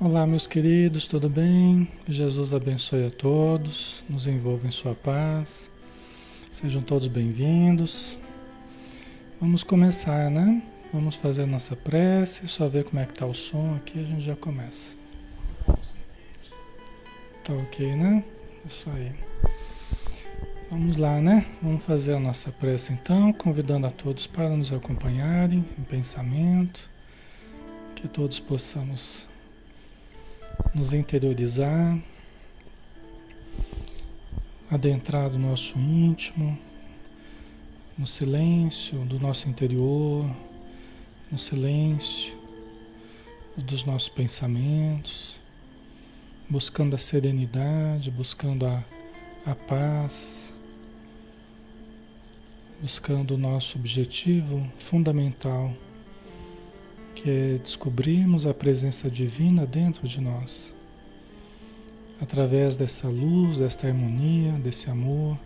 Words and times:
Olá, 0.00 0.24
meus 0.24 0.46
queridos, 0.46 1.08
tudo 1.08 1.28
bem? 1.28 1.88
Jesus 2.06 2.54
abençoe 2.54 3.06
a 3.06 3.10
todos, 3.10 4.04
nos 4.08 4.28
envolva 4.28 4.64
em 4.64 4.70
Sua 4.70 4.94
paz. 4.94 5.68
Sejam 6.48 6.80
todos 6.80 7.08
bem-vindos. 7.08 8.16
Vamos 9.40 9.64
começar, 9.64 10.30
né? 10.30 10.62
Vamos 10.92 11.16
fazer 11.16 11.42
a 11.42 11.46
nossa 11.48 11.74
prece, 11.74 12.46
só 12.46 12.68
ver 12.68 12.84
como 12.84 13.00
é 13.00 13.06
que 13.06 13.14
tá 13.14 13.26
o 13.26 13.34
som 13.34 13.74
aqui, 13.74 13.98
a 13.98 14.04
gente 14.04 14.20
já 14.20 14.36
começa. 14.36 14.96
Tá 17.42 17.52
ok, 17.54 17.96
né? 17.96 18.22
Isso 18.64 18.88
aí. 18.90 19.12
Vamos 20.70 20.96
lá, 20.96 21.20
né? 21.20 21.44
Vamos 21.60 21.82
fazer 21.82 22.14
a 22.14 22.20
nossa 22.20 22.52
prece 22.52 22.92
então, 22.92 23.32
convidando 23.32 23.88
a 23.88 23.90
todos 23.90 24.28
para 24.28 24.48
nos 24.50 24.72
acompanharem 24.72 25.64
em 25.76 25.82
pensamento, 25.82 26.88
que 27.96 28.06
todos 28.06 28.38
possamos 28.38 29.26
nos 30.78 30.92
interiorizar, 30.92 32.00
adentrar 34.70 35.28
do 35.28 35.36
nosso 35.36 35.76
íntimo, 35.76 36.56
no 37.98 38.06
silêncio 38.06 39.00
do 39.00 39.18
nosso 39.18 39.48
interior, 39.48 40.24
no 41.32 41.36
silêncio 41.36 42.38
dos 43.56 43.84
nossos 43.84 44.08
pensamentos, 44.08 45.40
buscando 46.48 46.94
a 46.94 46.98
serenidade, 46.98 48.08
buscando 48.08 48.64
a, 48.64 48.84
a 49.44 49.56
paz, 49.56 50.54
buscando 52.80 53.34
o 53.34 53.38
nosso 53.38 53.76
objetivo 53.76 54.64
fundamental 54.78 55.74
que 57.18 57.28
é 57.28 57.58
descobrirmos 57.58 58.46
a 58.46 58.54
presença 58.54 59.10
divina 59.10 59.66
dentro 59.66 60.06
de 60.06 60.20
nós. 60.20 60.72
Através 62.20 62.76
dessa 62.76 63.08
luz, 63.08 63.58
desta 63.58 63.88
harmonia, 63.88 64.52
desse 64.52 64.88
amor, 64.88 65.36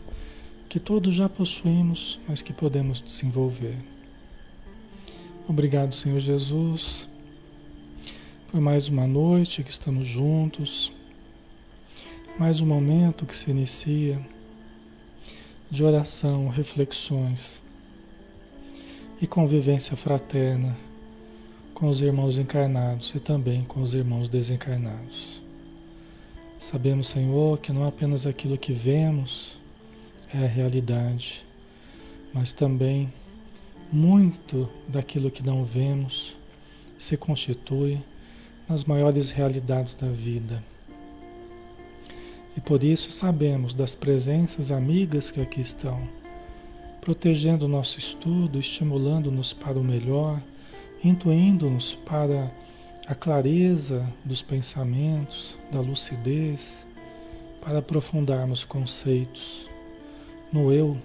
que 0.69 0.79
todos 0.79 1.15
já 1.15 1.31
possuímos, 1.31 2.21
mas 2.29 2.43
que 2.43 2.53
podemos 2.53 3.01
desenvolver. 3.01 3.77
Obrigado, 5.49 5.95
Senhor 5.95 6.21
Jesus, 6.21 7.09
por 8.51 8.61
mais 8.61 8.89
uma 8.89 9.07
noite 9.07 9.63
que 9.63 9.71
estamos 9.71 10.07
juntos, 10.07 10.93
mais 12.39 12.61
um 12.61 12.67
momento 12.67 13.25
que 13.25 13.35
se 13.35 13.51
inicia 13.51 14.21
de 15.71 15.83
oração, 15.83 16.49
reflexões 16.49 17.63
e 19.23 19.27
convivência 19.27 19.97
fraterna 19.97 20.77
com 21.75 21.89
os 21.89 22.03
irmãos 22.03 22.39
encarnados 22.39 23.13
e 23.15 23.21
também 23.21 23.65
com 23.65 23.83
os 23.83 23.95
irmãos 23.95 24.29
desencarnados. 24.29 25.43
Sabemos, 26.59 27.09
Senhor, 27.09 27.59
que 27.59 27.73
não 27.73 27.87
apenas 27.87 28.27
aquilo 28.27 28.57
que 28.57 28.73
vemos 28.73 29.59
é 30.33 30.39
a 30.39 30.47
realidade, 30.47 31.45
mas 32.33 32.53
também 32.53 33.13
muito 33.91 34.69
daquilo 34.89 35.31
que 35.31 35.43
não 35.43 35.65
vemos 35.65 36.37
se 36.97 37.17
constitui 37.17 37.99
nas 38.69 38.85
maiores 38.85 39.31
realidades 39.31 39.95
da 39.95 40.07
vida. 40.07 40.63
E 42.57 42.61
por 42.61 42.85
isso 42.85 43.11
sabemos 43.11 43.75
das 43.75 43.95
presenças 43.95 44.71
amigas 44.71 45.31
que 45.31 45.41
aqui 45.41 45.61
estão, 45.61 46.09
protegendo 47.01 47.65
o 47.65 47.69
nosso 47.69 47.99
estudo, 47.99 48.59
estimulando-nos 48.59 49.53
para 49.53 49.79
o 49.79 49.85
melhor 49.85 50.41
intuindo-nos 51.05 51.95
para 51.95 52.53
a 53.07 53.15
clareza 53.15 54.07
dos 54.25 54.43
pensamentos, 54.43 55.59
da 55.71 55.81
lucidez, 55.81 56.87
para 57.61 57.79
aprofundarmos 57.79 58.65
conceitos 58.65 59.69
no 60.53 60.73
eu 60.73 60.97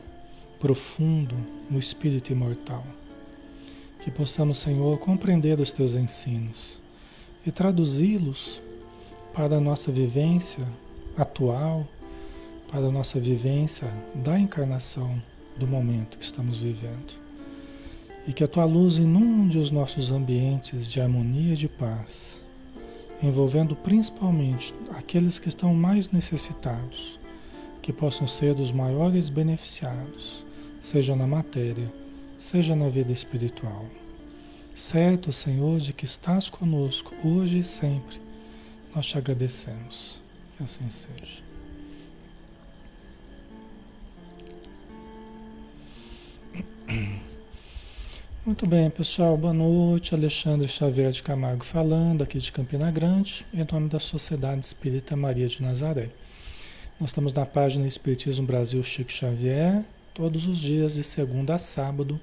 profundo, 0.59 1.35
no 1.69 1.79
espírito 1.79 2.31
imortal. 2.31 2.85
Que 4.01 4.11
possamos, 4.11 4.59
Senhor, 4.59 4.97
compreender 4.99 5.59
os 5.59 5.71
teus 5.71 5.95
ensinos 5.95 6.79
e 7.45 7.51
traduzi-los 7.51 8.61
para 9.33 9.57
a 9.57 9.61
nossa 9.61 9.91
vivência 9.91 10.67
atual, 11.17 11.87
para 12.71 12.85
a 12.85 12.91
nossa 12.91 13.19
vivência 13.19 13.91
da 14.13 14.39
encarnação 14.39 15.21
do 15.57 15.67
momento 15.67 16.17
que 16.17 16.23
estamos 16.23 16.59
vivendo 16.59 17.26
e 18.27 18.33
que 18.33 18.43
a 18.43 18.47
tua 18.47 18.65
luz 18.65 18.97
inunde 18.97 19.57
os 19.57 19.71
nossos 19.71 20.11
ambientes 20.11 20.85
de 20.91 20.99
harmonia 20.99 21.53
e 21.53 21.57
de 21.57 21.69
paz, 21.69 22.43
envolvendo 23.23 23.73
principalmente 23.73 24.75
aqueles 24.91 25.39
que 25.39 25.47
estão 25.47 25.73
mais 25.73 26.11
necessitados, 26.11 27.17
que 27.81 27.93
possam 27.93 28.27
ser 28.27 28.59
os 28.59 28.69
maiores 28.69 29.29
beneficiados, 29.29 30.45
seja 30.81 31.15
na 31.15 31.25
matéria, 31.25 31.91
seja 32.37 32.75
na 32.75 32.89
vida 32.89 33.13
espiritual. 33.13 33.85
Certo, 34.73 35.31
Senhor, 35.31 35.79
de 35.79 35.93
que 35.93 36.03
estás 36.05 36.49
conosco 36.49 37.15
hoje 37.23 37.59
e 37.59 37.63
sempre, 37.63 38.21
nós 38.93 39.07
te 39.07 39.17
agradecemos. 39.17 40.21
Que 40.57 40.63
assim 40.63 40.89
seja. 40.89 41.41
Muito 48.47 48.65
bem, 48.65 48.89
pessoal. 48.89 49.35
Boa 49.35 49.53
noite. 49.53 50.15
Alexandre 50.15 50.69
Xavier 50.69 51.11
de 51.11 51.21
Camargo 51.21 51.65
falando, 51.65 52.21
aqui 52.21 52.39
de 52.39 52.49
Campina 52.49 52.89
Grande, 52.89 53.45
em 53.53 53.67
nome 53.69 53.89
da 53.89 53.99
Sociedade 53.99 54.63
Espírita 54.63 55.17
Maria 55.17 55.49
de 55.49 55.61
Nazaré. 55.61 56.11
Nós 56.97 57.09
estamos 57.09 57.33
na 57.33 57.45
página 57.45 57.85
Espiritismo 57.85 58.47
Brasil 58.47 58.81
Chico 58.83 59.11
Xavier, 59.11 59.83
todos 60.13 60.47
os 60.47 60.59
dias, 60.59 60.93
de 60.93 61.03
segunda 61.03 61.55
a 61.55 61.57
sábado, 61.57 62.17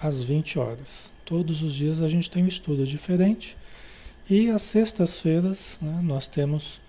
às 0.00 0.22
20 0.22 0.60
horas. 0.60 1.10
Todos 1.24 1.60
os 1.60 1.74
dias 1.74 2.00
a 2.00 2.08
gente 2.08 2.30
tem 2.30 2.44
um 2.44 2.48
estudo 2.48 2.86
diferente. 2.86 3.56
E 4.30 4.50
às 4.50 4.62
sextas-feiras 4.62 5.76
né, 5.82 5.98
nós 6.04 6.28
temos 6.28 6.80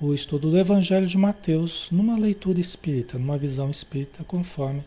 o 0.00 0.12
estudo 0.12 0.50
do 0.50 0.58
Evangelho 0.58 1.06
de 1.06 1.16
Mateus 1.16 1.88
numa 1.92 2.18
leitura 2.18 2.58
espírita, 2.58 3.20
numa 3.20 3.38
visão 3.38 3.70
espírita, 3.70 4.24
conforme 4.24 4.82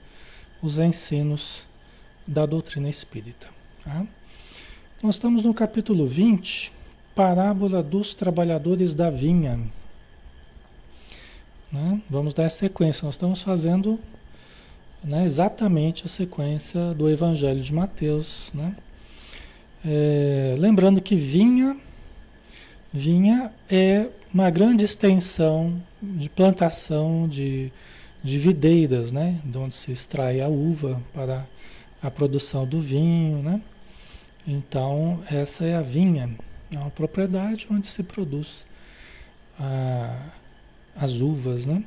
os 0.62 0.78
ensinos 0.78 1.69
da 2.30 2.46
doutrina 2.46 2.88
espírita. 2.88 3.48
Tá? 3.84 4.06
Nós 5.02 5.16
estamos 5.16 5.42
no 5.42 5.52
capítulo 5.52 6.06
20, 6.06 6.72
Parábola 7.16 7.82
dos 7.82 8.14
Trabalhadores 8.14 8.94
da 8.94 9.10
Vinha. 9.10 9.60
Né? 11.72 12.02
Vamos 12.08 12.36
dar 12.36 12.48
sequência, 12.50 13.04
nós 13.04 13.16
estamos 13.16 13.42
fazendo 13.42 14.00
né, 15.04 15.26
exatamente 15.26 16.06
a 16.06 16.08
sequência 16.08 16.94
do 16.94 17.10
Evangelho 17.10 17.62
de 17.62 17.74
Mateus. 17.74 18.52
Né? 18.54 18.76
É, 19.84 20.56
lembrando 20.60 21.02
que 21.02 21.16
vinha, 21.16 21.76
vinha 22.94 23.52
é 23.68 24.08
uma 24.32 24.52
grande 24.52 24.86
extensão 24.86 25.82
de 26.00 26.30
plantação 26.30 27.28
de, 27.28 27.72
de 28.24 28.38
videiras, 28.38 29.12
né? 29.12 29.42
de 29.44 29.58
onde 29.58 29.74
se 29.74 29.92
extrai 29.92 30.42
a 30.42 30.48
uva 30.48 31.02
para 31.12 31.48
a 32.02 32.10
produção 32.10 32.66
do 32.66 32.80
vinho, 32.80 33.42
né? 33.44 33.62
Então, 34.48 35.22
essa 35.30 35.66
é 35.66 35.76
a 35.76 35.82
vinha, 35.82 36.30
é 36.74 36.78
uma 36.78 36.90
propriedade 36.90 37.68
onde 37.70 37.88
se 37.88 38.04
produz 38.04 38.66
a, 39.60 40.18
as 40.96 41.22
uvas, 41.22 41.66
né? 41.66 41.84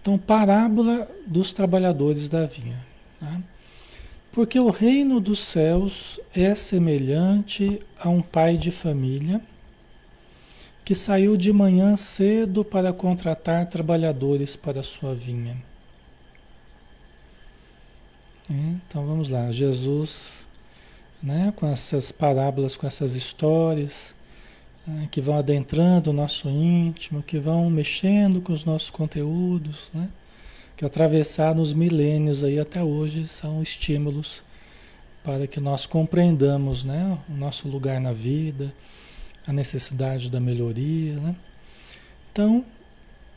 Então, 0.00 0.18
parábola 0.18 1.08
dos 1.26 1.52
trabalhadores 1.52 2.28
da 2.28 2.46
vinha. 2.46 2.78
Tá? 3.20 3.40
Porque 4.32 4.58
o 4.58 4.68
reino 4.68 5.20
dos 5.20 5.38
céus 5.38 6.18
é 6.34 6.54
semelhante 6.54 7.80
a 7.98 8.08
um 8.08 8.20
pai 8.20 8.58
de 8.58 8.70
família 8.70 9.40
que 10.84 10.94
saiu 10.94 11.36
de 11.36 11.52
manhã 11.52 11.96
cedo 11.96 12.62
para 12.62 12.92
contratar 12.92 13.66
trabalhadores 13.70 14.56
para 14.56 14.82
sua 14.82 15.14
vinha. 15.14 15.56
Então 18.50 19.06
vamos 19.06 19.30
lá, 19.30 19.50
Jesus, 19.50 20.46
né, 21.22 21.50
com 21.56 21.66
essas 21.66 22.12
parábolas, 22.12 22.76
com 22.76 22.86
essas 22.86 23.14
histórias 23.14 24.14
né, 24.86 25.08
que 25.10 25.20
vão 25.20 25.38
adentrando 25.38 26.10
o 26.10 26.12
nosso 26.12 26.48
íntimo, 26.48 27.22
que 27.22 27.38
vão 27.38 27.70
mexendo 27.70 28.42
com 28.42 28.52
os 28.52 28.66
nossos 28.66 28.90
conteúdos, 28.90 29.90
né, 29.94 30.10
que 30.76 30.84
atravessaram 30.84 31.62
os 31.62 31.72
milênios 31.72 32.44
aí 32.44 32.58
até 32.58 32.82
hoje 32.82 33.26
são 33.26 33.62
estímulos 33.62 34.42
para 35.22 35.46
que 35.46 35.58
nós 35.58 35.86
compreendamos 35.86 36.84
né, 36.84 37.18
o 37.30 37.32
nosso 37.32 37.66
lugar 37.66 37.98
na 37.98 38.12
vida, 38.12 38.74
a 39.46 39.54
necessidade 39.54 40.30
da 40.30 40.38
melhoria. 40.38 41.14
Né? 41.14 41.34
Então, 42.30 42.62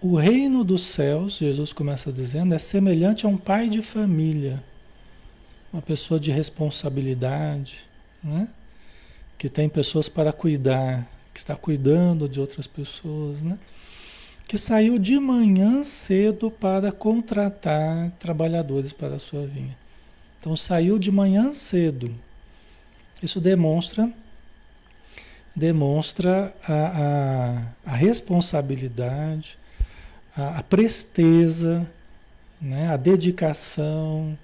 o 0.02 0.18
reino 0.18 0.66
dos 0.66 0.82
céus, 0.82 1.38
Jesus 1.38 1.72
começa 1.72 2.12
dizendo, 2.12 2.54
é 2.54 2.60
semelhante 2.60 3.26
a 3.26 3.30
um 3.30 3.38
pai 3.38 3.70
de 3.70 3.82
família 3.82 4.62
uma 5.72 5.82
pessoa 5.82 6.20
de 6.20 6.32
responsabilidade, 6.32 7.88
né? 8.24 8.48
que 9.38 9.50
tem 9.50 9.70
pessoas 9.70 10.10
para 10.10 10.34
cuidar, 10.34 11.08
que 11.34 11.40
está 11.40 11.56
cuidando 11.56 12.28
de 12.28 12.40
outras 12.40 12.66
pessoas, 12.66 13.44
né? 13.44 13.58
Que 14.48 14.58
saiu 14.58 14.98
de 14.98 15.20
manhã 15.20 15.84
cedo 15.84 16.50
para 16.50 16.92
contratar 16.92 18.12
trabalhadores 18.18 18.94
para 18.94 19.16
a 19.16 19.20
sua 19.20 19.46
vinha. 19.46 19.78
Então 20.40 20.56
saiu 20.56 20.98
de 20.98 21.12
manhã 21.12 21.54
cedo. 21.54 22.14
Isso 23.22 23.42
demonstra 23.42 24.12
demonstra 25.58 26.54
a, 26.68 26.74
a, 27.84 27.94
a 27.94 27.96
responsabilidade, 27.96 29.58
a, 30.36 30.60
a, 30.60 30.64
presteza, 30.64 31.90
né? 32.62 32.90
a 32.90 32.96
dedicação. 32.96 34.38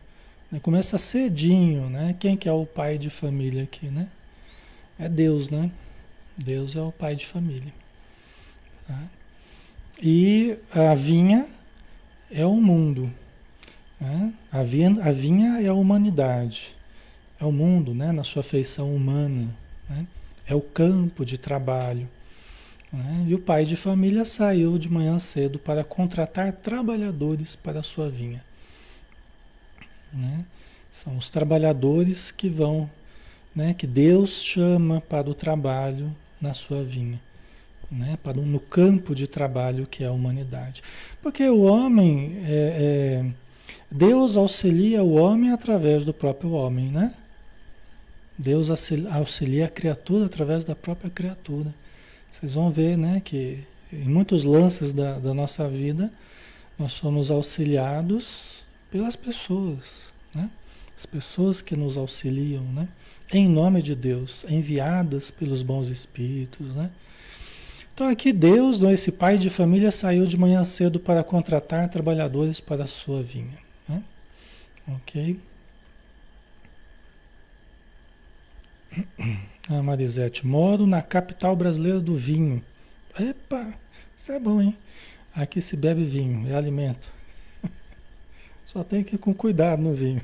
Né? 0.54 0.60
Começa 0.62 1.00
cedinho, 1.00 1.90
né? 1.90 2.16
Quem 2.20 2.38
que 2.38 2.48
é 2.48 2.52
o 2.52 2.64
pai 2.64 3.00
de 3.00 3.10
família 3.10 3.64
aqui, 3.64 3.88
né? 3.88 4.08
É 5.00 5.10
Deus, 5.10 5.50
né? 5.50 5.72
Deus 6.38 6.76
é 6.76 6.82
o 6.82 6.92
pai 6.92 7.16
de 7.16 7.26
família. 7.26 7.74
Tá? 8.88 9.02
E 10.02 10.56
a 10.72 10.94
vinha 10.94 11.48
é 12.32 12.46
o 12.46 12.56
mundo. 12.56 13.12
Né? 14.00 14.32
A, 14.52 14.62
vinha, 14.62 14.96
a 15.02 15.12
vinha 15.12 15.60
é 15.60 15.68
a 15.68 15.74
humanidade. 15.74 16.76
É 17.42 17.46
o 17.46 17.52
mundo, 17.52 17.96
né? 17.96 18.12
Na 18.12 18.24
sua 18.24 18.44
feição 18.44 18.96
humana. 18.96 19.50
Né? 19.90 20.06
É 20.46 20.54
o 20.54 20.62
campo 20.62 21.26
de 21.26 21.36
trabalho. 21.36 22.08
Né? 22.92 23.26
E 23.28 23.34
o 23.34 23.40
pai 23.40 23.66
de 23.66 23.76
família 23.76 24.24
saiu 24.24 24.78
de 24.78 24.88
manhã 24.88 25.18
cedo 25.18 25.58
para 25.58 25.84
contratar 25.84 26.52
trabalhadores 26.52 27.56
para 27.56 27.80
a 27.80 27.84
sua 27.84 28.08
vinha. 28.08 28.44
Né? 30.14 30.46
São 30.92 31.18
os 31.18 31.30
trabalhadores 31.30 32.32
que 32.32 32.50
vão, 32.50 32.90
né? 33.56 33.74
que 33.74 33.88
Deus 33.88 34.44
chama 34.44 35.02
para 35.02 35.30
o 35.30 35.34
trabalho 35.34 36.16
na 36.40 36.54
sua 36.54 36.84
vinha. 36.84 37.20
Né? 37.92 38.18
Para 38.22 38.42
no 38.42 38.60
campo 38.60 39.16
de 39.16 39.28
trabalho 39.28 39.88
que 39.88 40.04
é 40.04 40.08
a 40.08 40.12
humanidade. 40.12 40.82
Porque 41.22 41.48
o 41.50 41.64
homem, 41.64 42.38
é, 42.46 43.24
é, 43.26 43.26
Deus 43.90 44.38
auxilia 44.38 45.04
o 45.04 45.14
homem 45.14 45.52
através 45.52 46.06
do 46.06 46.14
próprio 46.14 46.52
homem, 46.52 46.90
né? 46.90 47.14
Deus 48.38 48.70
auxilia 49.12 49.66
a 49.66 49.70
criatura 49.70 50.26
através 50.26 50.66
da 50.66 50.76
própria 50.76 51.10
criatura. 51.10 51.74
Vocês 52.32 52.56
vão 52.56 52.72
ver, 52.72 52.98
né, 52.98 53.22
que 53.24 53.60
em 53.92 54.10
muitos 54.10 54.44
lances 54.44 54.92
da, 54.92 55.20
da 55.20 55.36
nossa 55.36 55.70
vida 55.70 56.12
nós 56.80 56.94
somos 56.94 57.30
auxiliados 57.30 58.53
pelas 58.94 59.16
pessoas, 59.16 60.14
né? 60.36 60.52
As 60.96 61.04
pessoas 61.04 61.64
que 61.64 61.76
nos 61.76 61.98
auxiliam, 61.98 62.62
né? 62.62 62.88
Em 63.34 63.50
nome 63.50 63.82
de 63.82 63.96
Deus, 63.96 64.46
enviadas 64.48 65.32
pelos 65.32 65.64
bons 65.64 65.90
espíritos, 65.90 66.76
né? 66.76 66.92
Então 67.92 68.08
aqui 68.08 68.32
Deus, 68.32 68.80
esse 68.84 69.12
pai 69.12 69.40
de 69.40 69.50
família, 69.50 69.92
saiu 69.92 70.28
de 70.28 70.38
manhã 70.38 70.64
cedo 70.64 71.00
para 71.00 71.24
contratar 71.24 71.90
trabalhadores 71.90 72.60
para 72.60 72.84
a 72.84 72.88
sua 72.88 73.24
vinha. 73.24 73.58
Né? 73.90 74.04
Ok? 74.88 75.40
A 79.70 79.78
ah, 79.80 79.82
Marisete, 79.82 80.46
moro 80.46 80.86
na 80.86 81.02
capital 81.02 81.56
brasileira 81.56 82.00
do 82.00 82.16
vinho. 82.16 82.64
Epa, 83.20 83.74
isso 84.16 84.32
é 84.32 84.40
bom, 84.40 84.62
hein? 84.62 84.78
Aqui 85.34 85.62
se 85.62 85.76
bebe 85.76 86.06
vinho, 86.06 86.48
é 86.48 86.54
alimento. 86.54 87.12
Só 88.66 88.84
tem 88.84 89.04
que 89.04 89.16
ir 89.16 89.20
com 89.20 89.34
cuidado 89.34 89.82
no 89.82 89.94
vinho. 89.94 90.22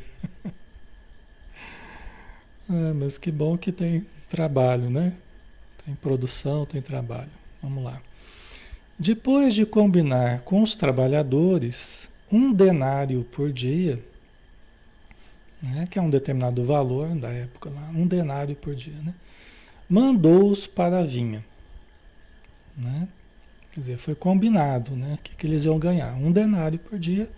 Ah, 2.70 2.94
mas 2.96 3.18
que 3.18 3.32
bom 3.32 3.58
que 3.58 3.72
tem 3.72 4.06
trabalho, 4.30 4.90
né? 4.90 5.14
Tem 5.86 5.96
produção, 5.96 6.66
tem 6.66 6.82
trabalho. 6.82 7.32
Vamos 7.62 7.84
lá. 7.84 8.02
Depois 8.98 9.56
de 9.56 9.66
combinar 9.66 10.42
com 10.42 10.62
os 10.62 10.76
trabalhadores 10.76 12.10
um 12.32 12.54
denário 12.54 13.24
por 13.24 13.52
dia, 13.52 14.04
né, 15.62 15.88
que 15.90 15.98
é 15.98 16.02
um 16.02 16.10
determinado 16.10 16.64
valor 16.64 17.08
da 17.16 17.30
época 17.30 17.70
lá, 17.70 17.90
um 17.94 18.06
denário 18.06 18.56
por 18.56 18.76
dia, 18.76 18.94
né, 19.04 19.14
mandou-os 19.90 20.68
para 20.68 21.00
a 21.00 21.04
vinha. 21.04 21.44
Né? 22.78 23.08
Quer 23.72 23.80
dizer, 23.80 23.98
foi 23.98 24.16
combinado 24.16 24.96
né, 24.96 25.18
que, 25.24 25.36
que 25.36 25.48
eles 25.48 25.66
iam 25.66 25.78
ganhar 25.80 26.14
um 26.16 26.32
denário 26.32 26.80
por 26.80 26.98
dia. 26.98 27.30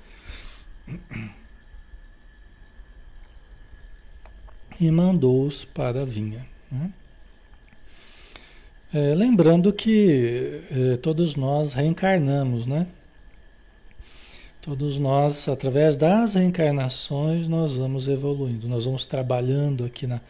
E 4.79 4.89
mandou-os 4.89 5.65
para 5.65 6.01
a 6.01 6.05
vinha. 6.05 6.45
Né? 6.71 6.91
É, 8.93 9.15
lembrando 9.15 9.71
que 9.71 10.62
é, 10.69 10.98
todos 10.98 11.36
nós 11.36 11.74
reencarnamos, 11.74 12.65
né? 12.65 12.88
Todos 14.62 15.00
nós, 15.00 15.48
através 15.48 15.95
das 15.95 16.36
reencarnações, 16.36 17.48
nós 17.48 17.74
vamos 17.74 18.07
evoluindo, 18.07 18.67
nós 18.67 18.86
vamos 18.86 19.05
trabalhando 19.05 19.83
aqui 19.86 20.05
na, 20.05 20.21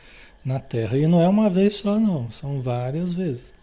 na 0.45 0.59
Terra. 0.59 0.97
E 0.97 1.07
não 1.07 1.19
é 1.19 1.27
uma 1.27 1.49
vez 1.49 1.75
só, 1.77 1.99
não, 1.99 2.29
são 2.31 2.61
várias 2.61 3.11
vezes. 3.11 3.53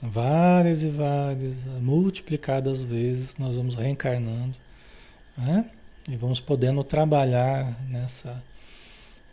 Várias 0.00 0.82
e 0.82 0.88
várias, 0.88 1.64
multiplicadas 1.80 2.84
vezes, 2.84 3.36
nós 3.36 3.54
vamos 3.54 3.74
reencarnando. 3.74 4.56
Né? 5.36 5.70
E 6.08 6.16
vamos 6.16 6.40
podendo 6.40 6.82
trabalhar 6.82 7.76
nessa, 7.88 8.42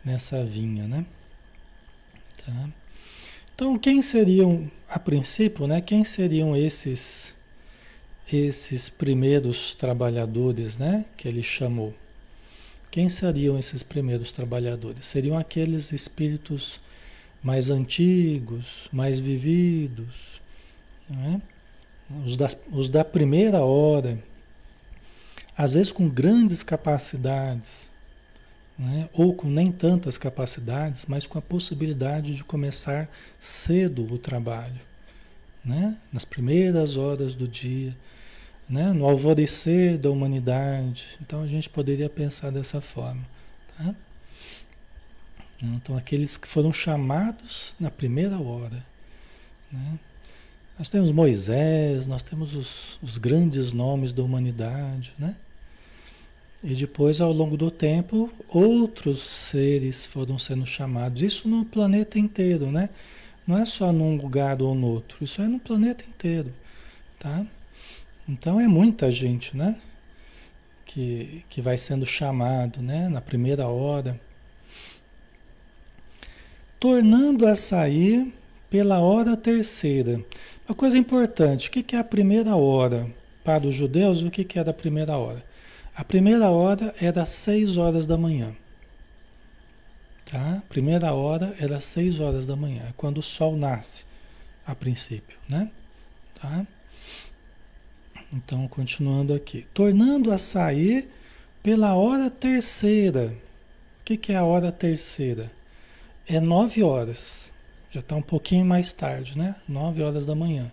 nessa 0.04 0.44
vinha, 0.44 0.86
né? 0.86 1.04
Tá? 2.44 2.68
Então, 3.54 3.78
quem 3.78 4.00
seriam, 4.00 4.70
a 4.88 4.98
princípio, 4.98 5.66
né? 5.66 5.80
Quem 5.80 6.04
seriam 6.04 6.56
esses 6.56 7.34
esses 8.32 8.88
primeiros 8.88 9.74
trabalhadores, 9.74 10.78
né, 10.78 11.04
que 11.16 11.26
ele 11.26 11.42
chamou. 11.42 11.92
Quem 12.90 13.08
seriam 13.08 13.58
esses 13.58 13.82
primeiros 13.82 14.32
trabalhadores? 14.32 15.04
Seriam 15.04 15.38
aqueles 15.38 15.92
espíritos 15.92 16.80
mais 17.42 17.70
antigos, 17.70 18.88
mais 18.92 19.20
vividos, 19.20 20.40
né? 21.08 21.40
os, 22.24 22.36
da, 22.36 22.48
os 22.72 22.88
da 22.88 23.04
primeira 23.04 23.60
hora, 23.60 24.18
às 25.62 25.74
vezes 25.74 25.92
com 25.92 26.08
grandes 26.08 26.62
capacidades, 26.62 27.92
né? 28.78 29.10
ou 29.12 29.34
com 29.34 29.46
nem 29.46 29.70
tantas 29.70 30.16
capacidades, 30.16 31.04
mas 31.06 31.26
com 31.26 31.38
a 31.38 31.42
possibilidade 31.42 32.34
de 32.34 32.42
começar 32.42 33.10
cedo 33.38 34.10
o 34.10 34.16
trabalho, 34.16 34.80
né? 35.62 35.98
nas 36.10 36.24
primeiras 36.24 36.96
horas 36.96 37.36
do 37.36 37.46
dia 37.46 37.94
né? 38.70 38.90
no 38.94 39.04
alvorecer 39.04 39.98
da 39.98 40.08
humanidade. 40.08 41.18
Então 41.20 41.42
a 41.42 41.46
gente 41.46 41.68
poderia 41.68 42.08
pensar 42.08 42.50
dessa 42.50 42.80
forma. 42.80 43.22
Tá? 43.76 43.94
Então 45.62 45.94
aqueles 45.94 46.38
que 46.38 46.48
foram 46.48 46.72
chamados 46.72 47.74
na 47.78 47.90
primeira 47.90 48.40
hora. 48.40 48.82
Né? 49.70 49.98
Nós 50.78 50.88
temos 50.88 51.12
Moisés, 51.12 52.06
nós 52.06 52.22
temos 52.22 52.56
os, 52.56 52.98
os 53.02 53.18
grandes 53.18 53.72
nomes 53.72 54.14
da 54.14 54.22
humanidade, 54.22 55.12
né? 55.18 55.36
E 56.62 56.74
depois, 56.74 57.20
ao 57.22 57.32
longo 57.32 57.56
do 57.56 57.70
tempo, 57.70 58.30
outros 58.46 59.20
seres 59.22 60.04
foram 60.04 60.38
sendo 60.38 60.66
chamados. 60.66 61.22
Isso 61.22 61.48
no 61.48 61.64
planeta 61.64 62.18
inteiro, 62.18 62.70
né? 62.70 62.90
Não 63.46 63.56
é 63.56 63.64
só 63.64 63.90
num 63.92 64.16
lugar 64.16 64.60
ou 64.60 64.74
no 64.74 64.86
outro. 64.86 65.24
Isso 65.24 65.40
é 65.40 65.48
no 65.48 65.58
planeta 65.58 66.04
inteiro, 66.06 66.52
tá? 67.18 67.46
Então 68.28 68.60
é 68.60 68.68
muita 68.68 69.10
gente, 69.10 69.56
né? 69.56 69.76
Que, 70.84 71.44
que 71.48 71.62
vai 71.62 71.78
sendo 71.78 72.04
chamado, 72.04 72.82
né? 72.82 73.08
Na 73.08 73.22
primeira 73.22 73.66
hora. 73.66 74.20
Tornando 76.78 77.46
a 77.46 77.56
sair 77.56 78.32
pela 78.68 79.00
hora 79.00 79.34
terceira. 79.36 80.22
Uma 80.68 80.74
coisa 80.74 80.98
importante, 80.98 81.68
o 81.68 81.72
que 81.72 81.96
é 81.96 81.98
a 81.98 82.04
primeira 82.04 82.54
hora? 82.54 83.10
Para 83.42 83.66
os 83.66 83.74
judeus, 83.74 84.22
o 84.22 84.30
que 84.30 84.58
é 84.58 84.62
da 84.62 84.74
primeira 84.74 85.16
hora? 85.16 85.42
A 86.00 86.04
primeira 86.04 86.48
hora 86.48 86.94
era 86.98 87.24
às 87.24 87.28
seis 87.28 87.76
horas 87.76 88.06
da 88.06 88.16
manhã. 88.16 88.56
Tá? 90.24 90.62
Primeira 90.66 91.12
hora 91.12 91.54
era 91.60 91.76
às 91.76 91.84
seis 91.84 92.18
horas 92.20 92.46
da 92.46 92.56
manhã, 92.56 92.84
é 92.88 92.92
quando 92.96 93.18
o 93.18 93.22
sol 93.22 93.54
nasce, 93.54 94.06
a 94.66 94.74
princípio, 94.74 95.36
né? 95.46 95.70
Tá? 96.40 96.66
Então, 98.32 98.66
continuando 98.66 99.34
aqui. 99.34 99.66
Tornando 99.74 100.32
a 100.32 100.38
sair 100.38 101.06
pela 101.62 101.94
hora 101.94 102.30
terceira. 102.30 103.36
O 104.00 104.04
que, 104.06 104.16
que 104.16 104.32
é 104.32 104.36
a 104.36 104.44
hora 104.46 104.72
terceira? 104.72 105.52
É 106.26 106.40
nove 106.40 106.82
horas. 106.82 107.52
Já 107.90 108.00
está 108.00 108.16
um 108.16 108.22
pouquinho 108.22 108.64
mais 108.64 108.90
tarde, 108.94 109.36
né? 109.36 109.54
Nove 109.68 110.02
horas 110.02 110.24
da 110.24 110.34
manhã. 110.34 110.72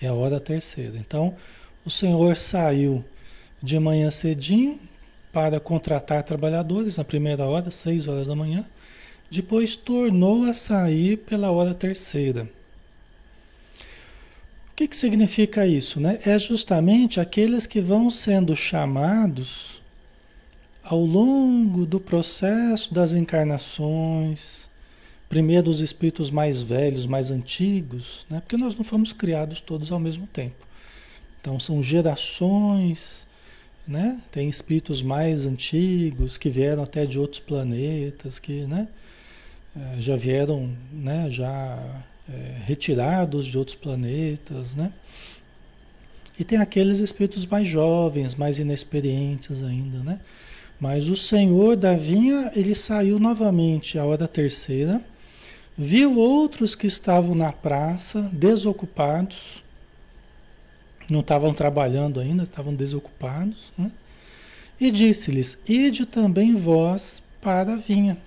É 0.00 0.06
a 0.06 0.14
hora 0.14 0.40
terceira. 0.40 0.96
Então, 0.96 1.36
o 1.84 1.90
Senhor 1.90 2.34
saiu 2.38 3.04
de 3.64 3.80
manhã 3.80 4.10
cedinho 4.10 4.78
para 5.32 5.58
contratar 5.58 6.22
trabalhadores 6.22 6.98
na 6.98 7.04
primeira 7.04 7.46
hora, 7.46 7.70
seis 7.70 8.06
horas 8.06 8.26
da 8.26 8.36
manhã. 8.36 8.64
Depois 9.30 9.74
tornou 9.74 10.44
a 10.44 10.52
sair 10.52 11.16
pela 11.16 11.50
hora 11.50 11.74
terceira. 11.74 12.48
O 14.70 14.76
que, 14.76 14.86
que 14.86 14.96
significa 14.96 15.66
isso? 15.66 15.98
Né? 15.98 16.18
É 16.26 16.38
justamente 16.38 17.18
aqueles 17.18 17.66
que 17.66 17.80
vão 17.80 18.10
sendo 18.10 18.54
chamados 18.54 19.80
ao 20.82 21.00
longo 21.00 21.86
do 21.86 21.98
processo 21.98 22.92
das 22.92 23.14
encarnações, 23.14 24.68
primeiro 25.26 25.70
os 25.70 25.80
espíritos 25.80 26.30
mais 26.30 26.60
velhos, 26.60 27.06
mais 27.06 27.30
antigos, 27.30 28.26
né? 28.28 28.40
porque 28.40 28.58
nós 28.58 28.74
não 28.74 28.84
fomos 28.84 29.10
criados 29.12 29.62
todos 29.62 29.90
ao 29.90 29.98
mesmo 29.98 30.26
tempo. 30.26 30.66
Então 31.40 31.58
são 31.58 31.82
gerações, 31.82 33.23
né? 33.86 34.20
Tem 34.30 34.48
espíritos 34.48 35.02
mais 35.02 35.44
antigos 35.44 36.38
que 36.38 36.48
vieram 36.48 36.82
até 36.82 37.06
de 37.06 37.18
outros 37.18 37.40
planetas, 37.40 38.38
que, 38.38 38.66
né? 38.66 38.88
Eh, 39.76 39.96
já 39.98 40.16
vieram, 40.16 40.70
né? 40.92 41.30
Já 41.30 42.02
é, 42.28 42.62
retirados 42.64 43.46
de 43.46 43.58
outros 43.58 43.76
planetas, 43.76 44.74
né? 44.74 44.92
E 46.38 46.44
tem 46.44 46.58
aqueles 46.58 47.00
espíritos 47.00 47.46
mais 47.46 47.68
jovens, 47.68 48.34
mais 48.34 48.58
inexperientes 48.58 49.62
ainda, 49.62 49.98
né? 49.98 50.20
Mas 50.80 51.08
o 51.08 51.16
Senhor 51.16 51.76
da 51.76 51.94
vinha, 51.94 52.50
ele 52.56 52.74
saiu 52.74 53.18
novamente 53.18 53.98
à 53.98 54.04
hora 54.04 54.26
terceira, 54.26 55.00
viu 55.76 56.18
outros 56.18 56.74
que 56.74 56.86
estavam 56.86 57.34
na 57.34 57.52
praça, 57.52 58.22
desocupados, 58.32 59.63
não 61.10 61.20
estavam 61.20 61.52
trabalhando 61.52 62.20
ainda, 62.20 62.42
estavam 62.42 62.74
desocupados, 62.74 63.72
né? 63.76 63.90
E 64.80 64.90
disse-lhes: 64.90 65.58
Ide 65.68 66.06
também 66.06 66.54
vós 66.54 67.22
para 67.40 67.74
a 67.74 67.76
vinha, 67.76 68.18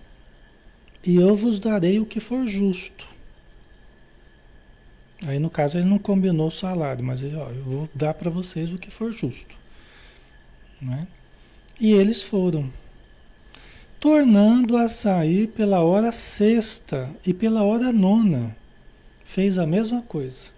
e 1.06 1.16
eu 1.16 1.36
vos 1.36 1.60
darei 1.60 2.00
o 2.00 2.06
que 2.06 2.20
for 2.20 2.46
justo. 2.48 3.08
Aí 5.26 5.40
no 5.40 5.50
caso 5.50 5.78
ele 5.78 5.88
não 5.88 5.98
combinou 5.98 6.48
o 6.48 6.52
salário, 6.52 7.04
mas 7.04 7.24
ele, 7.24 7.36
ó, 7.36 7.50
eu 7.50 7.64
vou 7.64 7.90
dar 7.94 8.14
para 8.14 8.30
vocês 8.30 8.72
o 8.72 8.78
que 8.78 8.92
for 8.92 9.12
justo. 9.12 9.56
Né? 10.80 11.08
E 11.80 11.92
eles 11.92 12.22
foram, 12.22 12.72
tornando 14.00 14.78
a 14.78 14.88
sair 14.88 15.48
pela 15.48 15.82
hora 15.82 16.12
sexta 16.12 17.10
e 17.26 17.34
pela 17.34 17.64
hora 17.64 17.92
nona. 17.92 18.56
Fez 19.24 19.58
a 19.58 19.66
mesma 19.66 20.02
coisa. 20.04 20.57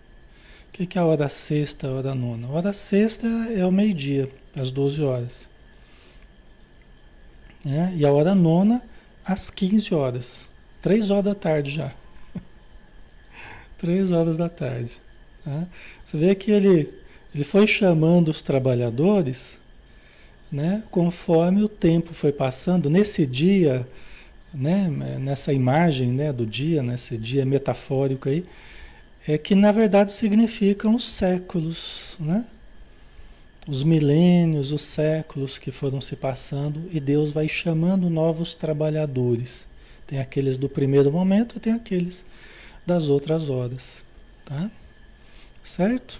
Que, 0.79 0.85
que 0.85 0.97
é 0.97 1.01
a 1.01 1.05
hora 1.05 1.27
sexta 1.27 1.87
a 1.87 1.91
hora 1.91 2.15
nona? 2.15 2.47
A 2.47 2.51
hora 2.51 2.71
sexta 2.71 3.27
é 3.27 3.65
o 3.65 3.71
meio-dia, 3.71 4.31
às 4.57 4.71
12 4.71 5.03
horas. 5.03 5.49
É, 7.65 7.93
e 7.97 8.05
a 8.05 8.13
hora 8.13 8.33
nona, 8.33 8.81
às 9.25 9.49
15 9.49 9.93
horas. 9.93 10.49
Três 10.81 11.09
horas 11.09 11.25
da 11.25 11.35
tarde 11.35 11.71
já. 11.71 11.93
Três 13.77 14.09
horas 14.09 14.37
da 14.37 14.47
tarde. 14.47 15.01
Tá? 15.43 15.67
Você 16.01 16.15
vê 16.15 16.33
que 16.33 16.49
ele, 16.49 16.89
ele 17.35 17.43
foi 17.43 17.67
chamando 17.67 18.29
os 18.29 18.41
trabalhadores, 18.41 19.59
né? 20.49 20.81
Conforme 20.89 21.61
o 21.61 21.67
tempo 21.67 22.13
foi 22.13 22.31
passando, 22.31 22.89
nesse 22.89 23.27
dia, 23.27 23.85
né? 24.53 24.87
Nessa 25.19 25.51
imagem, 25.51 26.13
né? 26.13 26.31
Do 26.31 26.45
dia, 26.45 26.81
nesse 26.81 27.17
dia 27.17 27.45
metafórico 27.45 28.29
aí, 28.29 28.45
é 29.31 29.37
que 29.37 29.53
na 29.53 29.71
verdade 29.71 30.11
significam 30.11 30.95
os 30.95 31.07
séculos, 31.07 32.17
né? 32.19 32.43
Os 33.67 33.83
milênios, 33.83 34.71
os 34.71 34.81
séculos 34.81 35.59
que 35.59 35.71
foram 35.71 36.01
se 36.01 36.15
passando 36.15 36.89
e 36.91 36.99
Deus 36.99 37.29
vai 37.29 37.47
chamando 37.47 38.09
novos 38.09 38.55
trabalhadores. 38.55 39.67
Tem 40.07 40.19
aqueles 40.19 40.57
do 40.57 40.67
primeiro 40.67 41.11
momento 41.11 41.57
e 41.57 41.59
tem 41.59 41.73
aqueles 41.73 42.25
das 42.87 43.07
outras 43.07 43.51
horas, 43.51 44.03
tá? 44.43 44.71
Certo? 45.61 46.19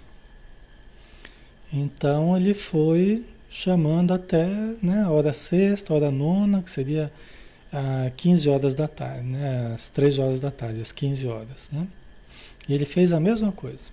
Então 1.72 2.36
ele 2.36 2.54
foi 2.54 3.24
chamando 3.50 4.14
até 4.14 4.46
né, 4.80 5.02
a 5.02 5.10
hora 5.10 5.32
sexta, 5.32 5.92
a 5.92 5.96
hora 5.96 6.10
nona, 6.12 6.62
que 6.62 6.70
seria 6.70 7.10
a 7.72 8.08
15 8.16 8.48
horas 8.48 8.72
da 8.76 8.86
tarde, 8.86 9.26
né, 9.26 9.72
às 9.74 9.90
3 9.90 10.20
horas 10.20 10.38
da 10.38 10.52
tarde, 10.52 10.80
às 10.80 10.92
15 10.92 11.26
horas. 11.26 11.68
Né? 11.72 11.88
E 12.68 12.74
ele 12.74 12.84
fez 12.84 13.12
a 13.12 13.20
mesma 13.20 13.52
coisa. 13.52 13.84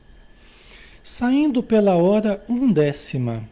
Saindo 1.03 1.63
pela 1.63 1.95
hora 1.95 2.43
undécima. 2.49 3.47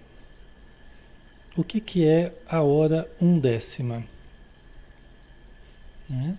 O 1.55 1.63
que, 1.63 1.79
que 1.79 2.05
é 2.05 2.33
a 2.47 2.61
hora 2.61 3.09
undécima? 3.21 4.03
Né? 6.09 6.37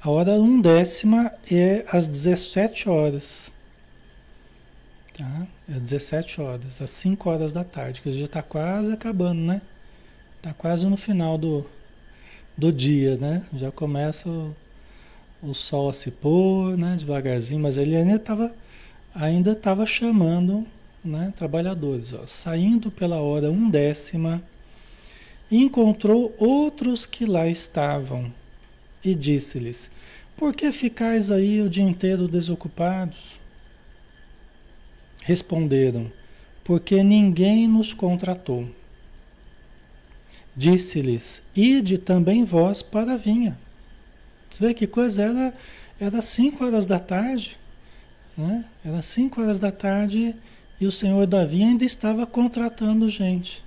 A 0.00 0.10
hora 0.10 0.32
undécima 0.32 1.32
é 1.50 1.84
às 1.88 2.06
17 2.06 2.88
horas. 2.88 3.50
Tá? 5.16 5.46
É 5.68 5.74
às 5.74 5.82
17 5.82 6.40
horas, 6.40 6.82
às 6.82 6.90
5 6.90 7.30
horas 7.30 7.52
da 7.52 7.64
tarde, 7.64 8.00
que 8.00 8.12
já 8.12 8.24
está 8.24 8.42
quase 8.42 8.92
acabando, 8.92 9.40
né? 9.40 9.62
Está 10.36 10.52
quase 10.52 10.86
no 10.86 10.96
final 10.96 11.38
do, 11.38 11.66
do 12.56 12.70
dia, 12.70 13.16
né? 13.16 13.46
Já 13.54 13.72
começa 13.72 14.28
o, 14.28 14.54
o 15.44 15.54
sol 15.54 15.88
a 15.88 15.92
se 15.92 16.10
pôr, 16.10 16.76
né? 16.76 16.96
Devagarzinho, 16.98 17.60
mas 17.60 17.76
ele 17.76 17.94
ainda 17.94 18.16
estava 18.16 18.54
ainda 19.14 19.56
chamando 19.86 20.66
né, 21.04 21.32
trabalhadores, 21.36 22.12
ó, 22.12 22.26
saindo 22.26 22.90
pela 22.90 23.20
hora 23.20 23.50
undécima, 23.50 24.42
encontrou 25.50 26.34
outros 26.38 27.04
que 27.04 27.26
lá 27.26 27.46
estavam 27.46 28.32
e 29.04 29.14
disse-lhes: 29.14 29.90
Por 30.36 30.54
que 30.54 30.72
ficais 30.72 31.30
aí 31.30 31.60
o 31.60 31.68
dia 31.68 31.84
inteiro 31.84 32.26
desocupados? 32.26 33.38
Responderam: 35.22 36.10
Porque 36.64 37.02
ninguém 37.02 37.68
nos 37.68 37.92
contratou. 37.92 38.66
Disse-lhes: 40.56 41.42
Ide 41.54 41.98
também 41.98 42.44
vós 42.44 42.82
para 42.82 43.12
a 43.12 43.16
vinha. 43.16 43.58
Você 44.54 44.66
vê 44.68 44.72
que 44.72 44.86
coisa 44.86 45.20
era? 45.20 45.54
Era 45.98 46.22
cinco 46.22 46.64
horas 46.64 46.86
da 46.86 47.00
tarde. 47.00 47.58
Né? 48.38 48.64
Era 48.84 49.02
cinco 49.02 49.42
horas 49.42 49.58
da 49.58 49.72
tarde 49.72 50.36
e 50.80 50.86
o 50.86 50.92
senhor 50.92 51.26
da 51.26 51.44
vinha 51.44 51.66
ainda 51.66 51.84
estava 51.84 52.24
contratando 52.24 53.08
gente 53.08 53.64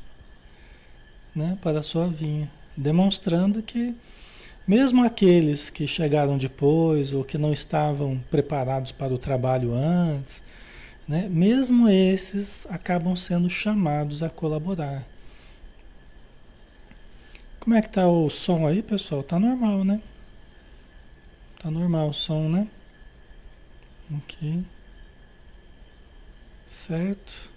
né, 1.35 1.57
para 1.61 1.79
a 1.79 1.83
sua 1.83 2.07
vinha, 2.07 2.49
demonstrando 2.75 3.61
que 3.61 3.93
mesmo 4.65 5.03
aqueles 5.03 5.69
que 5.69 5.85
chegaram 5.85 6.37
depois 6.37 7.11
ou 7.11 7.23
que 7.23 7.37
não 7.37 7.51
estavam 7.51 8.21
preparados 8.31 8.93
para 8.93 9.13
o 9.13 9.17
trabalho 9.17 9.73
antes, 9.73 10.41
né, 11.05 11.27
mesmo 11.29 11.89
esses 11.89 12.65
acabam 12.69 13.15
sendo 13.15 13.49
chamados 13.49 14.23
a 14.23 14.29
colaborar. 14.29 15.05
Como 17.59 17.75
é 17.75 17.81
que 17.81 17.89
tá 17.89 18.07
o 18.07 18.29
som 18.29 18.65
aí, 18.65 18.81
pessoal? 18.81 19.21
Tá 19.21 19.37
normal, 19.37 19.83
né? 19.83 20.01
Tá 21.59 21.71
normal 21.71 22.09
o 22.09 22.13
som, 22.13 22.49
né? 22.49 22.67
Ok. 24.11 24.63
Certo. 26.65 27.49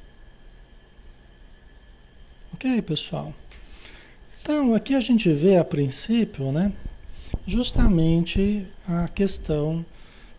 Ok, 2.54 2.82
pessoal. 2.82 3.34
Então, 4.42 4.74
aqui 4.74 4.94
a 4.94 5.00
gente 5.00 5.32
vê 5.32 5.56
a 5.56 5.64
princípio, 5.64 6.50
né? 6.50 6.72
justamente 7.46 8.66
a 8.86 9.08
questão 9.08 9.84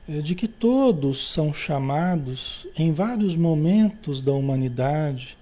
eh, 0.08 0.20
de 0.20 0.36
que 0.36 0.48
todos 0.48 1.32
são 1.32 1.54
chamados 1.54 2.68
em 2.78 2.92
vários 2.92 3.36
momentos 3.36 4.22
da 4.22 4.32
humanidade, 4.32 5.38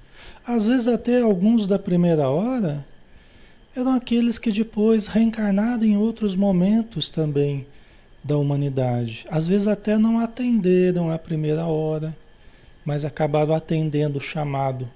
às 0.45 0.67
vezes 0.67 0.87
até 0.87 1.21
alguns 1.21 1.67
da 1.67 1.77
primeira 1.77 2.27
hora, 2.29 2.85
eram 3.75 3.93
aqueles 3.93 4.39
que 4.39 4.51
depois 4.51 5.07
reencarnaram 5.07 5.83
em 5.83 5.95
outros 5.95 6.35
momentos 6.35 7.07
também 7.07 7.67
da 8.23 8.37
humanidade. 8.37 9.25
Às 9.29 9.47
vezes 9.47 9.67
até 9.67 9.97
não 9.97 10.19
atenderam 10.19 11.11
a 11.11 11.17
primeira 11.17 11.65
hora, 11.65 12.15
mas 12.85 13.05
acabaram 13.05 13.53
atendendo 13.53 14.17
o 14.17 14.21
chamado 14.21 14.89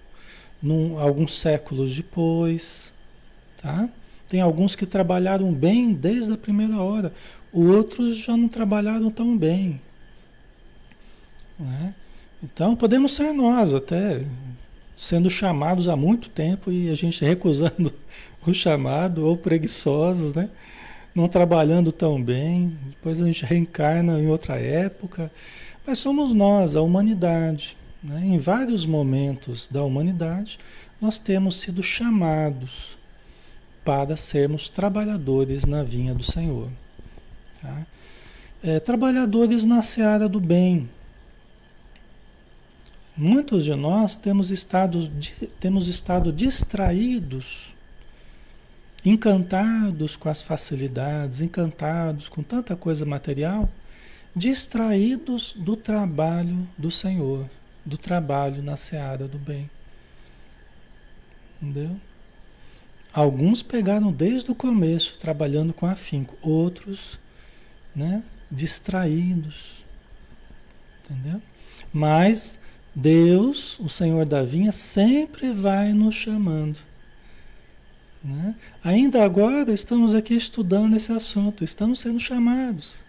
num, 0.62 1.00
alguns 1.00 1.36
séculos 1.38 1.96
depois, 1.96 2.92
tá? 3.62 3.90
Tem 4.28 4.42
alguns 4.42 4.76
que 4.76 4.86
trabalharam 4.86 5.54
bem 5.54 5.94
desde 5.94 6.34
a 6.34 6.38
primeira 6.38 6.78
hora, 6.78 7.14
outros 7.52 8.18
já 8.18 8.36
não 8.36 8.48
trabalharam 8.48 9.12
tão 9.12 9.38
bem. 9.38 9.80
Né? 11.60 11.94
Então 12.42 12.76
podemos 12.76 13.14
ser 13.14 13.32
nós 13.32 13.74
até 13.74 14.26
sendo 14.96 15.30
chamados 15.30 15.88
há 15.88 15.96
muito 15.96 16.30
tempo 16.30 16.72
e 16.72 16.90
a 16.90 16.96
gente 16.96 17.24
recusando 17.26 17.94
o 18.46 18.54
chamado, 18.54 19.26
ou 19.26 19.38
preguiçosos, 19.38 20.34
né? 20.34 20.50
Não 21.14 21.28
trabalhando 21.28 21.92
tão 21.92 22.22
bem, 22.22 22.76
depois 22.90 23.22
a 23.22 23.26
gente 23.26 23.46
reencarna 23.46 24.20
em 24.20 24.28
outra 24.28 24.56
época. 24.60 25.32
Mas 25.86 26.00
somos 26.00 26.34
nós, 26.34 26.76
a 26.76 26.82
humanidade. 26.82 27.78
Né? 28.02 28.22
Em 28.26 28.38
vários 28.38 28.86
momentos 28.86 29.68
da 29.68 29.84
humanidade, 29.84 30.58
nós 31.00 31.20
temos 31.20 31.60
sido 31.60 31.84
chamados 31.84 32.98
para 33.84 34.16
sermos 34.16 34.70
trabalhadores 34.70 35.66
na 35.66 35.84
vinha 35.84 36.14
do 36.14 36.24
Senhor. 36.24 36.70
Tá? 37.62 37.86
É, 38.64 38.80
trabalhadores 38.80 39.66
na 39.66 39.84
seara 39.84 40.28
do 40.28 40.40
bem. 40.40 40.90
muitos 43.16 43.66
de 43.66 43.76
nós 43.76 44.16
temos 44.16 44.50
estado, 44.50 45.12
temos 45.60 45.88
estado 45.88 46.32
distraídos, 46.32 47.74
encantados 49.06 50.16
com 50.16 50.30
as 50.30 50.42
facilidades, 50.42 51.42
encantados 51.42 52.30
com 52.30 52.42
tanta 52.42 52.76
coisa 52.76 53.06
material, 53.06 53.70
distraídos 54.36 55.54
do 55.58 55.76
trabalho 55.76 56.68
do 56.78 56.90
Senhor, 56.90 57.50
do 57.86 57.98
trabalho 57.98 58.64
na 58.64 58.78
seara 58.78 59.28
do 59.28 59.38
bem. 59.38 59.70
Entendeu? 61.62 62.00
Alguns 63.14 63.62
pegaram 63.62 64.12
desde 64.12 64.50
o 64.52 64.56
começo, 64.56 65.18
trabalhando 65.20 65.74
com 65.74 65.86
afinco, 65.86 66.36
outros, 66.42 67.20
né, 67.96 68.24
distraídos. 68.50 69.86
Entendeu? 71.04 71.42
Mas 71.92 72.60
Deus, 72.96 73.78
o 73.80 73.88
Senhor 73.88 74.26
da 74.26 74.44
vinha, 74.44 74.72
sempre 74.72 75.52
vai 75.52 75.94
nos 75.94 76.16
chamando. 76.16 76.80
Né? 78.24 78.56
Ainda 78.84 79.24
agora 79.26 79.74
estamos 79.74 80.16
aqui 80.16 80.34
estudando 80.34 80.96
esse 80.96 81.12
assunto, 81.12 81.64
estamos 81.64 82.00
sendo 82.00 82.20
chamados. 82.20 83.04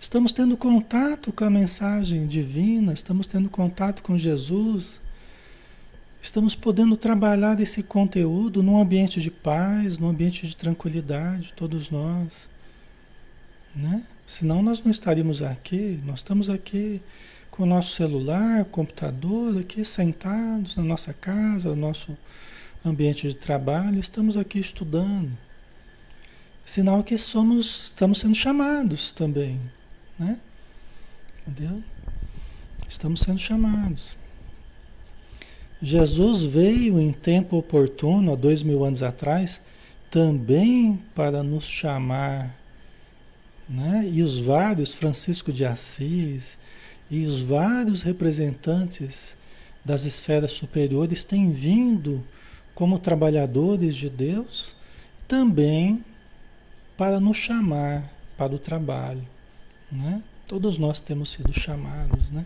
Estamos 0.00 0.32
tendo 0.32 0.56
contato 0.56 1.32
com 1.32 1.44
a 1.44 1.50
mensagem 1.50 2.26
divina, 2.26 2.92
estamos 2.92 3.26
tendo 3.26 3.50
contato 3.50 4.02
com 4.02 4.16
Jesus, 4.16 5.00
estamos 6.22 6.54
podendo 6.54 6.96
trabalhar 6.96 7.58
esse 7.60 7.82
conteúdo 7.82 8.62
num 8.62 8.80
ambiente 8.80 9.20
de 9.20 9.30
paz, 9.30 9.98
num 9.98 10.08
ambiente 10.08 10.46
de 10.46 10.56
tranquilidade, 10.56 11.52
todos 11.54 11.90
nós. 11.90 12.48
Né? 13.74 14.02
Senão 14.26 14.62
nós 14.62 14.82
não 14.82 14.90
estaríamos 14.90 15.42
aqui, 15.42 16.00
nós 16.04 16.20
estamos 16.20 16.48
aqui 16.48 17.02
com 17.50 17.64
o 17.64 17.66
nosso 17.66 17.94
celular, 17.94 18.64
computador, 18.66 19.58
aqui 19.58 19.84
sentados 19.84 20.76
na 20.76 20.82
nossa 20.82 21.12
casa, 21.12 21.70
no 21.70 21.76
nosso 21.76 22.16
ambiente 22.84 23.28
de 23.28 23.34
trabalho, 23.34 23.98
estamos 23.98 24.36
aqui 24.36 24.58
estudando. 24.58 25.30
Sinal 26.64 27.02
que 27.02 27.16
somos, 27.18 27.84
estamos 27.84 28.20
sendo 28.20 28.34
chamados 28.34 29.12
também, 29.12 29.60
né? 30.18 30.38
Entendeu? 31.46 31.82
Estamos 32.88 33.20
sendo 33.20 33.38
chamados. 33.38 34.16
Jesus 35.82 36.44
veio 36.44 36.98
em 37.00 37.12
tempo 37.12 37.56
oportuno, 37.56 38.32
há 38.32 38.36
dois 38.36 38.62
mil 38.62 38.84
anos 38.84 39.02
atrás, 39.02 39.60
também 40.10 41.02
para 41.14 41.42
nos 41.42 41.64
chamar, 41.64 42.54
né? 43.68 44.08
E 44.10 44.22
os 44.22 44.38
vários, 44.38 44.94
Francisco 44.94 45.52
de 45.52 45.64
Assis, 45.64 46.58
e 47.10 47.26
os 47.26 47.42
vários 47.42 48.02
representantes 48.02 49.36
das 49.84 50.04
esferas 50.04 50.52
superiores 50.52 51.24
têm 51.24 51.52
vindo 51.52 52.24
como 52.74 52.98
trabalhadores 52.98 53.94
de 53.94 54.10
Deus 54.10 54.74
também 55.28 56.04
para 56.96 57.20
nos 57.20 57.36
chamar 57.36 58.12
para 58.36 58.54
o 58.54 58.58
trabalho, 58.58 59.26
né? 59.90 60.22
Todos 60.46 60.76
nós 60.76 61.00
temos 61.00 61.30
sido 61.32 61.52
chamados, 61.52 62.30
né? 62.30 62.44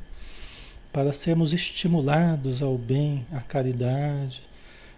Para 0.92 1.12
sermos 1.12 1.52
estimulados 1.52 2.62
ao 2.62 2.78
bem, 2.78 3.26
à 3.32 3.40
caridade, 3.40 4.42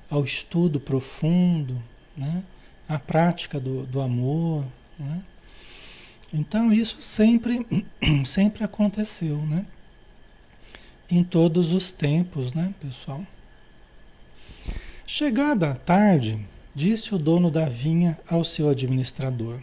ao 0.08 0.24
estudo 0.24 0.78
profundo, 0.78 1.80
né? 2.16 2.42
À 2.88 2.98
prática 2.98 3.58
do, 3.58 3.86
do 3.86 4.00
amor, 4.00 4.64
né? 4.98 5.22
Então 6.32 6.72
isso 6.72 7.00
sempre, 7.00 7.66
sempre 8.24 8.64
aconteceu, 8.64 9.38
né? 9.38 9.64
Em 11.10 11.24
todos 11.24 11.72
os 11.72 11.90
tempos, 11.90 12.52
né, 12.52 12.72
pessoal? 12.80 13.24
Chegada 15.12 15.72
a 15.72 15.74
tarde, 15.74 16.38
disse 16.72 17.12
o 17.12 17.18
dono 17.18 17.50
da 17.50 17.68
vinha 17.68 18.16
ao 18.28 18.44
seu 18.44 18.68
administrador: 18.68 19.60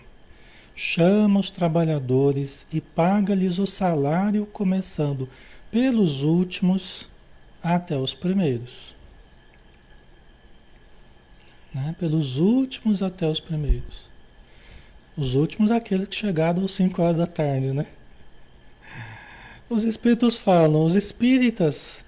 Chama 0.75 1.39
os 1.39 1.49
trabalhadores 1.49 2.67
e 2.69 2.81
paga-lhes 2.81 3.57
o 3.57 3.65
salário, 3.65 4.45
começando 4.45 5.29
pelos 5.71 6.21
últimos 6.21 7.07
até 7.63 7.97
os 7.97 8.13
primeiros. 8.13 8.93
Né? 11.73 11.95
Pelos 11.97 12.35
últimos 12.35 13.01
até 13.01 13.25
os 13.25 13.39
primeiros. 13.39 14.09
Os 15.15 15.33
últimos, 15.33 15.71
aqueles 15.71 16.09
que 16.09 16.15
chegaram 16.17 16.65
às 16.65 16.71
5 16.71 17.01
horas 17.01 17.17
da 17.17 17.25
tarde, 17.25 17.71
né? 17.71 17.85
Os 19.69 19.85
espíritos 19.85 20.35
falam, 20.35 20.83
os 20.83 20.97
espíritas 20.97 22.05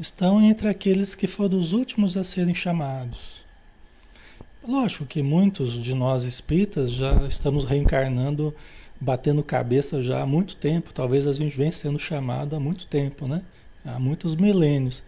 estão 0.00 0.42
entre 0.42 0.66
aqueles 0.66 1.14
que 1.14 1.26
foram 1.26 1.58
os 1.58 1.72
últimos 1.74 2.16
a 2.16 2.24
serem 2.24 2.54
chamados. 2.54 3.44
Lógico 4.66 5.04
que 5.04 5.22
muitos 5.22 5.72
de 5.72 5.94
nós 5.94 6.24
espíritas 6.24 6.90
já 6.90 7.14
estamos 7.26 7.64
reencarnando, 7.64 8.54
batendo 8.98 9.42
cabeça 9.42 10.02
já 10.02 10.22
há 10.22 10.26
muito 10.26 10.56
tempo. 10.56 10.92
Talvez 10.92 11.26
a 11.26 11.32
gente 11.32 11.56
venha 11.56 11.72
sendo 11.72 11.98
chamado 11.98 12.56
há 12.56 12.60
muito 12.60 12.86
tempo, 12.86 13.28
né? 13.28 13.42
Há 13.84 13.98
muitos 13.98 14.34
milênios. 14.34 15.02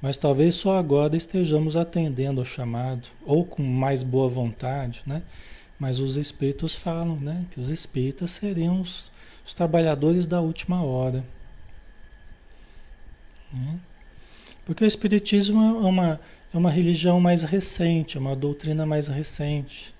Mas 0.00 0.18
talvez 0.18 0.54
só 0.54 0.76
agora 0.76 1.16
estejamos 1.16 1.76
atendendo 1.76 2.40
ao 2.40 2.44
chamado, 2.44 3.08
ou 3.24 3.44
com 3.44 3.62
mais 3.62 4.02
boa 4.02 4.28
vontade, 4.28 5.02
né? 5.06 5.22
Mas 5.78 5.98
os 6.00 6.16
espíritos 6.16 6.74
falam 6.74 7.16
né, 7.16 7.44
que 7.50 7.60
os 7.60 7.68
espíritas 7.68 8.30
seriam 8.30 8.80
os, 8.80 9.10
os 9.44 9.54
trabalhadores 9.54 10.26
da 10.26 10.40
última 10.40 10.82
hora. 10.82 11.24
Né? 13.52 13.78
Porque 14.64 14.84
o 14.84 14.86
espiritismo 14.86 15.60
é 15.60 15.88
uma, 15.88 16.20
é 16.52 16.56
uma 16.56 16.70
religião 16.70 17.20
mais 17.20 17.42
recente, 17.42 18.16
é 18.16 18.20
uma 18.20 18.34
doutrina 18.34 18.86
mais 18.86 19.08
recente, 19.08 19.94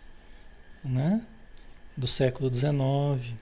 né? 0.83 1.22
do 1.96 2.07
século 2.07 2.53
XIX. 2.53 3.35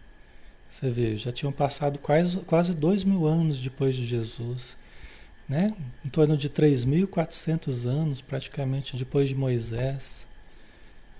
Você 0.69 0.91
vê, 0.91 1.17
já 1.17 1.31
tinham 1.31 1.53
passado 1.53 1.99
quase, 1.99 2.39
quase 2.41 2.75
dois 2.75 3.05
mil 3.05 3.27
anos 3.27 3.61
depois 3.61 3.95
de 3.95 4.05
Jesus. 4.05 4.77
Né? 5.49 5.75
Em 6.05 6.09
torno 6.09 6.37
de 6.37 6.49
3.400 6.49 7.87
anos, 7.87 8.23
praticamente, 8.23 8.97
depois 8.97 9.29
de 9.29 9.35
Moisés. 9.35 10.27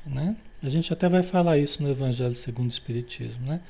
Né? 0.07 0.37
A 0.63 0.69
gente 0.71 0.93
até 0.93 1.09
vai 1.09 1.23
falar 1.23 1.59
isso 1.59 1.83
no 1.83 1.91
Evangelho 1.91 2.35
segundo 2.35 2.67
o 2.67 2.73
Espiritismo, 2.73 3.45
né? 3.45 3.61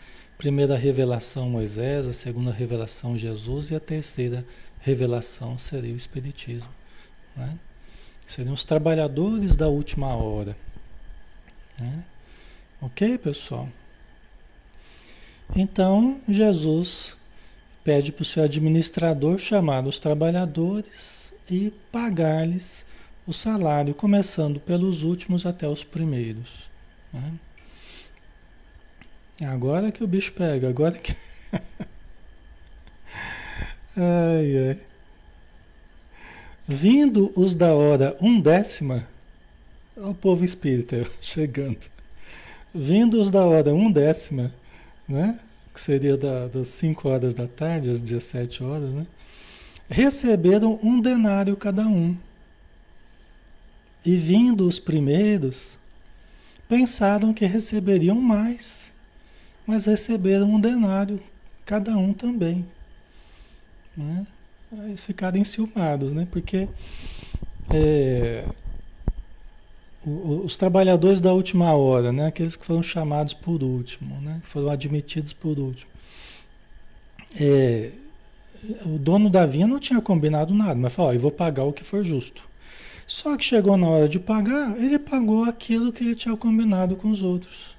Primeira 0.43 0.77
revelação 0.77 1.49
Moisés, 1.49 2.09
a 2.09 2.13
segunda 2.13 2.51
revelação 2.51 3.17
Jesus 3.17 3.71
e 3.71 3.77
a 3.77 3.79
terceira 3.79 4.45
revelação 4.81 5.57
seria 5.57 5.95
o 5.95 5.97
Espiritismo. 5.97 6.69
Né? 7.37 7.57
Seriam 8.27 8.53
os 8.53 8.65
trabalhadores 8.65 9.55
da 9.55 9.69
última 9.69 10.09
hora. 10.17 10.57
Né? 11.79 12.03
Ok, 12.81 13.19
pessoal? 13.19 13.69
Então, 15.55 16.21
Jesus 16.29 17.17
pede 17.85 18.11
para 18.11 18.23
o 18.23 18.25
seu 18.25 18.43
administrador 18.43 19.39
chamar 19.39 19.87
os 19.87 20.01
trabalhadores 20.01 21.33
e 21.49 21.73
pagar-lhes 21.93 22.85
o 23.29 23.33
salário, 23.33 23.95
começando 23.95 24.59
pelos 24.59 25.05
últimos 25.05 25.47
até 25.47 25.69
os 25.69 25.85
primeiros. 25.85 26.69
Né? 27.13 27.33
Agora 29.45 29.91
que 29.91 30.05
o 30.05 30.07
bicho 30.07 30.33
pega, 30.33 30.69
agora 30.69 30.97
que. 30.99 31.15
ai, 33.97 34.69
ai. 34.69 34.81
Vindo 36.67 37.33
os 37.37 37.55
da 37.55 37.75
hora 37.75 38.17
um 38.21 38.41
décima, 38.41 39.07
o 39.97 40.15
povo 40.15 40.45
espírita 40.45 41.07
chegando. 41.21 41.91
Vindo 42.75 43.21
os 43.21 43.31
da 43.31 43.45
hora 43.45 43.75
um 43.75 43.91
décima, 43.91 44.53
né? 45.09 45.39
Que 45.75 45.81
seria 45.81 46.17
da, 46.17 46.49
das 46.49 46.69
5 46.69 47.09
horas 47.09 47.35
da 47.35 47.47
tarde 47.47 47.91
às 47.91 48.01
17 48.01 48.63
horas, 48.63 48.95
né? 48.95 49.07
Receberam 49.89 50.79
um 50.83 51.01
denário 51.01 51.57
cada 51.57 51.87
um. 51.87 52.17
E 54.05 54.17
vindo 54.17 54.67
os 54.67 54.81
primeiros, 54.81 55.79
pensaram 56.69 57.33
que 57.33 57.45
receberiam 57.45 58.21
mais, 58.21 58.92
mas 59.67 59.87
receberam 59.87 60.51
um 60.51 60.61
denário, 60.61 61.21
cada 61.65 61.97
um 61.97 62.13
também. 62.13 62.67
Né? 63.97 64.27
Aí 64.79 64.97
ficaram 64.97 65.39
enciumados, 65.39 66.13
né? 66.13 66.27
Porque 66.31 66.69
é, 67.73 68.45
os 70.05 70.57
trabalhadores 70.57 71.21
da 71.21 71.33
última 71.33 71.73
hora, 71.75 72.13
né? 72.13 72.27
aqueles 72.27 72.57
que 72.57 72.65
foram 72.65 72.83
chamados 72.83 73.35
por 73.35 73.63
último, 73.63 74.21
né? 74.21 74.41
foram 74.45 74.71
admitidos 74.71 75.33
por 75.33 75.59
último. 75.59 75.91
É, 77.41 77.93
o 78.85 78.99
dono 78.99 79.29
da 79.29 79.45
vinha 79.45 79.67
não 79.67 79.79
tinha 79.79 80.01
combinado 80.01 80.55
nada, 80.55 80.75
mas 80.75 80.93
falou: 80.93 81.13
eu 81.13 81.21
vou 81.21 81.31
pagar 81.31 81.65
o 81.65 81.73
que 81.73 81.85
for 81.85 82.05
justo. 82.05 82.43
Só 83.07 83.37
que 83.37 83.45
chegou 83.45 83.77
na 83.77 83.89
hora 83.89 84.09
de 84.09 84.19
pagar, 84.19 84.77
ele 84.79 84.99
pagou 84.99 85.45
aquilo 85.45 85.93
que 85.93 86.05
ele 86.05 86.15
tinha 86.15 86.37
combinado 86.37 86.97
com 86.97 87.11
os 87.11 87.23
outros. 87.23 87.72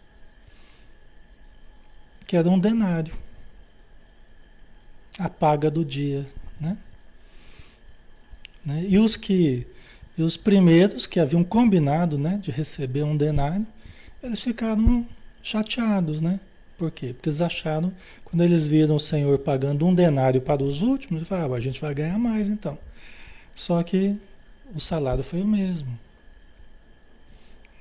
Que 2.33 2.37
era 2.37 2.49
um 2.49 2.57
denário. 2.57 3.13
a 5.19 5.29
paga 5.29 5.69
do 5.69 5.85
dia, 5.85 6.25
né? 6.59 6.75
né? 8.65 8.83
E 8.89 8.97
os 8.97 9.15
que 9.15 9.67
e 10.17 10.23
os 10.23 10.35
primeiros 10.35 11.05
que 11.05 11.19
haviam 11.19 11.43
combinado, 11.43 12.17
né, 12.17 12.39
de 12.41 12.49
receber 12.49 13.03
um 13.03 13.15
denário, 13.15 13.67
eles 14.23 14.39
ficaram 14.39 15.05
chateados, 15.43 16.21
né? 16.21 16.39
Por 16.75 16.89
quê? 16.89 17.13
Porque 17.13 17.29
eles 17.29 17.39
acharam, 17.39 17.93
quando 18.25 18.41
eles 18.41 18.65
viram 18.65 18.95
o 18.95 18.99
Senhor 18.99 19.37
pagando 19.37 19.85
um 19.85 19.93
denário 19.93 20.41
para 20.41 20.63
os 20.63 20.81
últimos, 20.81 21.17
eles 21.17 21.29
falaram, 21.29 21.53
ah, 21.53 21.57
a 21.57 21.61
gente 21.61 21.79
vai 21.79 21.93
ganhar 21.93 22.17
mais 22.17 22.49
então. 22.49 22.79
Só 23.53 23.83
que 23.83 24.17
o 24.73 24.79
salário 24.79 25.23
foi 25.23 25.43
o 25.43 25.47
mesmo. 25.47 25.99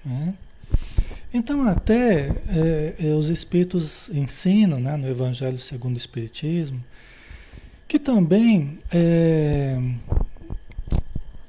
Né? 0.05 0.35
Então, 1.35 1.67
até 1.67 2.29
é, 2.47 2.95
é, 2.99 3.15
os 3.15 3.31
Espíritos 3.31 4.11
ensinam, 4.11 4.79
né, 4.79 4.97
no 4.97 5.09
Evangelho 5.09 5.59
segundo 5.59 5.95
o 5.95 5.99
Espiritismo, 5.99 6.85
que 7.89 7.99
também 7.99 8.79
é, 8.93 9.79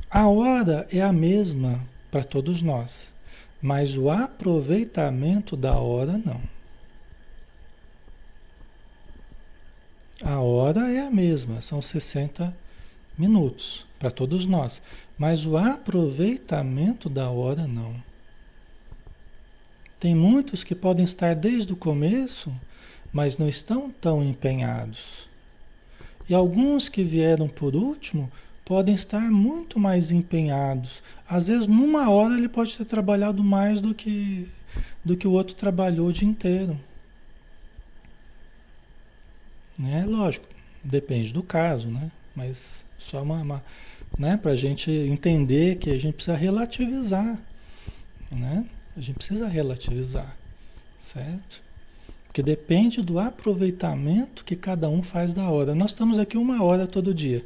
a 0.10 0.28
hora 0.30 0.88
é 0.90 1.02
a 1.02 1.12
mesma 1.12 1.86
para 2.10 2.24
todos 2.24 2.62
nós, 2.62 3.14
mas 3.62 3.98
o 3.98 4.10
aproveitamento 4.10 5.58
da 5.58 5.74
hora 5.76 6.18
não. 6.18 6.40
A 10.24 10.40
hora 10.40 10.94
é 10.94 11.06
a 11.06 11.12
mesma, 11.12 11.62
são 11.62 11.82
60 11.82 12.56
minutos 13.18 13.86
para 14.00 14.10
todos 14.10 14.46
nós, 14.46 14.82
mas 15.18 15.46
o 15.46 15.58
aproveitamento 15.58 17.10
da 17.10 17.30
hora 17.30 17.68
não. 17.68 18.13
Tem 20.04 20.14
muitos 20.14 20.66
que 20.66 20.76
podem 20.76 21.06
estar 21.06 21.34
desde 21.34 21.72
o 21.72 21.78
começo, 21.78 22.54
mas 23.14 23.38
não 23.38 23.48
estão 23.48 23.90
tão 23.90 24.22
empenhados. 24.22 25.30
E 26.28 26.34
alguns 26.36 26.90
que 26.90 27.02
vieram 27.02 27.48
por 27.48 27.74
último 27.74 28.30
podem 28.66 28.94
estar 28.94 29.32
muito 29.32 29.80
mais 29.80 30.12
empenhados. 30.12 31.02
Às 31.26 31.48
vezes, 31.48 31.68
numa 31.68 32.10
hora, 32.10 32.34
ele 32.34 32.50
pode 32.50 32.78
ter 32.78 32.84
trabalhado 32.84 33.42
mais 33.42 33.80
do 33.80 33.96
que, 33.96 34.46
do 35.06 35.16
que 35.16 35.26
o 35.26 35.32
outro 35.32 35.56
trabalhou 35.56 36.10
o 36.10 36.12
dia 36.12 36.28
inteiro. 36.28 36.78
É 39.88 40.04
lógico, 40.04 40.46
depende 40.84 41.32
do 41.32 41.42
caso, 41.42 41.88
né? 41.88 42.12
Mas 42.36 42.86
só 42.98 43.24
uma, 43.24 43.42
uma 43.42 43.64
né? 44.20 44.36
Para 44.36 44.52
a 44.52 44.58
gente 44.58 44.92
entender 44.92 45.78
que 45.78 45.90
a 45.90 45.98
gente 45.98 46.16
precisa 46.16 46.36
relativizar, 46.36 47.40
né? 48.36 48.66
A 48.96 49.02
gente 49.02 49.16
precisa 49.16 49.48
relativizar, 49.48 50.38
certo? 51.00 51.62
Porque 52.26 52.44
depende 52.44 53.02
do 53.02 53.20
aproveitamento 53.20 54.44
que 54.44 54.56
cada 54.56 54.90
um 54.90 55.04
faz 55.04 55.34
da 55.34 55.50
hora. 55.50 55.76
Nós 55.76 55.92
estamos 55.92 56.20
aqui 56.20 56.38
uma 56.38 56.64
hora 56.64 56.88
todo 56.88 57.14
dia, 57.14 57.46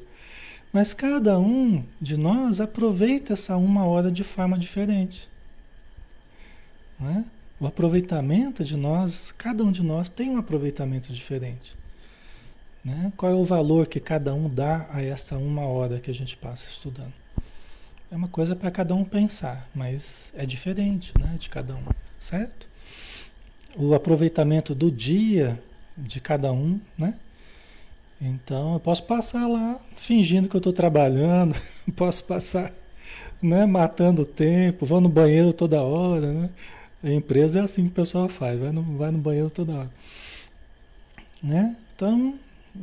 mas 0.71 0.93
cada 0.93 1.39
um 1.39 1.83
de 2.01 2.17
nós 2.17 2.60
aproveita 2.60 3.33
essa 3.33 3.55
uma 3.57 3.86
hora 3.86 4.12
de 4.12 4.23
forma 4.23 4.57
diferente. 4.57 5.29
Né? 6.99 7.25
O 7.60 7.65
aproveitamento 7.65 8.63
de 8.63 8.75
nós, 8.75 9.33
cada 9.38 9.63
um 9.63 9.71
de 9.71 9.81
nós 9.81 10.10
tem 10.10 10.29
um 10.29 10.38
aproveitamento 10.38 11.12
diferente. 11.12 11.77
Né? 12.83 13.12
Qual 13.17 13.31
é 13.31 13.36
o 13.36 13.43
valor 13.43 13.88
que 13.88 13.99
cada 13.99 14.33
um 14.33 14.49
dá 14.49 14.88
a 14.89 15.01
essa 15.01 15.38
uma 15.38 15.65
hora 15.65 15.99
que 15.99 16.12
a 16.12 16.13
gente 16.13 16.38
passa 16.38 16.69
estudando? 16.69 17.13
É 18.10 18.15
uma 18.15 18.30
coisa 18.30 18.56
para 18.56 18.72
cada 18.72 18.96
um 18.96 19.04
pensar, 19.04 19.67
mas 19.76 20.32
é 20.36 20.46
diferente, 20.46 21.12
né, 21.20 21.36
de 21.38 21.50
cada 21.50 21.76
um, 21.76 21.84
certo? 22.17 22.67
O 23.76 23.93
aproveitamento 23.93 24.74
do 24.74 24.89
dia 24.89 25.62
de 25.98 26.22
cada 26.22 26.52
um, 26.54 26.80
né? 26.98 27.15
Então, 28.20 28.74
eu 28.74 28.80
posso 28.80 29.04
passar 29.04 29.46
lá 29.48 29.80
fingindo 29.98 30.48
que 30.48 30.56
eu 30.56 30.60
estou 30.60 30.72
trabalhando, 30.72 31.54
posso 31.98 32.24
passar, 32.24 32.72
né, 33.41 33.65
matando 33.65 34.22
o 34.22 34.26
tempo, 34.26 34.86
vou 34.86 35.02
no 35.02 35.10
banheiro 35.10 35.52
toda 35.52 35.82
hora, 35.82 36.32
né? 36.32 36.50
A 37.04 37.10
empresa 37.12 37.60
é 37.60 37.62
assim 37.62 37.84
que 37.84 37.89
o 37.89 37.93
pessoal 37.93 38.28
faz, 38.28 38.58
vai 38.60 38.72
no, 38.72 38.84
vai 38.98 39.12
no 39.12 39.17
banheiro 39.17 39.50
toda 39.50 39.74
hora. 39.74 39.91
Né? 41.43 41.76
Então, 41.96 42.39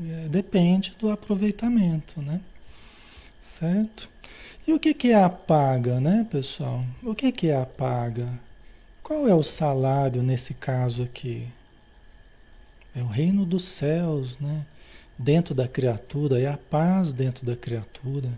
é, 0.06 0.28
depende 0.28 0.94
do 0.98 1.10
aproveitamento, 1.10 2.20
né? 2.20 2.40
Certo? 3.40 4.08
E 4.66 4.72
o 4.72 4.80
que, 4.80 4.94
que 4.94 5.08
é 5.08 5.22
a 5.22 5.28
paga, 5.28 6.00
né, 6.00 6.26
pessoal? 6.30 6.82
O 7.02 7.14
que, 7.14 7.30
que 7.30 7.48
é 7.48 7.56
a 7.56 7.66
paga? 7.66 8.28
Qual 9.02 9.28
é 9.28 9.34
o 9.34 9.42
salário 9.42 10.22
nesse 10.22 10.54
caso 10.54 11.02
aqui? 11.02 11.46
É 12.96 13.02
o 13.02 13.06
reino 13.06 13.44
dos 13.44 13.68
céus, 13.68 14.38
né? 14.38 14.64
Dentro 15.18 15.54
da 15.54 15.68
criatura, 15.68 16.40
é 16.40 16.46
a 16.46 16.56
paz 16.56 17.12
dentro 17.12 17.44
da 17.44 17.54
criatura. 17.54 18.30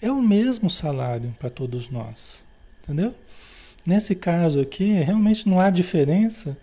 É 0.00 0.10
o 0.10 0.22
mesmo 0.22 0.70
salário 0.70 1.36
para 1.38 1.50
todos 1.50 1.90
nós, 1.90 2.42
entendeu? 2.82 3.14
Nesse 3.84 4.14
caso 4.14 4.60
aqui, 4.60 4.92
realmente 4.92 5.46
não 5.46 5.60
há 5.60 5.68
diferença, 5.68 6.56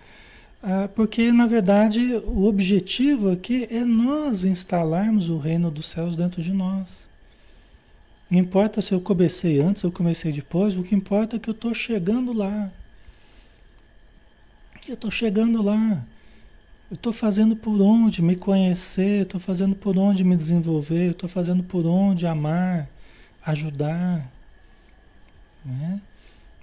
ah, 0.61 0.89
porque 0.95 1.31
na 1.31 1.45
verdade 1.45 2.15
o 2.25 2.45
objetivo 2.45 3.29
aqui 3.29 3.67
é 3.69 3.85
nós 3.85 4.43
instalarmos 4.43 5.29
o 5.29 5.37
reino 5.37 5.69
dos 5.69 5.87
céus 5.87 6.17
dentro 6.17 6.41
de 6.41 6.51
nós. 6.51 7.06
Não 8.29 8.39
importa 8.39 8.81
se 8.81 8.93
eu 8.93 8.99
comecei 8.99 9.59
antes 9.59 9.83
ou 9.83 9.91
comecei 9.91 10.31
depois, 10.31 10.75
o 10.75 10.83
que 10.83 10.93
importa 10.93 11.37
é 11.37 11.39
que 11.39 11.49
eu 11.49 11.53
estou 11.53 11.73
chegando 11.73 12.33
lá. 12.33 12.69
Eu 14.87 14.95
estou 14.95 15.11
chegando 15.11 15.61
lá. 15.61 16.03
Eu 16.89 16.95
estou 16.95 17.11
fazendo 17.11 17.55
por 17.55 17.81
onde 17.81 18.21
me 18.21 18.35
conhecer, 18.35 19.23
estou 19.23 19.39
fazendo 19.39 19.75
por 19.75 19.97
onde 19.97 20.23
me 20.23 20.37
desenvolver, 20.37 21.11
estou 21.11 21.27
fazendo 21.27 21.61
por 21.61 21.85
onde 21.85 22.25
amar, 22.25 22.89
ajudar. 23.45 24.31
Né? 25.65 26.01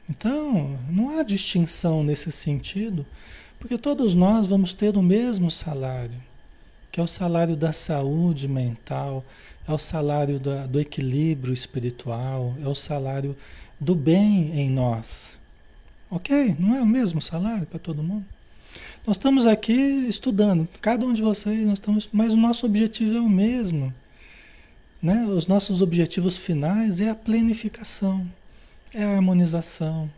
Então, 0.08 0.78
não 0.88 1.18
há 1.18 1.22
distinção 1.22 2.02
nesse 2.02 2.32
sentido, 2.32 3.04
porque 3.58 3.76
todos 3.76 4.14
nós 4.14 4.46
vamos 4.46 4.72
ter 4.72 4.96
o 4.96 5.02
mesmo 5.02 5.50
salário, 5.50 6.18
que 6.90 7.00
é 7.00 7.02
o 7.02 7.06
salário 7.06 7.56
da 7.56 7.72
saúde 7.72 8.48
mental, 8.48 9.24
é 9.66 9.72
o 9.72 9.78
salário 9.78 10.38
da, 10.38 10.66
do 10.66 10.78
equilíbrio 10.78 11.52
espiritual, 11.52 12.54
é 12.62 12.68
o 12.68 12.74
salário 12.74 13.36
do 13.80 13.94
bem 13.94 14.52
em 14.58 14.70
nós. 14.70 15.38
Ok? 16.10 16.54
Não 16.58 16.74
é 16.74 16.82
o 16.82 16.86
mesmo 16.86 17.20
salário 17.20 17.66
para 17.66 17.78
todo 17.78 18.02
mundo? 18.02 18.24
Nós 19.06 19.16
estamos 19.16 19.46
aqui 19.46 19.72
estudando, 19.72 20.68
cada 20.80 21.04
um 21.04 21.12
de 21.12 21.22
vocês, 21.22 21.66
nós 21.66 21.78
estamos, 21.78 22.08
mas 22.12 22.32
o 22.32 22.36
nosso 22.36 22.64
objetivo 22.64 23.16
é 23.16 23.20
o 23.20 23.28
mesmo. 23.28 23.92
Né? 25.02 25.26
Os 25.26 25.46
nossos 25.46 25.82
objetivos 25.82 26.36
finais 26.36 27.00
é 27.00 27.10
a 27.10 27.14
planificação, 27.14 28.26
é 28.94 29.04
a 29.04 29.10
harmonização, 29.10 30.10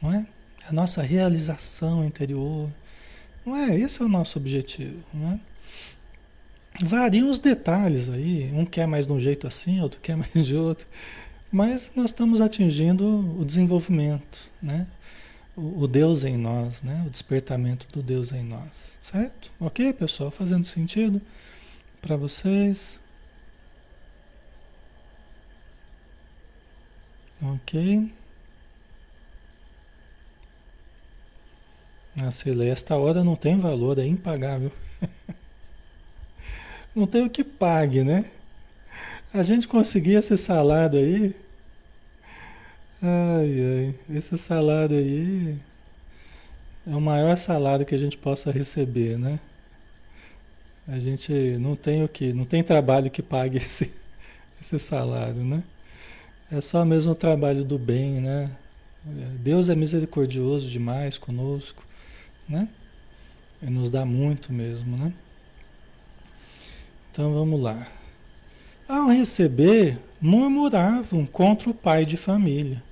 não 0.00 0.12
é? 0.12 0.26
é 0.64 0.68
a 0.68 0.72
nossa 0.72 1.02
realização 1.02 2.04
interior. 2.04 2.70
Não 3.44 3.56
é? 3.56 3.76
Esse 3.76 4.00
é 4.00 4.04
o 4.04 4.08
nosso 4.08 4.38
objetivo, 4.38 5.02
não 5.12 5.32
é? 5.32 5.40
Variam 6.80 7.28
os 7.28 7.38
detalhes 7.38 8.08
aí, 8.08 8.50
um 8.54 8.64
quer 8.64 8.86
mais 8.86 9.06
de 9.06 9.12
um 9.12 9.20
jeito 9.20 9.46
assim, 9.46 9.80
outro 9.80 10.00
quer 10.00 10.16
mais 10.16 10.32
de 10.32 10.56
outro, 10.56 10.86
mas 11.50 11.92
nós 11.94 12.06
estamos 12.06 12.40
atingindo 12.40 13.38
o 13.38 13.44
desenvolvimento, 13.44 14.48
né? 14.62 14.86
O, 15.54 15.82
o 15.82 15.88
Deus 15.88 16.24
em 16.24 16.36
nós, 16.36 16.82
né? 16.82 17.04
O 17.06 17.10
despertamento 17.10 17.86
do 17.92 18.02
Deus 18.02 18.32
em 18.32 18.42
nós, 18.42 18.96
certo? 19.02 19.52
Ok, 19.60 19.92
pessoal? 19.92 20.30
Fazendo 20.30 20.64
sentido 20.64 21.20
para 22.00 22.16
vocês? 22.16 22.98
Ok. 27.42 28.10
Nossa, 32.16 32.50
esta 32.64 32.96
hora 32.96 33.24
não 33.24 33.36
tem 33.36 33.58
valor, 33.58 33.98
é 33.98 34.06
impagável. 34.06 34.72
não 36.94 37.06
tem 37.06 37.24
o 37.24 37.30
que 37.30 37.42
pague, 37.42 38.04
né? 38.04 38.26
A 39.32 39.42
gente 39.42 39.66
conseguir 39.66 40.14
esse 40.14 40.36
salário 40.36 40.98
aí. 40.98 41.34
Ai, 43.02 43.94
ai, 44.08 44.16
esse 44.16 44.36
salário 44.38 44.96
aí 44.96 45.58
é 46.86 46.94
o 46.94 47.00
maior 47.00 47.36
salário 47.36 47.86
que 47.86 47.94
a 47.94 47.98
gente 47.98 48.16
possa 48.16 48.50
receber, 48.50 49.18
né? 49.18 49.40
A 50.86 50.98
gente 50.98 51.32
não 51.58 51.76
tem 51.76 52.02
o 52.04 52.08
que, 52.08 52.32
não 52.32 52.44
tem 52.44 52.62
trabalho 52.62 53.10
que 53.10 53.22
pague 53.22 53.56
esse, 53.58 53.90
esse 54.60 54.78
salário, 54.78 55.44
né? 55.44 55.62
É 56.50 56.60
só 56.60 56.84
mesmo 56.84 57.12
o 57.12 57.16
trabalho 57.16 57.64
do 57.64 57.78
bem, 57.78 58.20
né? 58.20 58.50
Deus 59.40 59.68
é 59.68 59.74
misericordioso 59.74 60.68
demais 60.68 61.18
conosco, 61.18 61.84
né? 62.48 62.68
E 63.62 63.66
nos 63.66 63.90
dá 63.90 64.04
muito 64.04 64.52
mesmo, 64.52 64.96
né? 64.96 65.12
Então 67.12 67.34
vamos 67.34 67.60
lá. 67.60 67.86
Ao 68.88 69.08
receber, 69.08 70.00
murmuravam 70.18 71.26
contra 71.26 71.68
o 71.68 71.74
pai 71.74 72.06
de 72.06 72.16
família. 72.16 72.82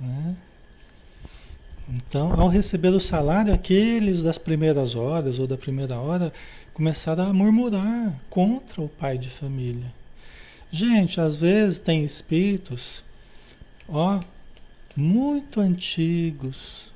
Né? 0.00 0.34
Então, 1.88 2.32
ao 2.40 2.48
receber 2.48 2.88
o 2.88 2.98
salário, 2.98 3.54
aqueles 3.54 4.24
das 4.24 4.36
primeiras 4.36 4.96
horas 4.96 5.38
ou 5.38 5.46
da 5.46 5.56
primeira 5.56 5.96
hora 5.96 6.32
começaram 6.74 7.24
a 7.24 7.32
murmurar 7.32 8.20
contra 8.28 8.82
o 8.82 8.88
pai 8.88 9.16
de 9.16 9.30
família. 9.30 9.94
Gente, 10.70 11.20
às 11.20 11.36
vezes 11.36 11.78
tem 11.78 12.02
espíritos, 12.02 13.04
ó, 13.88 14.20
muito 14.96 15.60
antigos, 15.60 16.91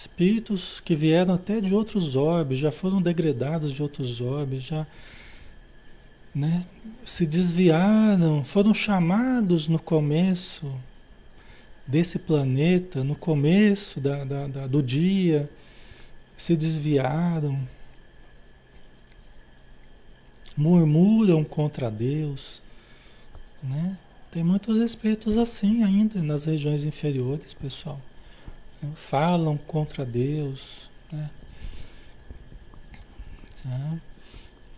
espíritos 0.00 0.80
que 0.80 0.94
vieram 0.94 1.34
até 1.34 1.60
de 1.60 1.74
outros 1.74 2.16
orbes, 2.16 2.58
já 2.58 2.72
foram 2.72 3.02
degradados 3.02 3.70
de 3.70 3.82
outros 3.82 4.22
orbes, 4.22 4.62
já 4.62 4.86
né, 6.34 6.64
se 7.04 7.26
desviaram, 7.26 8.42
foram 8.42 8.72
chamados 8.72 9.68
no 9.68 9.78
começo 9.78 10.72
desse 11.86 12.18
planeta, 12.18 13.04
no 13.04 13.14
começo 13.14 14.00
da, 14.00 14.24
da, 14.24 14.46
da, 14.46 14.66
do 14.66 14.82
dia, 14.82 15.50
se 16.34 16.56
desviaram, 16.56 17.60
murmuram 20.56 21.44
contra 21.44 21.90
Deus, 21.90 22.62
né? 23.62 23.98
Tem 24.30 24.42
muitos 24.42 24.78
espíritos 24.78 25.36
assim 25.36 25.82
ainda 25.82 26.22
nas 26.22 26.46
regiões 26.46 26.84
inferiores, 26.84 27.52
pessoal. 27.52 28.00
Né? 28.82 28.90
Falam 28.94 29.56
contra 29.56 30.04
Deus, 30.04 30.88
né? 31.10 31.30
Tá? 33.62 33.96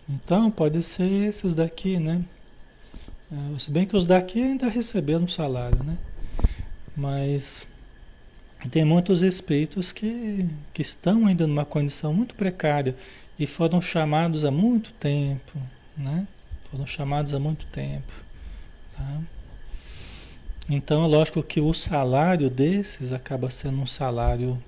Então, 0.09 0.51
pode 0.51 0.83
ser 0.83 1.29
esses 1.29 1.55
daqui, 1.55 1.99
né? 1.99 2.25
É, 3.33 3.59
se 3.59 3.71
bem 3.71 3.87
que 3.87 3.97
os 3.97 4.05
daqui 4.05 4.43
ainda 4.43 4.69
receberam 4.69 5.27
salário, 5.27 5.83
né? 5.83 5.97
Mas 6.97 7.67
tem 8.71 8.85
muitos 8.85 9.23
espíritos 9.23 9.91
que, 9.91 10.49
que 10.75 10.83
estão 10.83 11.27
ainda 11.27 11.47
numa 11.47 11.65
condição 11.65 12.12
muito 12.12 12.35
precária 12.35 12.95
e 13.38 13.47
foram 13.47 13.81
chamados 13.81 14.45
há 14.45 14.51
muito 14.51 14.93
tempo, 14.95 15.59
né? 15.97 16.27
Foram 16.71 16.87
chamados 16.87 17.33
há 17.33 17.38
muito 17.38 17.67
tempo. 17.67 18.12
Tá? 18.97 19.21
Então, 20.68 21.05
é 21.05 21.09
lógico 21.09 21.42
que 21.42 21.61
o 21.61 21.72
salário 21.75 22.48
desses 22.48 23.12
acaba 23.12 23.51
sendo 23.51 23.81
um 23.81 23.87
salário 23.87 24.62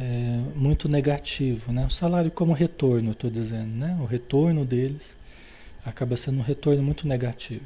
é, 0.00 0.40
muito 0.56 0.88
negativo, 0.88 1.72
né? 1.72 1.86
O 1.86 1.90
salário 1.90 2.30
como 2.30 2.52
retorno, 2.52 3.12
estou 3.12 3.30
dizendo, 3.30 3.70
né? 3.70 3.96
O 4.00 4.04
retorno 4.04 4.64
deles 4.64 5.16
acaba 5.84 6.16
sendo 6.16 6.38
um 6.38 6.42
retorno 6.42 6.82
muito 6.82 7.06
negativo, 7.06 7.62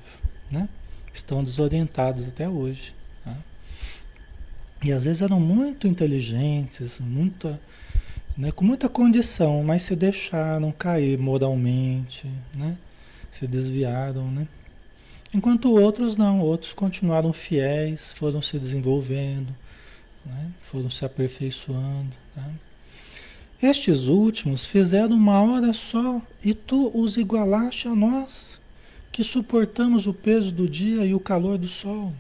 né? 0.51 0.69
Estão 1.13 1.43
desorientados 1.43 2.27
até 2.27 2.49
hoje. 2.49 2.95
Tá? 3.25 3.37
E 4.85 4.93
às 4.93 5.05
vezes 5.05 5.23
eram 5.23 5.41
muito 5.41 5.87
inteligentes, 5.87 6.99
muita, 6.99 7.61
né? 8.37 8.51
com 8.51 8.65
muita 8.65 8.89
condição, 8.89 9.63
mas 9.63 9.83
se 9.83 9.95
deixaram 9.95 10.73
cair 10.73 11.19
moralmente, 11.19 12.27
né? 12.55 12.77
Se 13.31 13.47
desviaram, 13.47 14.31
né? 14.31 14.49
Enquanto 15.37 15.71
outros 15.71 16.17
não, 16.17 16.41
outros 16.41 16.73
continuaram 16.73 17.31
fiéis, 17.31 18.15
foram 18.15 18.41
se 18.41 18.59
desenvolvendo, 18.59 19.55
né? 20.25 20.51
foram 20.63 20.89
se 20.89 21.05
aperfeiçoando. 21.05 22.17
Tá? 22.35 22.49
Estes 23.63 24.07
últimos 24.07 24.65
fizeram 24.65 25.15
uma 25.15 25.43
hora 25.43 25.75
só 25.75 26.23
e 26.43 26.55
tu 26.55 26.91
os 26.99 27.19
igualaste 27.19 27.87
a 27.87 27.95
nós, 27.95 28.59
que 29.13 29.23
suportamos 29.23 30.07
o 30.07 30.15
peso 30.15 30.51
do 30.51 30.67
dia 30.67 31.05
e 31.05 31.13
o 31.13 31.21
calor 31.21 31.59
do 31.59 31.69
sol. 31.69 32.15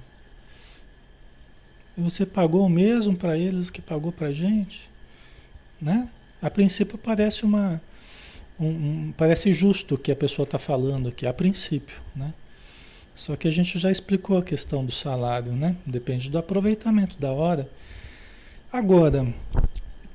E 1.96 2.02
você 2.02 2.26
pagou 2.26 2.66
o 2.66 2.68
mesmo 2.68 3.16
para 3.16 3.38
eles 3.38 3.70
que 3.70 3.80
pagou 3.80 4.12
para 4.12 4.28
a 4.28 4.32
gente? 4.34 4.90
Né? 5.80 6.10
A 6.42 6.50
princípio 6.50 6.98
parece 6.98 7.46
uma. 7.46 7.80
Um, 8.60 8.66
um, 8.66 9.14
parece 9.16 9.54
justo 9.54 9.94
o 9.94 9.98
que 9.98 10.12
a 10.12 10.16
pessoa 10.16 10.44
está 10.44 10.58
falando 10.58 11.08
aqui, 11.08 11.26
a 11.26 11.32
princípio, 11.32 11.96
né? 12.14 12.34
Só 13.16 13.34
que 13.34 13.48
a 13.48 13.50
gente 13.50 13.78
já 13.78 13.90
explicou 13.90 14.36
a 14.36 14.42
questão 14.42 14.84
do 14.84 14.92
salário, 14.92 15.52
né? 15.52 15.74
Depende 15.86 16.28
do 16.28 16.38
aproveitamento 16.38 17.18
da 17.18 17.32
hora. 17.32 17.66
Agora, 18.70 19.26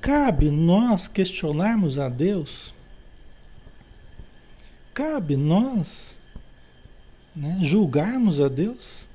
cabe 0.00 0.52
nós 0.52 1.08
questionarmos 1.08 1.98
a 1.98 2.08
Deus? 2.08 2.72
Cabe 4.94 5.36
nós 5.36 6.16
né, 7.34 7.58
julgarmos 7.60 8.40
a 8.40 8.46
Deus? 8.46 9.08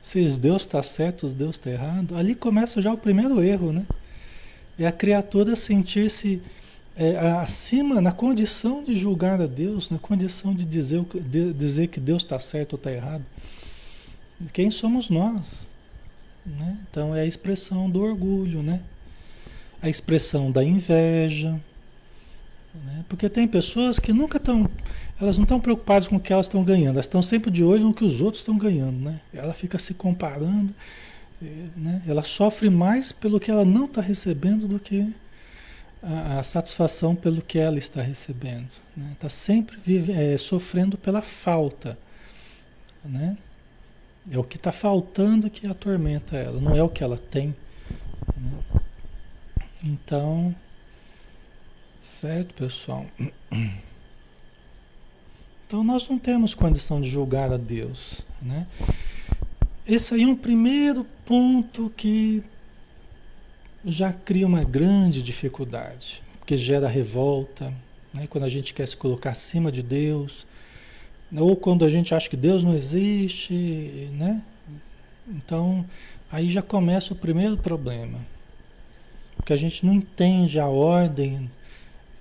Se 0.00 0.24
Deus 0.38 0.62
está 0.62 0.82
certo, 0.82 1.28
se 1.28 1.34
Deus 1.34 1.56
está 1.56 1.70
errado? 1.70 2.16
Ali 2.16 2.34
começa 2.34 2.80
já 2.80 2.90
o 2.90 2.96
primeiro 2.96 3.42
erro, 3.42 3.72
né? 3.72 3.84
É 4.78 4.86
a 4.86 4.92
criatura 4.92 5.54
sentir-se 5.54 6.40
é, 6.98 7.16
acima, 7.16 8.00
na 8.00 8.10
condição 8.10 8.82
de 8.82 8.96
julgar 8.96 9.40
a 9.40 9.46
Deus, 9.46 9.88
na 9.88 9.98
condição 9.98 10.52
de 10.52 10.64
dizer, 10.64 11.00
de 11.30 11.52
dizer 11.52 11.86
que 11.86 12.00
Deus 12.00 12.24
está 12.24 12.40
certo 12.40 12.72
ou 12.72 12.76
está 12.76 12.90
errado. 12.90 13.24
Quem 14.52 14.68
somos 14.68 15.08
nós? 15.08 15.68
Né? 16.44 16.76
Então 16.90 17.14
é 17.14 17.20
a 17.20 17.26
expressão 17.26 17.88
do 17.88 18.02
orgulho, 18.02 18.64
né? 18.64 18.80
a 19.80 19.88
expressão 19.88 20.50
da 20.50 20.64
inveja. 20.64 21.52
Né? 22.84 23.04
Porque 23.08 23.28
tem 23.28 23.46
pessoas 23.46 24.00
que 24.00 24.12
nunca 24.12 24.38
estão, 24.38 24.68
elas 25.20 25.38
não 25.38 25.44
estão 25.44 25.60
preocupadas 25.60 26.08
com 26.08 26.16
o 26.16 26.20
que 26.20 26.32
elas 26.32 26.46
estão 26.46 26.64
ganhando, 26.64 26.96
elas 26.96 27.06
estão 27.06 27.22
sempre 27.22 27.48
de 27.48 27.62
olho 27.62 27.84
no 27.84 27.94
que 27.94 28.04
os 28.04 28.20
outros 28.20 28.40
estão 28.40 28.58
ganhando. 28.58 28.98
Né? 28.98 29.20
Ela 29.32 29.54
fica 29.54 29.78
se 29.78 29.94
comparando, 29.94 30.74
né? 31.76 32.02
ela 32.08 32.24
sofre 32.24 32.68
mais 32.68 33.12
pelo 33.12 33.38
que 33.38 33.52
ela 33.52 33.64
não 33.64 33.84
está 33.84 34.00
recebendo 34.00 34.66
do 34.66 34.80
que 34.80 35.14
a, 36.02 36.42
satisfação 36.42 37.14
pelo 37.14 37.42
que 37.42 37.58
ela 37.58 37.78
está 37.78 38.00
recebendo. 38.00 38.68
Está 38.68 38.82
né? 38.96 39.16
Tá 39.18 39.28
sempre 39.28 39.76
vive, 39.78 40.12
é, 40.12 40.36
sofrendo 40.38 40.96
pela 40.96 41.22
falta. 41.22 41.98
Né? 43.04 43.36
É 44.30 44.38
o 44.38 44.44
que 44.44 44.56
está 44.56 44.72
faltando 44.72 45.50
que 45.50 45.66
atormenta 45.66 46.36
ela, 46.36 46.60
não 46.60 46.74
é 46.74 46.82
o 46.82 46.88
que 46.88 47.02
ela 47.02 47.18
tem. 47.18 47.54
Né? 48.36 48.82
Então, 49.84 50.54
certo, 52.00 52.54
pessoal? 52.54 53.06
Então 55.66 55.84
nós 55.84 56.08
não 56.08 56.18
temos 56.18 56.54
condição 56.54 57.00
de 57.00 57.08
julgar 57.08 57.52
a 57.52 57.56
Deus, 57.56 58.24
né? 58.40 58.66
Esse 59.86 60.14
aí 60.14 60.22
é 60.22 60.26
um 60.26 60.34
primeiro 60.34 61.04
ponto 61.24 61.92
que 61.96 62.42
já 63.84 64.12
cria 64.12 64.46
uma 64.46 64.64
grande 64.64 65.22
dificuldade, 65.22 66.22
porque 66.38 66.56
gera 66.56 66.88
revolta, 66.88 67.72
né? 68.12 68.26
quando 68.26 68.44
a 68.44 68.48
gente 68.48 68.74
quer 68.74 68.86
se 68.86 68.96
colocar 68.96 69.30
acima 69.30 69.70
de 69.70 69.82
Deus, 69.82 70.46
ou 71.36 71.54
quando 71.56 71.84
a 71.84 71.88
gente 71.88 72.14
acha 72.14 72.28
que 72.28 72.36
Deus 72.36 72.64
não 72.64 72.74
existe, 72.74 74.08
né? 74.12 74.42
Então, 75.28 75.84
aí 76.30 76.48
já 76.48 76.62
começa 76.62 77.12
o 77.12 77.16
primeiro 77.16 77.56
problema, 77.58 78.18
porque 79.36 79.52
a 79.52 79.56
gente 79.56 79.84
não 79.84 79.92
entende 79.92 80.58
a 80.58 80.68
ordem 80.68 81.50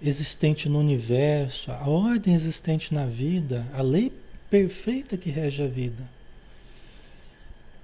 existente 0.02 0.68
no 0.68 0.80
universo, 0.80 1.72
a 1.72 1.88
ordem 1.88 2.36
existente 2.36 2.94
na 2.94 3.06
vida, 3.06 3.66
a 3.74 3.82
lei 3.82 4.12
perfeita 4.50 5.18
que 5.18 5.30
rege 5.30 5.64
a 5.64 5.68
vida. 5.68 6.17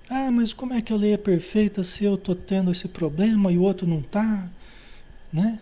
Ah, 0.10 0.30
mas 0.32 0.54
como 0.54 0.74
é 0.74 0.82
que 0.82 0.92
a 0.92 0.96
lei 0.96 1.14
é 1.14 1.18
perfeita 1.18 1.84
se 1.84 2.04
eu 2.04 2.16
estou 2.16 2.36
tendo 2.36 2.72
esse 2.72 2.88
problema 2.88 3.52
e 3.52 3.58
o 3.58 3.62
outro 3.62 3.88
não 3.88 4.00
está? 4.00 4.50
Né? 5.32 5.60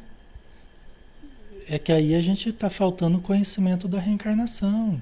É 1.67 1.77
que 1.77 1.91
aí 1.91 2.15
a 2.15 2.21
gente 2.21 2.49
está 2.49 2.69
faltando 2.69 3.21
conhecimento 3.21 3.87
da 3.87 3.99
reencarnação, 3.99 5.01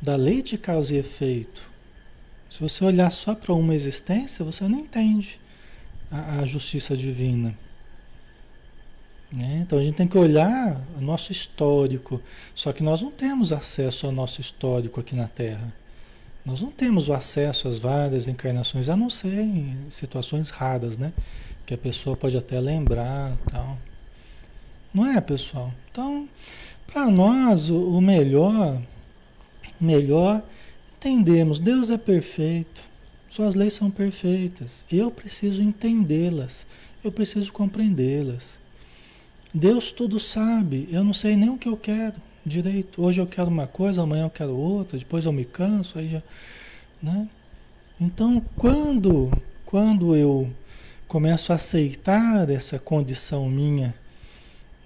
da 0.00 0.16
lei 0.16 0.42
de 0.42 0.56
causa 0.56 0.94
e 0.94 0.98
efeito. 0.98 1.70
Se 2.48 2.60
você 2.60 2.84
olhar 2.84 3.10
só 3.10 3.34
para 3.34 3.52
uma 3.52 3.74
existência, 3.74 4.44
você 4.44 4.66
não 4.68 4.78
entende 4.78 5.40
a, 6.10 6.40
a 6.40 6.46
justiça 6.46 6.96
divina. 6.96 7.56
Né? 9.32 9.60
Então 9.62 9.78
a 9.78 9.82
gente 9.82 9.96
tem 9.96 10.06
que 10.06 10.18
olhar 10.18 10.80
o 10.96 11.00
nosso 11.00 11.32
histórico. 11.32 12.20
Só 12.54 12.72
que 12.72 12.82
nós 12.82 13.00
não 13.00 13.10
temos 13.10 13.52
acesso 13.52 14.06
ao 14.06 14.12
nosso 14.12 14.40
histórico 14.40 15.00
aqui 15.00 15.16
na 15.16 15.26
Terra. 15.26 15.74
Nós 16.44 16.60
não 16.60 16.70
temos 16.70 17.08
o 17.08 17.12
acesso 17.12 17.68
às 17.68 17.78
várias 17.78 18.26
encarnações, 18.26 18.88
a 18.88 18.96
não 18.96 19.08
ser 19.08 19.38
em 19.40 19.76
situações 19.88 20.50
raras, 20.50 20.98
né? 20.98 21.12
Que 21.64 21.74
a 21.74 21.78
pessoa 21.78 22.16
pode 22.16 22.36
até 22.36 22.58
lembrar 22.58 23.36
tal. 23.48 23.78
Não 24.92 25.06
é, 25.06 25.20
pessoal? 25.20 25.72
Então, 25.90 26.28
para 26.86 27.06
nós, 27.08 27.70
o, 27.70 28.00
melhor, 28.00 28.82
melhor 29.80 30.42
entendemos, 30.96 31.60
Deus 31.60 31.90
é 31.90 31.98
perfeito, 31.98 32.82
suas 33.30 33.54
leis 33.54 33.74
são 33.74 33.90
perfeitas. 33.90 34.84
Eu 34.90 35.10
preciso 35.10 35.62
entendê-las, 35.62 36.66
eu 37.04 37.12
preciso 37.12 37.52
compreendê-las. 37.52 38.60
Deus 39.54 39.92
tudo 39.92 40.18
sabe, 40.18 40.88
eu 40.90 41.04
não 41.04 41.12
sei 41.12 41.36
nem 41.36 41.50
o 41.50 41.58
que 41.58 41.68
eu 41.68 41.76
quero 41.76 42.20
direito. 42.44 43.02
Hoje 43.02 43.20
eu 43.20 43.26
quero 43.26 43.48
uma 43.48 43.66
coisa, 43.66 44.02
amanhã 44.02 44.24
eu 44.24 44.30
quero 44.30 44.56
outra, 44.56 44.98
depois 44.98 45.24
eu 45.24 45.32
me 45.32 45.44
canso, 45.44 45.98
aí 45.98 46.08
já, 46.08 46.22
né? 47.02 47.28
Então, 48.00 48.42
quando 48.56 49.30
quando 49.72 50.14
eu 50.14 50.52
começo 51.08 51.50
a 51.50 51.56
aceitar 51.56 52.50
essa 52.50 52.78
condição 52.78 53.48
minha, 53.48 53.94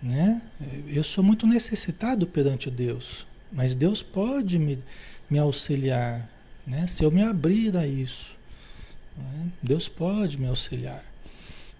né? 0.00 0.40
Eu 0.86 1.02
sou 1.02 1.24
muito 1.24 1.44
necessitado 1.44 2.24
perante 2.24 2.70
Deus, 2.70 3.26
mas 3.50 3.74
Deus 3.74 4.00
pode 4.00 4.60
me, 4.60 4.78
me 5.28 5.40
auxiliar, 5.40 6.28
né? 6.64 6.86
Se 6.86 7.02
eu 7.02 7.10
me 7.10 7.20
abrir 7.20 7.76
a 7.76 7.84
isso, 7.84 8.36
né? 9.16 9.48
Deus 9.60 9.88
pode 9.88 10.38
me 10.38 10.46
auxiliar. 10.46 11.04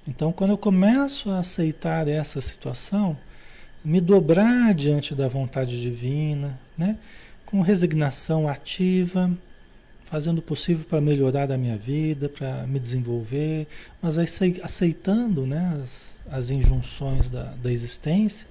Então, 0.08 0.32
quando 0.32 0.50
eu 0.50 0.58
começo 0.58 1.30
a 1.30 1.38
aceitar 1.38 2.08
essa 2.08 2.40
situação, 2.40 3.16
me 3.86 4.00
dobrar 4.00 4.74
diante 4.74 5.14
da 5.14 5.28
vontade 5.28 5.80
divina, 5.80 6.58
né? 6.76 6.98
com 7.44 7.60
resignação 7.60 8.48
ativa, 8.48 9.30
fazendo 10.02 10.38
o 10.38 10.42
possível 10.42 10.84
para 10.84 11.00
melhorar 11.00 11.52
a 11.52 11.56
minha 11.56 11.76
vida, 11.76 12.28
para 12.28 12.66
me 12.66 12.80
desenvolver, 12.80 13.68
mas 14.02 14.18
aceitando 14.18 15.46
né, 15.46 15.78
as, 15.80 16.18
as 16.28 16.50
injunções 16.50 17.30
da, 17.30 17.44
da 17.62 17.70
existência, 17.70 18.48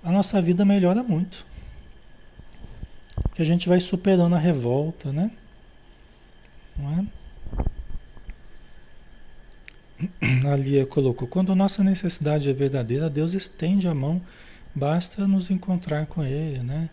a 0.00 0.12
nossa 0.12 0.40
vida 0.40 0.64
melhora 0.64 1.02
muito. 1.02 1.44
Porque 3.24 3.42
a 3.42 3.46
gente 3.46 3.68
vai 3.68 3.80
superando 3.80 4.36
a 4.36 4.38
revolta, 4.38 5.12
né? 5.12 5.32
Não 6.78 7.00
é? 7.00 7.04
A 10.46 10.56
Lia 10.56 10.86
colocou: 10.86 11.26
quando 11.26 11.54
nossa 11.54 11.82
necessidade 11.82 12.48
é 12.48 12.52
verdadeira, 12.52 13.08
Deus 13.08 13.32
estende 13.32 13.88
a 13.88 13.94
mão, 13.94 14.20
basta 14.74 15.26
nos 15.26 15.50
encontrar 15.50 16.06
com 16.06 16.22
Ele, 16.22 16.58
né? 16.60 16.90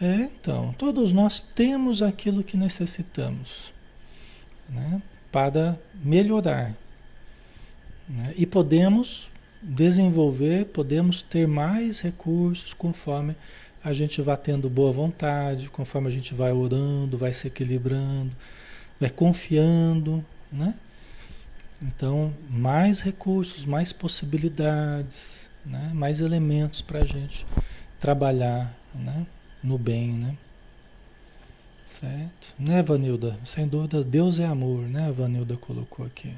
É, 0.00 0.22
então, 0.22 0.74
todos 0.76 1.12
nós 1.12 1.40
temos 1.40 2.02
aquilo 2.02 2.42
que 2.42 2.56
necessitamos 2.56 3.72
né? 4.68 5.00
para 5.30 5.78
melhorar. 6.02 6.74
Né? 8.08 8.34
E 8.36 8.44
podemos 8.44 9.30
desenvolver, 9.62 10.66
podemos 10.66 11.22
ter 11.22 11.46
mais 11.46 12.00
recursos 12.00 12.74
conforme 12.74 13.36
a 13.84 13.92
gente 13.92 14.20
vai 14.20 14.36
tendo 14.36 14.68
boa 14.68 14.92
vontade, 14.92 15.68
conforme 15.68 16.08
a 16.08 16.10
gente 16.10 16.34
vai 16.34 16.52
orando, 16.52 17.16
vai 17.16 17.32
se 17.32 17.46
equilibrando, 17.46 18.32
vai 18.98 19.10
confiando, 19.10 20.24
né? 20.50 20.74
Então, 21.82 22.32
mais 22.48 23.00
recursos, 23.00 23.64
mais 23.64 23.92
possibilidades, 23.92 25.50
né? 25.66 25.90
mais 25.92 26.20
elementos 26.20 26.80
para 26.80 27.00
a 27.00 27.04
gente 27.04 27.44
trabalhar 27.98 28.72
né? 28.94 29.26
no 29.62 29.76
bem, 29.76 30.12
né? 30.12 30.36
Certo? 31.84 32.54
Né, 32.58 32.82
Vanilda? 32.82 33.38
Sem 33.44 33.66
dúvida, 33.66 34.02
Deus 34.02 34.38
é 34.38 34.46
amor, 34.46 34.82
né? 34.88 35.08
A 35.08 35.12
Vanilda 35.12 35.56
colocou 35.56 36.06
aqui. 36.06 36.32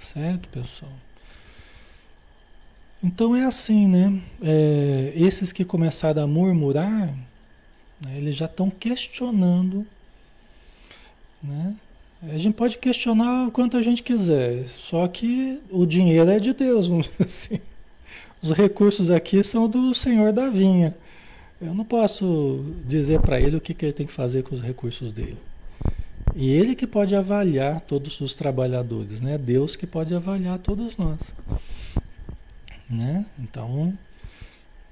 Certo, 0.00 0.48
pessoal? 0.48 0.92
Então 3.02 3.36
é 3.36 3.44
assim, 3.44 3.86
né? 3.86 4.22
É, 4.42 5.12
esses 5.14 5.52
que 5.52 5.62
começaram 5.62 6.22
a 6.22 6.26
murmurar, 6.26 7.14
né, 8.00 8.16
eles 8.16 8.34
já 8.34 8.46
estão 8.46 8.70
questionando, 8.70 9.86
né? 11.42 11.76
A 12.30 12.38
gente 12.38 12.54
pode 12.54 12.78
questionar 12.78 13.48
o 13.48 13.50
quanto 13.50 13.76
a 13.76 13.82
gente 13.82 14.02
quiser, 14.02 14.66
só 14.68 15.06
que 15.06 15.60
o 15.70 15.84
dinheiro 15.84 16.30
é 16.30 16.38
de 16.38 16.52
Deus, 16.52 16.86
vamos 16.88 17.08
dizer 17.08 17.24
assim. 17.24 17.58
Os 18.42 18.52
recursos 18.52 19.10
aqui 19.10 19.42
são 19.42 19.68
do 19.68 19.94
Senhor 19.94 20.32
da 20.32 20.48
vinha. 20.48 20.94
Eu 21.60 21.74
não 21.74 21.84
posso 21.84 22.64
dizer 22.86 23.20
para 23.20 23.40
ele 23.40 23.56
o 23.56 23.60
que, 23.60 23.72
que 23.72 23.84
ele 23.84 23.92
tem 23.92 24.06
que 24.06 24.12
fazer 24.12 24.42
com 24.42 24.54
os 24.54 24.60
recursos 24.60 25.12
dele. 25.12 25.38
E 26.34 26.50
ele 26.50 26.74
que 26.74 26.86
pode 26.86 27.14
avaliar 27.14 27.80
todos 27.80 28.20
os 28.20 28.34
trabalhadores, 28.34 29.20
né? 29.20 29.38
Deus 29.38 29.76
que 29.76 29.86
pode 29.86 30.14
avaliar 30.14 30.58
todos 30.58 30.96
nós. 30.96 31.34
Né? 32.90 33.24
Então, 33.38 33.96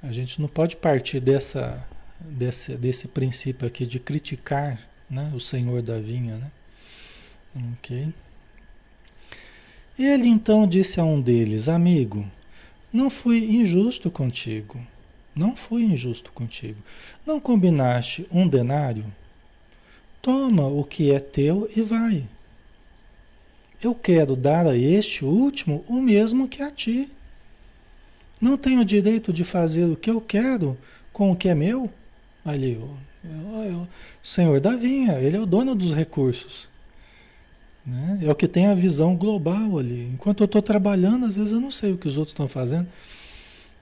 a 0.02 0.12
gente 0.12 0.40
não 0.40 0.48
pode 0.48 0.76
partir 0.76 1.20
dessa, 1.20 1.84
desse, 2.20 2.74
desse 2.76 3.08
princípio 3.08 3.66
aqui 3.66 3.84
de 3.84 3.98
criticar 3.98 4.80
né? 5.10 5.30
o 5.34 5.40
Senhor 5.40 5.82
da 5.82 5.98
vinha, 5.98 6.36
né? 6.36 6.50
Ok. 7.54 8.12
Ele 9.98 10.26
então 10.26 10.66
disse 10.66 10.98
a 11.00 11.04
um 11.04 11.20
deles: 11.20 11.68
Amigo, 11.68 12.26
não 12.92 13.10
fui 13.10 13.44
injusto 13.44 14.10
contigo. 14.10 14.80
Não 15.34 15.56
fui 15.56 15.82
injusto 15.82 16.32
contigo. 16.32 16.78
Não 17.26 17.40
combinaste 17.40 18.26
um 18.30 18.46
denário? 18.46 19.04
Toma 20.20 20.66
o 20.66 20.84
que 20.84 21.10
é 21.10 21.18
teu 21.18 21.70
e 21.74 21.80
vai. 21.80 22.24
Eu 23.82 23.94
quero 23.94 24.36
dar 24.36 24.66
a 24.66 24.76
este 24.76 25.24
último 25.24 25.84
o 25.88 26.00
mesmo 26.00 26.48
que 26.48 26.62
a 26.62 26.70
ti. 26.70 27.10
Não 28.40 28.56
tenho 28.56 28.84
direito 28.84 29.32
de 29.32 29.44
fazer 29.44 29.84
o 29.84 29.96
que 29.96 30.10
eu 30.10 30.20
quero 30.20 30.76
com 31.12 31.30
o 31.30 31.36
que 31.36 31.48
é 31.48 31.54
meu? 31.54 31.90
Ali, 32.44 32.76
o, 32.76 32.96
o 33.24 33.88
Senhor 34.22 34.60
da 34.60 34.74
vinha, 34.76 35.14
ele 35.14 35.36
é 35.36 35.40
o 35.40 35.46
dono 35.46 35.74
dos 35.74 35.94
recursos. 35.94 36.68
Né? 37.84 38.20
É 38.22 38.30
o 38.30 38.34
que 38.34 38.46
tem 38.46 38.66
a 38.66 38.74
visão 38.74 39.16
global 39.16 39.78
ali. 39.78 40.10
Enquanto 40.12 40.40
eu 40.40 40.46
estou 40.46 40.62
trabalhando, 40.62 41.26
às 41.26 41.36
vezes 41.36 41.52
eu 41.52 41.60
não 41.60 41.70
sei 41.70 41.92
o 41.92 41.98
que 41.98 42.08
os 42.08 42.16
outros 42.16 42.32
estão 42.32 42.48
fazendo, 42.48 42.88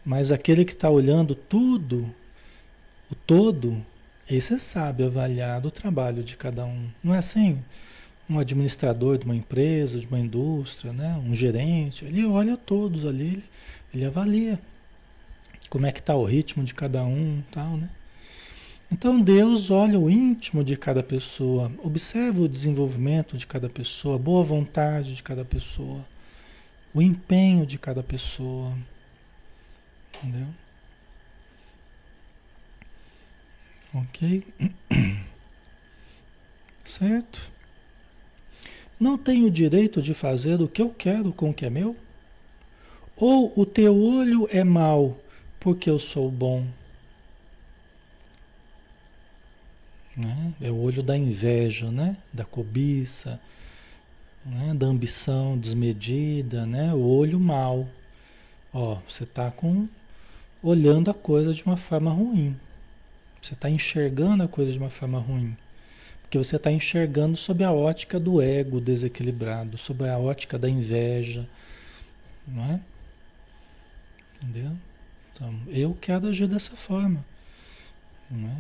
mas 0.04 0.32
aquele 0.32 0.64
que 0.64 0.72
está 0.72 0.88
olhando 0.88 1.34
tudo, 1.34 2.12
o 3.10 3.14
todo, 3.14 3.84
esse 4.28 4.58
sabe 4.58 5.04
avaliar 5.04 5.64
o 5.66 5.70
trabalho 5.70 6.22
de 6.22 6.36
cada 6.36 6.64
um. 6.64 6.88
Não 7.02 7.14
é 7.14 7.18
assim? 7.18 7.58
Um 8.28 8.38
administrador 8.38 9.18
de 9.18 9.24
uma 9.24 9.34
empresa, 9.34 9.98
de 9.98 10.06
uma 10.06 10.18
indústria, 10.18 10.92
né? 10.92 11.20
um 11.26 11.34
gerente, 11.34 12.04
ele 12.04 12.24
olha 12.24 12.56
todos 12.56 13.04
ali, 13.04 13.26
ele, 13.26 13.44
ele 13.92 14.04
avalia 14.04 14.58
como 15.68 15.86
é 15.86 15.92
que 15.92 16.00
está 16.00 16.14
o 16.14 16.24
ritmo 16.24 16.64
de 16.64 16.74
cada 16.74 17.04
um 17.04 17.42
tal, 17.50 17.76
né? 17.76 17.88
Então 18.92 19.20
Deus 19.20 19.70
olha 19.70 19.98
o 19.98 20.10
íntimo 20.10 20.64
de 20.64 20.76
cada 20.76 21.02
pessoa, 21.02 21.70
observa 21.78 22.42
o 22.42 22.48
desenvolvimento 22.48 23.38
de 23.38 23.46
cada 23.46 23.68
pessoa, 23.68 24.16
a 24.16 24.18
boa 24.18 24.42
vontade 24.42 25.14
de 25.14 25.22
cada 25.22 25.44
pessoa, 25.44 26.04
o 26.92 27.00
empenho 27.00 27.64
de 27.64 27.78
cada 27.78 28.02
pessoa. 28.02 28.76
Entendeu? 30.16 30.48
Ok? 33.94 34.44
Certo? 36.84 37.48
Não 38.98 39.16
tenho 39.16 39.46
o 39.46 39.50
direito 39.50 40.02
de 40.02 40.12
fazer 40.12 40.60
o 40.60 40.68
que 40.68 40.82
eu 40.82 40.90
quero 40.90 41.32
com 41.32 41.50
o 41.50 41.54
que 41.54 41.64
é 41.64 41.70
meu? 41.70 41.96
Ou 43.16 43.52
o 43.56 43.64
teu 43.64 43.96
olho 43.96 44.48
é 44.50 44.64
mau 44.64 45.16
porque 45.60 45.88
eu 45.88 45.98
sou 45.98 46.28
bom? 46.30 46.66
Né? 50.16 50.52
É 50.60 50.70
o 50.70 50.80
olho 50.80 51.02
da 51.02 51.16
inveja, 51.16 51.90
né? 51.90 52.16
da 52.32 52.44
cobiça, 52.44 53.40
né? 54.44 54.74
da 54.74 54.86
ambição 54.86 55.56
desmedida, 55.56 56.66
né? 56.66 56.92
o 56.92 57.00
olho 57.00 57.38
mau. 57.38 57.88
Ó, 58.72 58.98
você 59.06 59.24
está 59.24 59.50
com 59.50 59.88
olhando 60.62 61.10
a 61.10 61.14
coisa 61.14 61.54
de 61.54 61.64
uma 61.64 61.76
forma 61.76 62.10
ruim. 62.10 62.56
Você 63.40 63.54
está 63.54 63.70
enxergando 63.70 64.42
a 64.42 64.48
coisa 64.48 64.70
de 64.70 64.78
uma 64.78 64.90
forma 64.90 65.18
ruim. 65.18 65.56
Porque 66.22 66.38
você 66.38 66.56
está 66.56 66.70
enxergando 66.70 67.36
sob 67.36 67.64
a 67.64 67.72
ótica 67.72 68.20
do 68.20 68.40
ego 68.40 68.80
desequilibrado, 68.80 69.76
sob 69.78 70.08
a 70.08 70.18
ótica 70.18 70.58
da 70.58 70.68
inveja. 70.68 71.48
Não 72.46 72.64
é? 72.64 72.80
Entendeu? 74.36 74.76
Então, 75.32 75.58
eu 75.68 75.96
quero 76.00 76.28
agir 76.28 76.48
dessa 76.48 76.76
forma. 76.76 77.24
Não 78.30 78.48
é? 78.48 78.56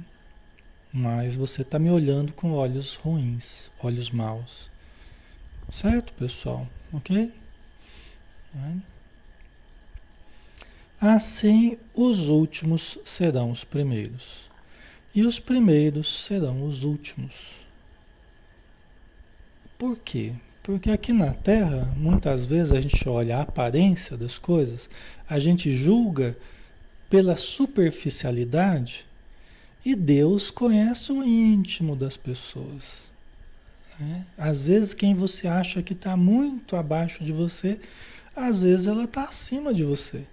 Mas 0.92 1.36
você 1.36 1.62
está 1.62 1.78
me 1.78 1.90
olhando 1.90 2.32
com 2.32 2.52
olhos 2.52 2.96
ruins, 2.96 3.70
olhos 3.80 4.10
maus. 4.10 4.70
Certo, 5.68 6.12
pessoal? 6.14 6.66
Ok? 6.92 7.32
Assim, 11.00 11.78
os 11.94 12.28
últimos 12.28 12.98
serão 13.04 13.52
os 13.52 13.62
primeiros, 13.62 14.50
e 15.14 15.22
os 15.22 15.38
primeiros 15.38 16.24
serão 16.24 16.66
os 16.66 16.82
últimos. 16.82 17.60
Por 19.78 19.96
quê? 19.96 20.34
Porque 20.62 20.90
aqui 20.90 21.12
na 21.12 21.32
Terra, 21.32 21.94
muitas 21.96 22.44
vezes 22.44 22.72
a 22.72 22.80
gente 22.80 23.08
olha 23.08 23.38
a 23.38 23.42
aparência 23.42 24.16
das 24.16 24.38
coisas, 24.38 24.90
a 25.28 25.38
gente 25.38 25.72
julga 25.72 26.36
pela 27.08 27.36
superficialidade 27.36 29.06
e 29.84 29.94
Deus 29.94 30.50
conhece 30.50 31.10
o 31.10 31.22
íntimo 31.24 31.96
das 31.96 32.16
pessoas. 32.16 33.10
Né? 33.98 34.26
Às 34.36 34.66
vezes, 34.66 34.94
quem 34.94 35.14
você 35.14 35.46
acha 35.46 35.82
que 35.82 35.92
está 35.92 36.16
muito 36.16 36.76
abaixo 36.76 37.24
de 37.24 37.32
você, 37.32 37.80
às 38.34 38.62
vezes 38.62 38.86
ela 38.86 39.04
está 39.04 39.24
acima 39.24 39.72
de 39.72 39.84
você. 39.84 40.26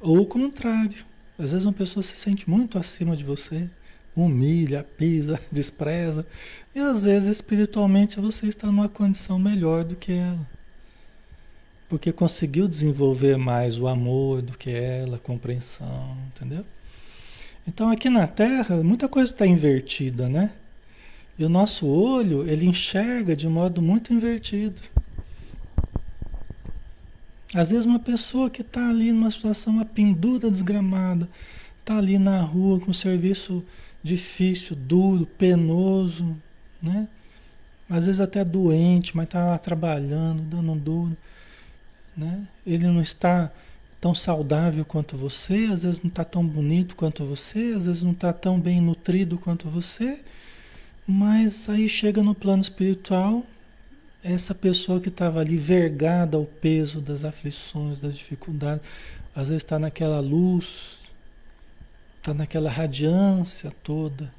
Ou 0.00 0.20
o 0.20 0.26
contrário. 0.26 1.04
Às 1.38 1.50
vezes, 1.50 1.64
uma 1.64 1.72
pessoa 1.72 2.02
se 2.02 2.16
sente 2.16 2.48
muito 2.48 2.78
acima 2.78 3.16
de 3.16 3.24
você. 3.24 3.68
humilha, 4.16 4.84
pisa, 4.96 5.40
despreza. 5.50 6.24
E 6.74 6.78
às 6.78 7.02
vezes 7.04 7.28
espiritualmente 7.30 8.20
você 8.20 8.46
está 8.46 8.68
numa 8.68 8.88
condição 8.88 9.38
melhor 9.38 9.82
do 9.84 9.96
que 9.96 10.12
ela. 10.12 10.48
Porque 11.88 12.12
conseguiu 12.12 12.68
desenvolver 12.68 13.36
mais 13.36 13.78
o 13.78 13.88
amor 13.88 14.40
do 14.40 14.56
que 14.56 14.70
ela, 14.70 15.16
a 15.16 15.18
compreensão, 15.18 16.16
entendeu? 16.28 16.64
Então 17.66 17.88
aqui 17.88 18.10
na 18.10 18.26
Terra 18.26 18.82
muita 18.82 19.08
coisa 19.08 19.32
está 19.32 19.46
invertida, 19.46 20.28
né? 20.28 20.50
E 21.38 21.44
o 21.44 21.48
nosso 21.48 21.86
olho, 21.86 22.48
ele 22.48 22.66
enxerga 22.66 23.34
de 23.34 23.48
modo 23.48 23.82
muito 23.82 24.12
invertido. 24.12 24.80
Às 27.54 27.70
vezes 27.70 27.84
uma 27.84 27.98
pessoa 27.98 28.50
que 28.50 28.62
está 28.62 28.88
ali 28.88 29.12
numa 29.12 29.30
situação, 29.30 29.74
uma 29.74 29.84
pendura 29.84 30.50
desgramada, 30.50 31.28
está 31.80 31.98
ali 31.98 32.18
na 32.18 32.40
rua 32.40 32.80
com 32.80 32.90
um 32.90 32.94
serviço 32.94 33.64
difícil, 34.02 34.76
duro, 34.76 35.26
penoso, 35.26 36.36
né? 36.82 37.08
Às 37.88 38.06
vezes 38.06 38.20
até 38.20 38.44
doente, 38.44 39.16
mas 39.16 39.26
está 39.26 39.44
lá 39.44 39.58
trabalhando, 39.58 40.42
dando 40.42 40.74
duro, 40.74 41.16
né? 42.16 42.46
Ele 42.66 42.86
não 42.86 43.00
está 43.00 43.50
tão 44.04 44.14
saudável 44.14 44.84
quanto 44.84 45.16
você, 45.16 45.70
às 45.72 45.82
vezes 45.82 46.02
não 46.02 46.10
está 46.10 46.22
tão 46.22 46.46
bonito 46.46 46.94
quanto 46.94 47.24
você, 47.24 47.72
às 47.74 47.86
vezes 47.86 48.02
não 48.02 48.12
está 48.12 48.34
tão 48.34 48.60
bem 48.60 48.78
nutrido 48.78 49.38
quanto 49.38 49.66
você, 49.66 50.20
mas 51.06 51.70
aí 51.70 51.88
chega 51.88 52.22
no 52.22 52.34
plano 52.34 52.60
espiritual, 52.60 53.42
essa 54.22 54.54
pessoa 54.54 55.00
que 55.00 55.08
estava 55.08 55.40
ali 55.40 55.56
vergada 55.56 56.36
ao 56.36 56.44
peso 56.44 57.00
das 57.00 57.24
aflições, 57.24 57.98
das 57.98 58.18
dificuldades, 58.18 58.86
às 59.34 59.48
vezes 59.48 59.64
está 59.64 59.78
naquela 59.78 60.20
luz, 60.20 60.98
está 62.18 62.34
naquela 62.34 62.68
radiância 62.68 63.72
toda. 63.82 64.30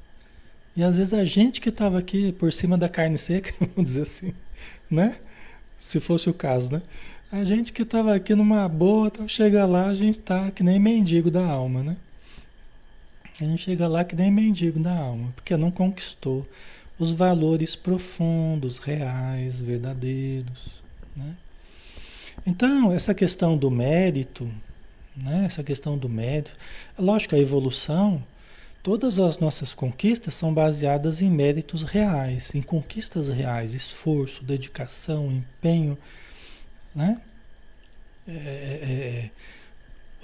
E 0.76 0.84
às 0.84 0.96
vezes 0.96 1.12
a 1.12 1.24
gente 1.24 1.60
que 1.60 1.70
estava 1.70 1.98
aqui 1.98 2.30
por 2.30 2.52
cima 2.52 2.78
da 2.78 2.88
carne 2.88 3.18
seca, 3.18 3.52
vamos 3.74 3.90
dizer 3.90 4.02
assim, 4.02 4.32
né? 4.88 5.16
Se 5.76 5.98
fosse 5.98 6.30
o 6.30 6.34
caso, 6.34 6.72
né? 6.72 6.82
A 7.30 7.42
gente 7.42 7.72
que 7.72 7.82
estava 7.82 8.14
aqui 8.14 8.34
numa 8.36 8.68
boa, 8.68 9.08
então 9.08 9.26
chega 9.26 9.66
lá, 9.66 9.88
a 9.88 9.94
gente 9.94 10.20
está 10.20 10.50
que 10.50 10.62
nem 10.62 10.78
mendigo 10.78 11.28
da 11.28 11.44
alma, 11.44 11.82
né? 11.82 11.96
A 13.40 13.44
gente 13.44 13.62
chega 13.62 13.88
lá 13.88 14.04
que 14.04 14.14
nem 14.14 14.30
mendigo 14.30 14.78
da 14.78 14.96
alma, 14.96 15.32
porque 15.34 15.56
não 15.56 15.70
conquistou 15.70 16.46
os 16.98 17.10
valores 17.10 17.76
profundos, 17.76 18.78
reais, 18.78 19.60
verdadeiros. 19.60 20.82
Né? 21.14 21.34
Então, 22.46 22.92
essa 22.92 23.12
questão 23.12 23.56
do 23.56 23.70
mérito, 23.70 24.48
né? 25.16 25.44
essa 25.44 25.62
questão 25.62 25.98
do 25.98 26.08
mérito, 26.08 26.52
lógico, 26.98 27.34
a 27.34 27.38
evolução, 27.38 28.24
todas 28.82 29.18
as 29.18 29.38
nossas 29.38 29.74
conquistas 29.74 30.32
são 30.32 30.54
baseadas 30.54 31.20
em 31.20 31.28
méritos 31.28 31.82
reais, 31.82 32.54
em 32.54 32.62
conquistas 32.62 33.28
reais, 33.28 33.74
esforço, 33.74 34.44
dedicação, 34.44 35.30
empenho, 35.30 35.98
né? 36.96 37.20
É, 38.26 38.32
é, 38.32 38.34
é 38.34 39.30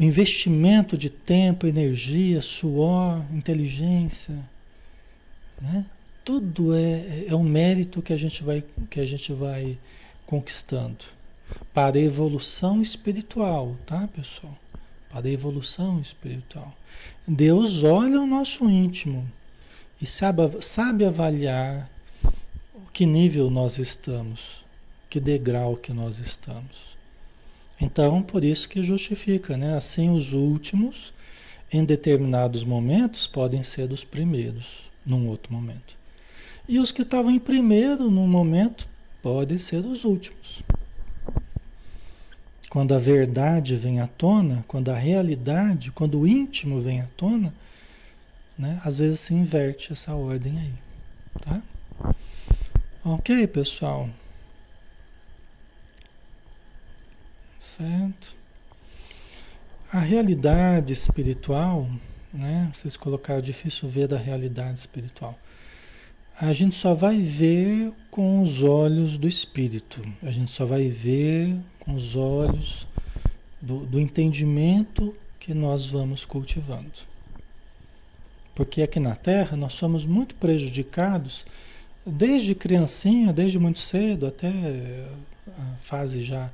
o 0.00 0.02
investimento 0.02 0.96
de 0.96 1.10
tempo, 1.10 1.66
energia, 1.66 2.40
suor, 2.40 3.22
inteligência, 3.32 4.34
né? 5.60 5.86
Tudo 6.24 6.74
é, 6.74 7.26
é 7.28 7.34
um 7.36 7.42
mérito 7.42 8.00
que 8.00 8.12
a 8.12 8.16
gente 8.16 8.42
vai, 8.42 8.64
que 8.88 8.98
a 9.00 9.06
gente 9.06 9.32
vai 9.32 9.78
conquistando 10.24 11.04
para 11.74 11.98
a 11.98 12.00
evolução 12.00 12.80
espiritual, 12.80 13.76
tá, 13.84 14.08
pessoal? 14.08 14.56
Para 15.10 15.28
a 15.28 15.30
evolução 15.30 16.00
espiritual. 16.00 16.74
Deus 17.28 17.84
olha 17.84 18.20
o 18.20 18.26
nosso 18.26 18.68
íntimo 18.70 19.30
e 20.00 20.06
sabe, 20.06 20.42
sabe 20.62 21.04
avaliar 21.04 21.90
que 22.92 23.06
nível 23.06 23.50
nós 23.50 23.78
estamos, 23.78 24.61
que 25.12 25.20
degrau 25.20 25.76
que 25.76 25.92
nós 25.92 26.18
estamos. 26.18 26.96
Então, 27.78 28.22
por 28.22 28.42
isso 28.42 28.66
que 28.66 28.82
justifica, 28.82 29.58
né? 29.58 29.76
Assim, 29.76 30.08
os 30.08 30.32
últimos, 30.32 31.12
em 31.70 31.84
determinados 31.84 32.64
momentos, 32.64 33.26
podem 33.26 33.62
ser 33.62 33.92
os 33.92 34.04
primeiros, 34.04 34.90
num 35.04 35.28
outro 35.28 35.52
momento. 35.52 35.98
E 36.66 36.78
os 36.78 36.90
que 36.90 37.02
estavam 37.02 37.30
em 37.30 37.38
primeiro 37.38 38.10
num 38.10 38.26
momento, 38.26 38.88
podem 39.22 39.58
ser 39.58 39.84
os 39.84 40.06
últimos. 40.06 40.62
Quando 42.70 42.94
a 42.94 42.98
verdade 42.98 43.76
vem 43.76 44.00
à 44.00 44.06
tona, 44.06 44.64
quando 44.66 44.88
a 44.88 44.96
realidade, 44.96 45.92
quando 45.92 46.20
o 46.20 46.26
íntimo 46.26 46.80
vem 46.80 47.02
à 47.02 47.06
tona, 47.18 47.52
né? 48.58 48.80
Às 48.82 48.98
vezes 48.98 49.20
se 49.20 49.34
inverte 49.34 49.92
essa 49.92 50.14
ordem 50.14 50.58
aí, 50.58 50.74
tá? 51.44 51.62
Ok, 53.04 53.46
pessoal? 53.48 54.08
Certo? 57.62 58.34
A 59.92 60.00
realidade 60.00 60.92
espiritual, 60.92 61.88
né? 62.34 62.68
Vocês 62.72 62.96
colocaram 62.96 63.40
difícil 63.40 63.88
ver 63.88 64.08
da 64.08 64.18
realidade 64.18 64.80
espiritual. 64.80 65.38
A 66.38 66.52
gente 66.52 66.74
só 66.74 66.92
vai 66.92 67.22
ver 67.22 67.92
com 68.10 68.42
os 68.42 68.64
olhos 68.64 69.16
do 69.16 69.28
espírito. 69.28 70.02
A 70.24 70.32
gente 70.32 70.50
só 70.50 70.66
vai 70.66 70.88
ver 70.88 71.56
com 71.78 71.94
os 71.94 72.16
olhos 72.16 72.84
do, 73.60 73.86
do 73.86 74.00
entendimento 74.00 75.14
que 75.38 75.54
nós 75.54 75.86
vamos 75.88 76.26
cultivando. 76.26 76.90
Porque 78.56 78.82
aqui 78.82 78.98
na 78.98 79.14
Terra 79.14 79.56
nós 79.56 79.74
somos 79.74 80.04
muito 80.04 80.34
prejudicados 80.34 81.46
desde 82.04 82.56
criancinha, 82.56 83.32
desde 83.32 83.56
muito 83.56 83.78
cedo 83.78 84.26
até 84.26 84.50
a 85.56 85.76
fase 85.80 86.24
já 86.24 86.50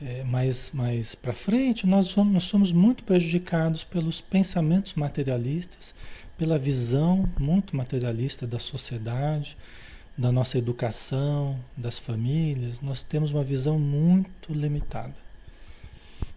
é, 0.00 0.22
mais, 0.24 0.70
mais 0.72 1.14
para 1.14 1.32
frente, 1.32 1.86
nós, 1.86 2.12
vamos, 2.12 2.34
nós 2.34 2.44
somos 2.44 2.72
muito 2.72 3.04
prejudicados 3.04 3.84
pelos 3.84 4.20
pensamentos 4.20 4.94
materialistas, 4.94 5.94
pela 6.36 6.58
visão 6.58 7.28
muito 7.38 7.74
materialista 7.74 8.46
da 8.46 8.58
sociedade, 8.58 9.56
da 10.16 10.30
nossa 10.30 10.58
educação, 10.58 11.58
das 11.76 11.98
famílias. 11.98 12.80
Nós 12.80 13.02
temos 13.02 13.32
uma 13.32 13.42
visão 13.44 13.78
muito 13.78 14.52
limitada. 14.52 15.14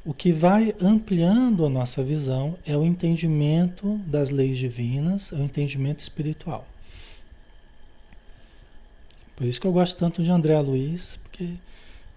O 0.05 0.13
que 0.13 0.31
vai 0.31 0.73
ampliando 0.81 1.65
a 1.65 1.69
nossa 1.69 2.01
visão 2.01 2.57
é 2.65 2.75
o 2.77 2.85
entendimento 2.85 3.97
das 4.07 4.29
leis 4.29 4.57
divinas, 4.57 5.33
é 5.33 5.35
o 5.35 5.43
entendimento 5.43 5.99
espiritual. 5.99 6.65
Por 9.35 9.45
isso 9.45 9.59
que 9.59 9.67
eu 9.67 9.73
gosto 9.73 9.97
tanto 9.97 10.23
de 10.23 10.31
André 10.31 10.59
Luiz, 10.59 11.17
porque 11.17 11.49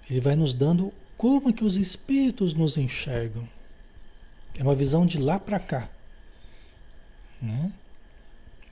ele 0.09 0.21
vai 0.21 0.37
nos 0.37 0.55
dando 0.55 0.93
como 1.23 1.53
que 1.53 1.65
os 1.65 1.77
espíritos 1.77 2.53
nos 2.53 2.77
enxergam? 2.77 3.49
É 4.59 4.63
uma 4.65 4.75
visão 4.75 5.07
de 5.07 5.19
lá 5.19 5.39
para 5.39 5.61
cá. 5.61 5.89
Né? 7.41 7.71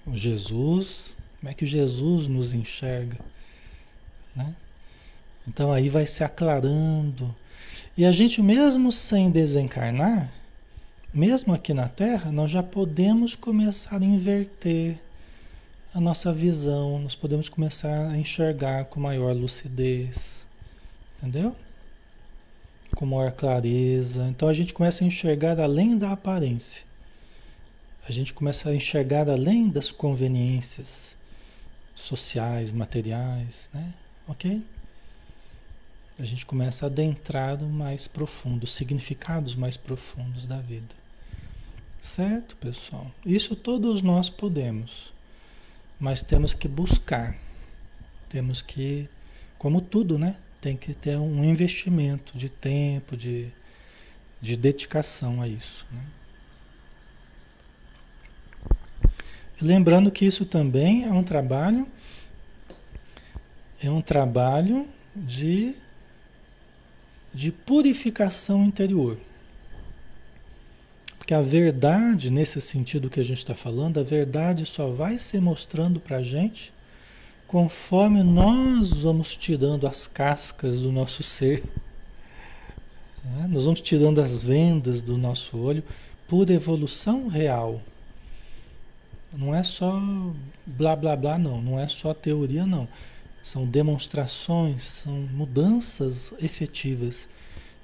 O 0.04 0.16
Jesus, 0.16 1.14
como 1.38 1.48
é 1.48 1.54
que 1.54 1.64
Jesus 1.64 2.26
nos 2.26 2.52
enxerga? 2.52 3.18
Né? 4.34 4.52
Então 5.46 5.72
aí 5.72 5.88
vai 5.88 6.04
se 6.06 6.24
aclarando. 6.24 7.32
E 7.96 8.04
a 8.04 8.10
gente, 8.10 8.42
mesmo 8.42 8.90
sem 8.90 9.30
desencarnar, 9.30 10.32
mesmo 11.14 11.54
aqui 11.54 11.72
na 11.72 11.88
Terra, 11.88 12.32
nós 12.32 12.50
já 12.50 12.64
podemos 12.64 13.36
começar 13.36 14.02
a 14.02 14.04
inverter 14.04 14.98
a 15.94 16.00
nossa 16.00 16.32
visão, 16.32 16.98
nós 16.98 17.14
podemos 17.14 17.48
começar 17.48 18.10
a 18.10 18.18
enxergar 18.18 18.86
com 18.86 18.98
maior 18.98 19.36
lucidez. 19.36 20.44
Entendeu? 21.18 21.54
Com 22.94 23.06
maior 23.06 23.32
clareza. 23.32 24.26
Então 24.28 24.48
a 24.48 24.52
gente 24.52 24.74
começa 24.74 25.04
a 25.04 25.06
enxergar 25.06 25.58
além 25.60 25.96
da 25.96 26.12
aparência. 26.12 26.84
A 28.08 28.12
gente 28.12 28.34
começa 28.34 28.70
a 28.70 28.74
enxergar 28.74 29.28
além 29.28 29.68
das 29.68 29.92
conveniências 29.92 31.16
sociais, 31.94 32.72
materiais, 32.72 33.70
né? 33.72 33.94
Ok? 34.26 34.64
A 36.18 36.24
gente 36.24 36.44
começa 36.44 36.86
a 36.86 36.88
adentrar 36.88 37.60
mais 37.62 38.06
profundo, 38.06 38.64
os 38.64 38.72
significados 38.72 39.54
mais 39.54 39.76
profundos 39.76 40.46
da 40.46 40.58
vida. 40.58 40.94
Certo, 42.00 42.56
pessoal? 42.56 43.10
Isso 43.24 43.54
todos 43.54 44.02
nós 44.02 44.28
podemos, 44.28 45.12
mas 45.98 46.22
temos 46.22 46.54
que 46.54 46.66
buscar. 46.66 47.36
Temos 48.28 48.62
que, 48.62 49.08
como 49.58 49.80
tudo, 49.80 50.18
né? 50.18 50.36
Tem 50.60 50.76
que 50.76 50.92
ter 50.92 51.16
um 51.16 51.42
investimento 51.42 52.36
de 52.36 52.48
tempo, 52.48 53.16
de, 53.16 53.48
de 54.40 54.56
dedicação 54.56 55.40
a 55.40 55.48
isso. 55.48 55.86
Né? 55.90 56.02
Lembrando 59.60 60.10
que 60.10 60.24
isso 60.24 60.44
também 60.44 61.04
é 61.04 61.12
um 61.12 61.22
trabalho, 61.22 61.86
é 63.82 63.90
um 63.90 64.00
trabalho 64.00 64.88
de, 65.14 65.74
de 67.32 67.50
purificação 67.50 68.64
interior. 68.64 69.18
Porque 71.18 71.34
a 71.34 71.42
verdade, 71.42 72.30
nesse 72.30 72.60
sentido 72.60 73.10
que 73.10 73.20
a 73.20 73.24
gente 73.24 73.38
está 73.38 73.54
falando, 73.54 74.00
a 74.00 74.02
verdade 74.02 74.64
só 74.66 74.90
vai 74.90 75.18
se 75.18 75.38
mostrando 75.38 76.00
para 76.00 76.18
a 76.18 76.22
gente 76.22 76.72
conforme 77.50 78.22
nós 78.22 79.02
vamos 79.02 79.34
tirando 79.34 79.84
as 79.84 80.06
cascas 80.06 80.82
do 80.82 80.92
nosso 80.92 81.20
ser. 81.20 81.64
Né? 83.24 83.48
Nós 83.50 83.64
vamos 83.64 83.80
tirando 83.80 84.20
as 84.20 84.40
vendas 84.40 85.02
do 85.02 85.18
nosso 85.18 85.58
olho 85.58 85.82
por 86.28 86.48
evolução 86.48 87.26
real. 87.26 87.82
Não 89.32 89.52
é 89.52 89.64
só 89.64 90.00
blá 90.64 90.94
blá 90.94 91.16
blá, 91.16 91.38
não. 91.38 91.60
Não 91.60 91.76
é 91.76 91.88
só 91.88 92.14
teoria, 92.14 92.64
não. 92.64 92.86
São 93.42 93.66
demonstrações, 93.66 94.82
são 94.82 95.14
mudanças 95.14 96.32
efetivas 96.40 97.28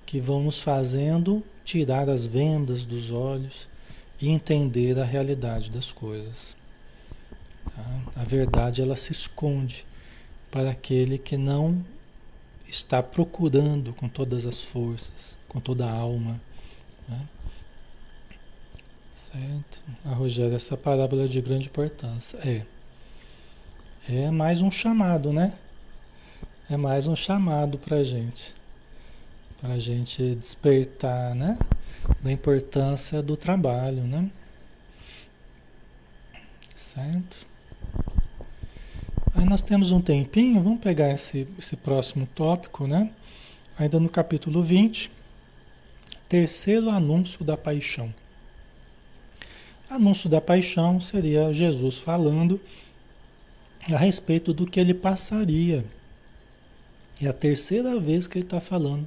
que 0.07 0.21
vão 0.21 0.45
nos 0.45 0.61
fazendo 0.61 1.43
tirar 1.65 2.09
as 2.09 2.25
vendas 2.25 2.85
dos 2.87 3.11
olhos 3.11 3.67
e 4.23 4.29
entender 4.29 4.97
a 4.97 5.05
realidade 5.05 5.73
das 5.73 5.91
coisas. 5.91 6.56
Tá? 7.77 8.23
A 8.23 8.25
verdade 8.25 8.81
ela 8.81 8.97
se 8.97 9.13
esconde 9.13 9.87
para 10.51 10.71
aquele 10.71 11.19
que 11.19 11.37
não 11.37 11.85
está 12.67 13.03
procurando 13.03 13.93
com 13.93 14.09
todas 14.09 14.47
as 14.47 14.63
forças, 14.63 15.37
com 15.47 15.61
toda 15.61 15.87
a 15.87 15.93
alma. 15.93 16.41
Né? 17.07 17.29
Certo? 19.13 19.81
A 20.05 20.11
Rogério, 20.11 20.57
essa 20.57 20.77
parábola 20.77 21.25
é 21.25 21.29
de 21.29 21.41
grande 21.41 21.69
importância. 21.69 22.39
É. 22.39 22.65
É 24.09 24.31
mais 24.31 24.61
um 24.61 24.71
chamado, 24.71 25.33
né? 25.33 25.53
É 26.71 26.77
mais 26.77 27.07
um 27.07 27.15
chamado 27.17 27.77
para 27.77 28.03
gente. 28.03 28.55
Para 29.61 29.75
a 29.75 29.79
gente 29.79 30.35
despertar, 30.35 31.35
né? 31.35 31.59
Da 32.23 32.31
importância 32.31 33.23
do 33.23 33.37
trabalho, 33.37 34.03
né? 34.05 34.31
Certo? 36.75 37.46
Aí 39.37 39.45
nós 39.45 39.61
temos 39.61 39.93
um 39.93 40.01
tempinho, 40.01 40.63
vamos 40.63 40.81
pegar 40.81 41.11
esse, 41.11 41.47
esse 41.59 41.77
próximo 41.77 42.27
tópico, 42.35 42.87
né? 42.87 43.11
Ainda 43.79 44.01
no 44.01 44.09
capítulo 44.09 44.63
20, 44.63 45.11
terceiro 46.27 46.89
anúncio 46.89 47.45
da 47.45 47.55
paixão. 47.55 48.15
Anúncio 49.91 50.31
da 50.31 50.41
paixão 50.41 50.99
seria 50.99 51.53
Jesus 51.53 51.99
falando 51.99 52.59
a 53.93 53.99
respeito 53.99 54.55
do 54.55 54.67
que 54.67 54.81
ele 54.81 54.95
passaria. 54.95 55.85
É 57.21 57.29
a 57.29 57.33
terceira 57.35 58.01
vez 58.01 58.27
que 58.27 58.39
ele 58.39 58.47
está 58.47 58.61
falando 58.63 59.07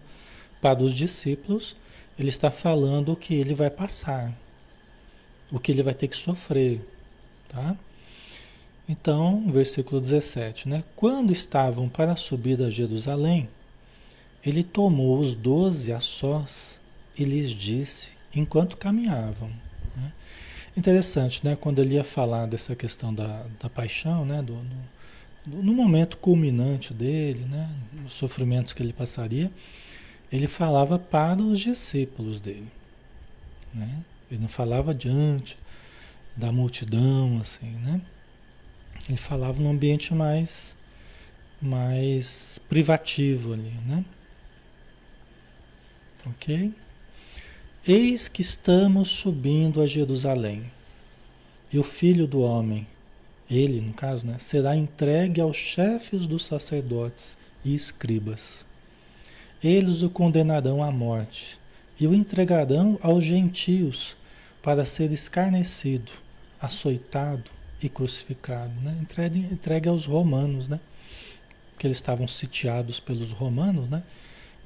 para 0.62 0.84
os 0.84 0.94
discípulos, 0.94 1.76
ele 2.20 2.30
está 2.30 2.52
falando 2.52 3.14
o 3.14 3.16
que 3.16 3.34
ele 3.34 3.56
vai 3.56 3.72
passar, 3.72 4.32
o 5.52 5.60
que 5.60 5.72
ele 5.72 5.82
vai 5.82 5.96
ter 5.96 6.08
que 6.08 6.18
sofrer, 6.18 6.82
tá? 7.48 7.76
Então, 8.90 9.44
versículo 9.52 10.02
17, 10.02 10.68
né? 10.68 10.84
Quando 10.96 11.32
estavam 11.32 11.88
para 11.88 12.16
subir 12.16 12.60
a 12.64 12.72
Jerusalém, 12.72 13.48
ele 14.44 14.64
tomou 14.64 15.20
os 15.20 15.36
doze 15.36 15.94
a 15.94 16.00
sós 16.00 16.82
e 17.16 17.24
lhes 17.24 17.52
disse, 17.52 18.14
enquanto 18.34 18.76
caminhavam. 18.78 19.52
Né? 19.96 20.12
Interessante, 20.76 21.46
né? 21.46 21.56
Quando 21.56 21.78
ele 21.78 21.94
ia 21.96 22.04
falar 22.04 22.48
dessa 22.48 22.76
questão 22.76 23.14
da, 23.14 23.46
da 23.62 23.70
paixão, 23.70 24.26
né? 24.26 24.42
Do, 24.42 24.60
no 25.46 25.72
momento 25.72 26.18
culminante 26.18 26.92
dele, 26.92 27.46
né? 27.46 27.70
Os 28.08 28.14
sofrimentos 28.14 28.74
que 28.74 28.82
ele 28.82 28.94
passaria, 28.94 29.52
ele 30.32 30.48
falava 30.48 30.98
para 30.98 31.40
os 31.40 31.60
discípulos 31.60 32.42
dele, 32.42 32.72
né? 33.72 34.04
Ele 34.32 34.42
não 34.42 34.50
falava 34.50 34.96
diante 34.96 35.60
da 36.36 36.52
multidão, 36.52 37.38
assim, 37.40 37.70
né? 37.84 38.02
Ele 39.10 39.18
falava 39.18 39.60
num 39.60 39.72
ambiente 39.72 40.14
mais, 40.14 40.76
mais 41.60 42.60
privativo 42.70 43.54
ali, 43.54 43.74
né? 43.88 44.06
Ok? 46.28 46.72
Eis 47.88 48.28
que 48.28 48.44
estamos 48.44 49.10
subindo 49.10 49.82
a 49.82 49.88
Jerusalém, 49.88 50.72
e 51.74 51.80
o 51.80 51.84
filho 51.84 52.28
do 52.28 52.42
homem, 52.42 52.86
ele, 53.50 53.82
no 53.82 53.94
caso, 53.94 54.28
né, 54.28 54.38
será 54.38 54.76
entregue 54.76 55.42
aos 55.42 55.58
chefes 55.58 56.28
dos 56.28 56.46
sacerdotes 56.46 57.36
e 57.66 57.74
escribas. 57.74 58.64
Eles 59.64 60.04
o 60.04 60.10
condenarão 60.10 60.84
à 60.84 60.92
morte 60.92 61.60
e 62.00 62.06
o 62.06 62.14
entregarão 62.14 63.00
aos 63.02 63.24
gentios 63.24 64.16
para 64.62 64.86
ser 64.86 65.12
escarnecido, 65.12 66.12
açoitado 66.62 67.59
e 67.82 67.90
crucificado, 67.90 68.74
né? 68.82 68.98
entregue, 69.02 69.40
entregue 69.40 69.90
aos 69.90 70.06
romanos, 70.06 70.68
né? 70.68 70.80
que 71.80 71.88
eles 71.88 71.98
estavam 71.98 72.28
sitiados 72.28 73.00
pelos 73.00 73.32
romanos, 73.32 73.88
né? 73.88 74.04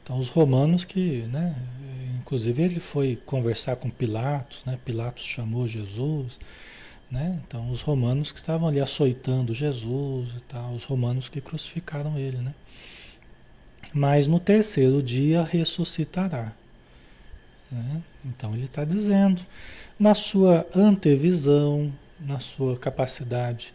Então 0.04 0.20
os 0.20 0.28
romanos 0.28 0.84
que, 0.84 1.22
né? 1.32 1.56
Inclusive 2.20 2.64
ele 2.64 2.80
foi 2.80 3.16
conversar 3.16 3.76
com 3.76 3.90
Pilatos, 3.90 4.66
né? 4.66 4.78
Pilatos 4.84 5.24
chamou 5.24 5.68
Jesus, 5.68 6.40
né? 7.10 7.40
Então 7.48 7.70
os 7.70 7.82
romanos 7.82 8.32
que 8.32 8.40
estavam 8.40 8.68
ali 8.68 8.82
açoitando 8.82 9.54
Jesus 9.54 10.32
e 10.36 10.42
tal, 10.42 10.74
os 10.74 10.84
romanos 10.84 11.30
que 11.30 11.40
crucificaram 11.40 12.18
ele, 12.18 12.38
né? 12.38 12.54
Mas 13.94 14.28
no 14.28 14.40
terceiro 14.40 15.04
dia 15.04 15.44
ressuscitará. 15.44 16.52
Né? 17.72 18.02
Então 18.26 18.56
ele 18.56 18.66
está 18.66 18.84
dizendo, 18.84 19.40
na 20.00 20.16
sua 20.16 20.66
antevisão, 20.76 21.94
na 22.26 22.40
sua 22.40 22.78
capacidade 22.78 23.74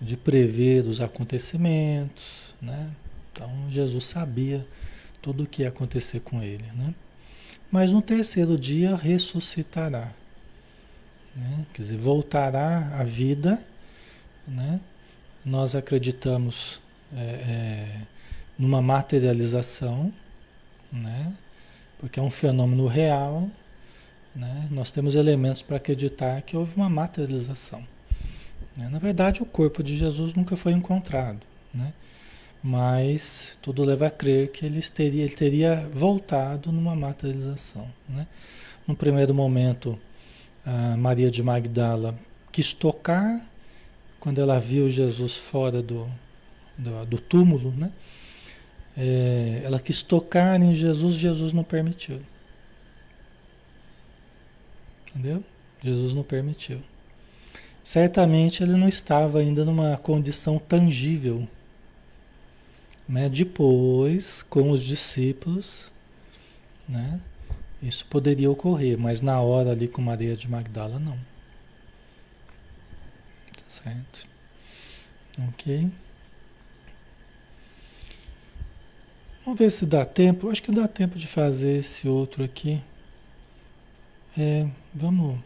de 0.00 0.16
prever 0.16 0.84
os 0.84 1.00
acontecimentos, 1.00 2.54
né? 2.60 2.90
Então 3.32 3.50
Jesus 3.70 4.06
sabia 4.06 4.66
tudo 5.20 5.44
o 5.44 5.46
que 5.46 5.62
ia 5.62 5.68
acontecer 5.68 6.20
com 6.20 6.42
ele, 6.42 6.64
né? 6.74 6.94
Mas 7.70 7.92
no 7.92 8.00
terceiro 8.00 8.56
dia 8.56 8.96
ressuscitará, 8.96 10.12
né? 11.36 11.66
Quer 11.72 11.82
dizer, 11.82 11.98
voltará 11.98 12.98
à 12.98 13.04
vida, 13.04 13.62
né? 14.46 14.80
Nós 15.44 15.74
acreditamos 15.74 16.80
é, 17.14 17.20
é, 17.20 18.00
numa 18.58 18.80
materialização, 18.80 20.12
né? 20.92 21.32
Porque 21.98 22.20
é 22.20 22.22
um 22.22 22.30
fenômeno 22.30 22.86
real, 22.86 23.50
né? 24.38 24.68
Nós 24.70 24.92
temos 24.92 25.16
elementos 25.16 25.62
para 25.62 25.78
acreditar 25.78 26.40
que 26.42 26.56
houve 26.56 26.72
uma 26.76 26.88
materialização. 26.88 27.82
Né? 28.76 28.88
Na 28.88 29.00
verdade, 29.00 29.42
o 29.42 29.46
corpo 29.46 29.82
de 29.82 29.96
Jesus 29.96 30.32
nunca 30.32 30.56
foi 30.56 30.70
encontrado, 30.70 31.40
né? 31.74 31.92
mas 32.62 33.58
tudo 33.60 33.82
leva 33.82 34.06
a 34.06 34.10
crer 34.10 34.52
que 34.52 34.64
ele 34.64 34.80
teria, 34.80 35.24
ele 35.24 35.34
teria 35.34 35.90
voltado 35.92 36.70
numa 36.70 36.94
materialização. 36.94 37.88
Né? 38.08 38.28
No 38.86 38.94
primeiro 38.94 39.34
momento, 39.34 39.98
Maria 40.98 41.30
de 41.30 41.42
Magdala 41.42 42.18
quis 42.52 42.72
tocar, 42.72 43.44
quando 44.20 44.40
ela 44.40 44.60
viu 44.60 44.88
Jesus 44.88 45.36
fora 45.36 45.82
do, 45.82 46.08
do, 46.76 47.06
do 47.06 47.18
túmulo, 47.18 47.72
né? 47.72 47.90
É, 48.96 49.62
ela 49.64 49.78
quis 49.78 50.02
tocar 50.02 50.60
em 50.60 50.74
Jesus, 50.74 51.14
Jesus 51.14 51.52
não 51.52 51.62
permitiu. 51.62 52.20
Entendeu? 55.08 55.42
Jesus 55.82 56.14
não 56.14 56.22
permitiu. 56.22 56.82
Certamente 57.82 58.62
ele 58.62 58.76
não 58.76 58.88
estava 58.88 59.38
ainda 59.38 59.64
numa 59.64 59.96
condição 59.96 60.58
tangível. 60.58 61.48
Né? 63.08 63.28
Depois, 63.28 64.42
com 64.42 64.70
os 64.70 64.84
discípulos, 64.84 65.90
né? 66.86 67.18
isso 67.82 68.04
poderia 68.06 68.50
ocorrer, 68.50 68.98
mas 68.98 69.20
na 69.20 69.40
hora 69.40 69.70
ali 69.70 69.88
com 69.88 70.02
Maria 70.02 70.36
de 70.36 70.50
Magdala, 70.50 70.98
não. 70.98 71.16
Tá 73.52 73.64
certo? 73.68 74.26
Ok? 75.48 75.90
Vamos 79.44 79.60
ver 79.60 79.70
se 79.70 79.86
dá 79.86 80.04
tempo. 80.04 80.50
Acho 80.50 80.62
que 80.62 80.70
dá 80.70 80.86
tempo 80.86 81.18
de 81.18 81.26
fazer 81.26 81.78
esse 81.78 82.06
outro 82.06 82.44
aqui. 82.44 82.82
É, 84.36 84.68
vamos, 84.98 85.38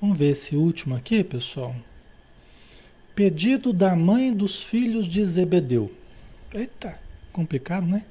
vamos 0.00 0.18
ver 0.18 0.30
esse 0.30 0.54
último 0.54 0.94
aqui, 0.94 1.24
pessoal. 1.24 1.74
Pedido 3.14 3.72
da 3.72 3.96
mãe 3.96 4.32
dos 4.32 4.62
filhos 4.62 5.06
de 5.06 5.24
Zebedeu. 5.24 5.92
Eita, 6.52 6.98
complicado, 7.32 7.86
né? 7.86 8.04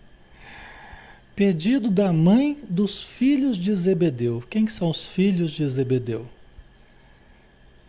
Pedido 1.36 1.90
da 1.90 2.12
mãe 2.12 2.60
dos 2.70 3.04
filhos 3.04 3.58
de 3.58 3.74
Zebedeu. 3.74 4.44
Quem 4.50 4.66
que 4.66 4.72
são 4.72 4.90
os 4.90 5.06
filhos 5.06 5.52
de 5.52 5.68
Zebedeu? 5.70 6.28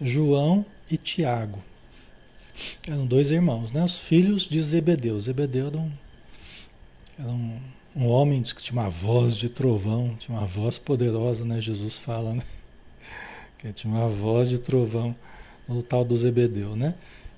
João 0.00 0.64
e 0.90 0.96
Tiago. 0.96 1.62
Eram 2.86 3.06
dois 3.06 3.30
irmãos, 3.30 3.72
né? 3.72 3.82
Os 3.82 3.98
filhos 3.98 4.42
de 4.42 4.62
Zebedeu. 4.62 5.18
Zebedeu 5.20 5.68
era 5.68 5.78
um, 5.78 5.92
era 7.18 7.30
um 7.30 7.60
um 7.94 8.06
homem 8.06 8.42
que 8.42 8.62
tinha 8.62 8.80
uma 8.80 8.88
voz 8.88 9.36
de 9.36 9.48
trovão, 9.48 10.14
tinha 10.18 10.36
uma 10.36 10.46
voz 10.46 10.78
poderosa, 10.78 11.44
né? 11.44 11.60
Jesus 11.60 11.98
fala, 11.98 12.34
né? 12.34 12.42
Que 13.58 13.72
tinha 13.72 13.94
uma 13.94 14.08
voz 14.08 14.48
de 14.48 14.58
trovão, 14.58 15.14
o 15.68 15.82
tal 15.82 16.04
do 16.04 16.16
Zebedeu, 16.16 16.74
né? 16.74 16.94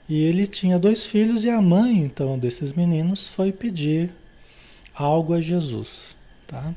E 0.09 0.23
ele 0.23 0.47
tinha 0.47 0.79
dois 0.79 1.05
filhos 1.05 1.45
e 1.45 1.51
a 1.51 1.61
mãe, 1.61 1.99
então, 1.99 2.39
desses 2.39 2.73
meninos 2.73 3.27
foi 3.27 3.53
pedir 3.53 4.11
algo 4.95 5.35
a 5.35 5.41
Jesus, 5.41 6.17
tá? 6.47 6.75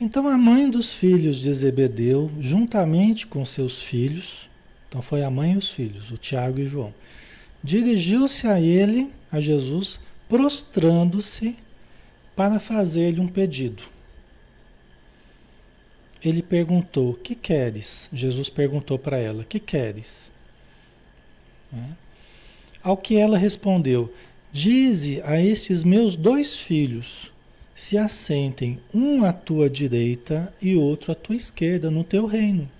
Então 0.00 0.28
a 0.28 0.36
mãe 0.36 0.68
dos 0.68 0.92
filhos 0.92 1.38
de 1.38 1.52
Zebedeu, 1.52 2.30
juntamente 2.40 3.26
com 3.26 3.44
seus 3.44 3.82
filhos, 3.82 4.48
então 4.88 5.00
foi 5.00 5.22
a 5.22 5.30
mãe 5.30 5.52
e 5.52 5.56
os 5.56 5.70
filhos, 5.70 6.10
o 6.10 6.18
Tiago 6.18 6.60
e 6.60 6.64
João, 6.64 6.92
dirigiu-se 7.62 8.46
a 8.46 8.60
ele, 8.60 9.10
a 9.30 9.40
Jesus, 9.40 9.98
prostrando-se 10.28 11.56
para 12.34 12.58
fazer-lhe 12.58 13.20
um 13.20 13.28
pedido. 13.28 13.82
Ele 16.22 16.42
perguntou: 16.42 17.14
Que 17.14 17.34
queres? 17.34 18.08
Jesus 18.12 18.48
perguntou 18.48 18.98
para 18.98 19.18
ela: 19.18 19.44
Que 19.44 19.60
queres? 19.60 20.32
Né? 21.70 21.96
Ao 22.82 22.96
que 22.96 23.16
ela 23.16 23.36
respondeu: 23.36 24.12
Dize 24.52 25.20
a 25.24 25.40
estes 25.40 25.84
meus 25.84 26.16
dois 26.16 26.56
filhos 26.56 27.32
se 27.74 27.98
assentem, 27.98 28.80
um 28.94 29.24
à 29.24 29.32
tua 29.32 29.68
direita 29.68 30.54
e 30.62 30.76
outro 30.76 31.10
à 31.10 31.14
tua 31.14 31.34
esquerda 31.34 31.90
no 31.90 32.04
teu 32.04 32.24
reino. 32.24 32.70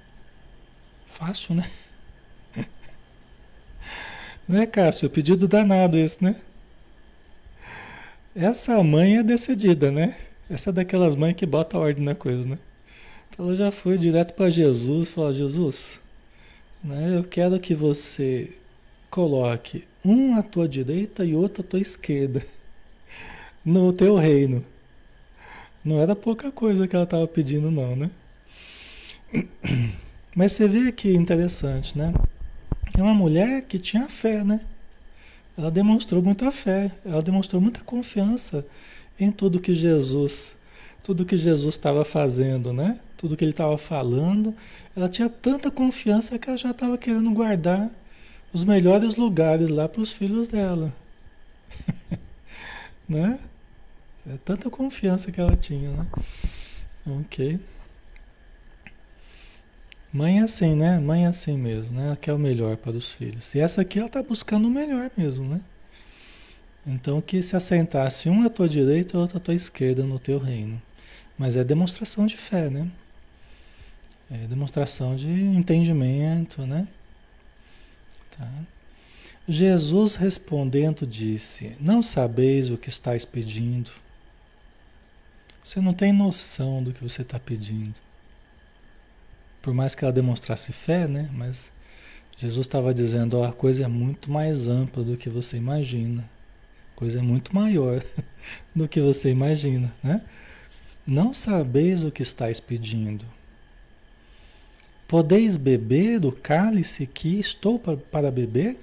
Fácil, 1.06 1.56
né? 1.56 1.70
Né, 4.46 4.66
Cássio? 4.66 5.08
Pedido 5.08 5.48
danado 5.48 5.96
esse, 5.96 6.22
né? 6.22 6.36
Essa 8.36 8.82
mãe 8.82 9.18
é 9.18 9.22
decidida, 9.22 9.92
né? 9.92 10.16
Essa 10.50 10.70
é 10.70 10.72
daquelas 10.72 11.14
mães 11.14 11.34
que 11.34 11.46
bota 11.46 11.78
ordem 11.78 12.02
na 12.02 12.16
coisa, 12.16 12.48
né? 12.48 12.58
Então 13.30 13.46
ela 13.46 13.54
já 13.54 13.70
foi 13.70 13.96
direto 13.96 14.34
para 14.34 14.50
Jesus, 14.50 15.08
falou: 15.08 15.32
Jesus, 15.32 16.00
né, 16.82 17.16
eu 17.16 17.22
quero 17.22 17.60
que 17.60 17.76
você 17.76 18.50
coloque 19.08 19.84
um 20.04 20.34
à 20.34 20.42
tua 20.42 20.68
direita 20.68 21.24
e 21.24 21.36
outro 21.36 21.62
à 21.62 21.64
tua 21.64 21.78
esquerda 21.78 22.44
no 23.64 23.92
teu 23.92 24.16
reino. 24.16 24.64
Não 25.84 26.00
era 26.00 26.16
pouca 26.16 26.50
coisa 26.50 26.88
que 26.88 26.96
ela 26.96 27.04
estava 27.04 27.28
pedindo, 27.28 27.70
não, 27.70 27.94
né? 27.94 28.10
Mas 30.34 30.52
você 30.52 30.66
vê 30.66 30.90
que 30.90 31.14
interessante, 31.14 31.96
né? 31.96 32.12
É 32.98 33.00
uma 33.00 33.14
mulher 33.14 33.62
que 33.62 33.78
tinha 33.78 34.08
fé, 34.08 34.42
né? 34.42 34.60
Ela 35.56 35.70
demonstrou 35.70 36.20
muita 36.22 36.50
fé, 36.50 36.90
ela 37.04 37.22
demonstrou 37.22 37.60
muita 37.60 37.80
confiança 37.80 38.66
em 39.18 39.30
tudo 39.30 39.60
que 39.60 39.74
Jesus, 39.74 40.56
tudo 41.02 41.24
que 41.24 41.36
Jesus 41.36 41.74
estava 41.76 42.04
fazendo, 42.04 42.72
né? 42.72 42.98
Tudo 43.16 43.36
que 43.36 43.44
ele 43.44 43.52
estava 43.52 43.78
falando. 43.78 44.54
Ela 44.96 45.08
tinha 45.08 45.28
tanta 45.28 45.70
confiança 45.70 46.38
que 46.38 46.48
ela 46.48 46.58
já 46.58 46.70
estava 46.70 46.98
querendo 46.98 47.30
guardar 47.30 47.90
os 48.52 48.64
melhores 48.64 49.16
lugares 49.16 49.70
lá 49.70 49.88
para 49.88 50.00
os 50.00 50.12
filhos 50.12 50.48
dela. 50.48 50.92
né? 53.08 53.38
É 54.28 54.36
tanta 54.44 54.70
confiança 54.70 55.30
que 55.30 55.40
ela 55.40 55.56
tinha, 55.56 55.90
né? 55.90 56.06
Ok. 57.06 57.60
Mãe 60.14 60.38
é 60.38 60.42
assim, 60.44 60.76
né? 60.76 60.96
Mãe 61.00 61.24
é 61.24 61.26
assim 61.26 61.58
mesmo, 61.58 61.98
né? 61.98 62.06
Ela 62.06 62.16
quer 62.16 62.32
o 62.32 62.38
melhor 62.38 62.76
para 62.76 62.92
os 62.92 63.10
filhos. 63.10 63.52
E 63.52 63.58
essa 63.58 63.80
aqui 63.80 63.98
ela 63.98 64.06
está 64.06 64.22
buscando 64.22 64.68
o 64.68 64.70
melhor 64.70 65.10
mesmo, 65.16 65.44
né? 65.44 65.60
Então 66.86 67.20
que 67.20 67.42
se 67.42 67.56
assentasse 67.56 68.28
um 68.28 68.46
à 68.46 68.48
tua 68.48 68.68
direita 68.68 69.16
e 69.16 69.20
outro 69.20 69.38
à 69.38 69.40
tua 69.40 69.54
esquerda 69.54 70.04
no 70.04 70.20
teu 70.20 70.38
reino. 70.38 70.80
Mas 71.36 71.56
é 71.56 71.64
demonstração 71.64 72.26
de 72.26 72.36
fé, 72.36 72.70
né? 72.70 72.88
É 74.30 74.46
demonstração 74.46 75.16
de 75.16 75.28
entendimento, 75.28 76.64
né? 76.64 76.86
Tá. 78.38 78.48
Jesus 79.48 80.14
respondendo 80.14 81.04
disse: 81.04 81.76
Não 81.80 82.04
sabeis 82.04 82.70
o 82.70 82.78
que 82.78 82.88
estáis 82.88 83.24
pedindo. 83.24 83.90
Você 85.60 85.80
não 85.80 85.92
tem 85.92 86.12
noção 86.12 86.84
do 86.84 86.92
que 86.92 87.02
você 87.02 87.22
está 87.22 87.40
pedindo. 87.40 88.00
Por 89.64 89.72
mais 89.72 89.94
que 89.94 90.04
ela 90.04 90.12
demonstrasse 90.12 90.74
fé, 90.74 91.08
né? 91.08 91.30
Mas 91.32 91.72
Jesus 92.36 92.66
estava 92.66 92.92
dizendo, 92.92 93.38
ó, 93.38 93.46
a 93.46 93.52
coisa 93.52 93.84
é 93.84 93.88
muito 93.88 94.30
mais 94.30 94.68
ampla 94.68 95.02
do 95.02 95.16
que 95.16 95.30
você 95.30 95.56
imagina. 95.56 96.28
A 96.92 96.96
coisa 96.96 97.20
é 97.20 97.22
muito 97.22 97.54
maior 97.54 98.04
do 98.76 98.86
que 98.86 99.00
você 99.00 99.30
imagina, 99.30 99.90
né? 100.02 100.20
Não 101.06 101.32
sabeis 101.32 102.04
o 102.04 102.12
que 102.12 102.22
estáis 102.22 102.60
pedindo. 102.60 103.24
Podeis 105.08 105.56
beber 105.56 106.20
do 106.20 106.30
cálice 106.30 107.06
que 107.06 107.40
estou 107.40 107.78
para 107.78 108.30
beber? 108.30 108.78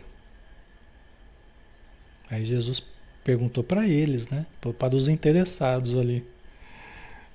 Aí 2.28 2.44
Jesus 2.44 2.82
perguntou 3.24 3.64
para 3.64 3.88
eles, 3.88 4.30
né? 4.30 4.48
Para 4.80 4.96
os 4.96 5.08
interessados 5.08 5.96
ali. 5.96 6.26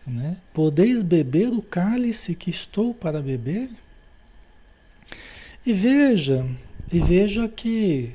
Né? 0.07 0.37
Podeis 0.55 1.03
beber 1.03 1.49
o 1.49 1.61
cálice 1.61 2.35
que 2.35 2.49
estou 2.49 2.95
para 2.95 3.21
beber? 3.21 3.71
E 5.65 5.73
veja, 5.73 6.47
e 6.93 7.01
veja 7.01 7.49
que 7.49 8.15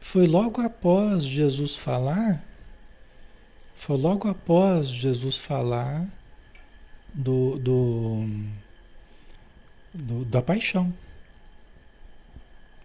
foi 0.00 0.26
logo 0.26 0.62
após 0.62 1.22
Jesus 1.22 1.76
falar, 1.76 2.42
foi 3.74 3.98
logo 3.98 4.26
após 4.26 4.88
Jesus 4.88 5.36
falar 5.36 6.06
do, 7.12 7.58
do, 7.58 8.26
do 9.92 10.24
da 10.24 10.40
paixão. 10.40 10.92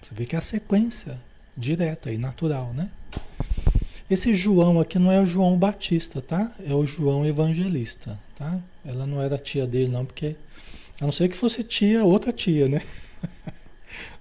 Você 0.01 0.13
vê 0.13 0.25
que 0.25 0.35
é 0.35 0.39
a 0.39 0.41
sequência 0.41 1.19
direta 1.55 2.11
e 2.11 2.17
natural, 2.17 2.73
né? 2.73 2.91
Esse 4.09 4.35
João 4.35 4.79
aqui 4.79 4.99
não 4.99 5.11
é 5.11 5.19
o 5.19 5.25
João 5.25 5.57
Batista, 5.57 6.21
tá? 6.21 6.51
É 6.65 6.73
o 6.73 6.85
João 6.85 7.25
Evangelista, 7.25 8.19
tá? 8.35 8.59
Ela 8.85 9.07
não 9.07 9.21
era 9.21 9.37
tia 9.37 9.65
dele, 9.65 9.91
não, 9.91 10.05
porque. 10.05 10.35
A 11.01 11.05
não 11.05 11.11
ser 11.11 11.27
que 11.27 11.35
fosse 11.35 11.63
tia, 11.63 12.05
outra 12.05 12.31
tia, 12.31 12.67
né? 12.67 12.81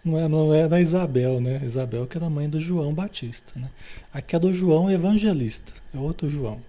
Não 0.05 0.19
é, 0.19 0.29
não 0.29 0.53
é 0.53 0.69
da 0.69 0.79
Isabel, 0.81 1.41
né? 1.41 1.63
Isabel 1.65 2.07
que 2.07 2.17
era 2.17 2.29
mãe 2.29 2.49
do 2.49 2.61
João 2.61 2.93
Batista, 2.93 3.59
né? 3.59 3.71
Aqui 4.13 4.37
é 4.37 4.39
do 4.39 4.53
João 4.53 4.91
Evangelista, 4.91 5.73
é 5.95 5.99
outro 5.99 6.29
João. 6.29 6.61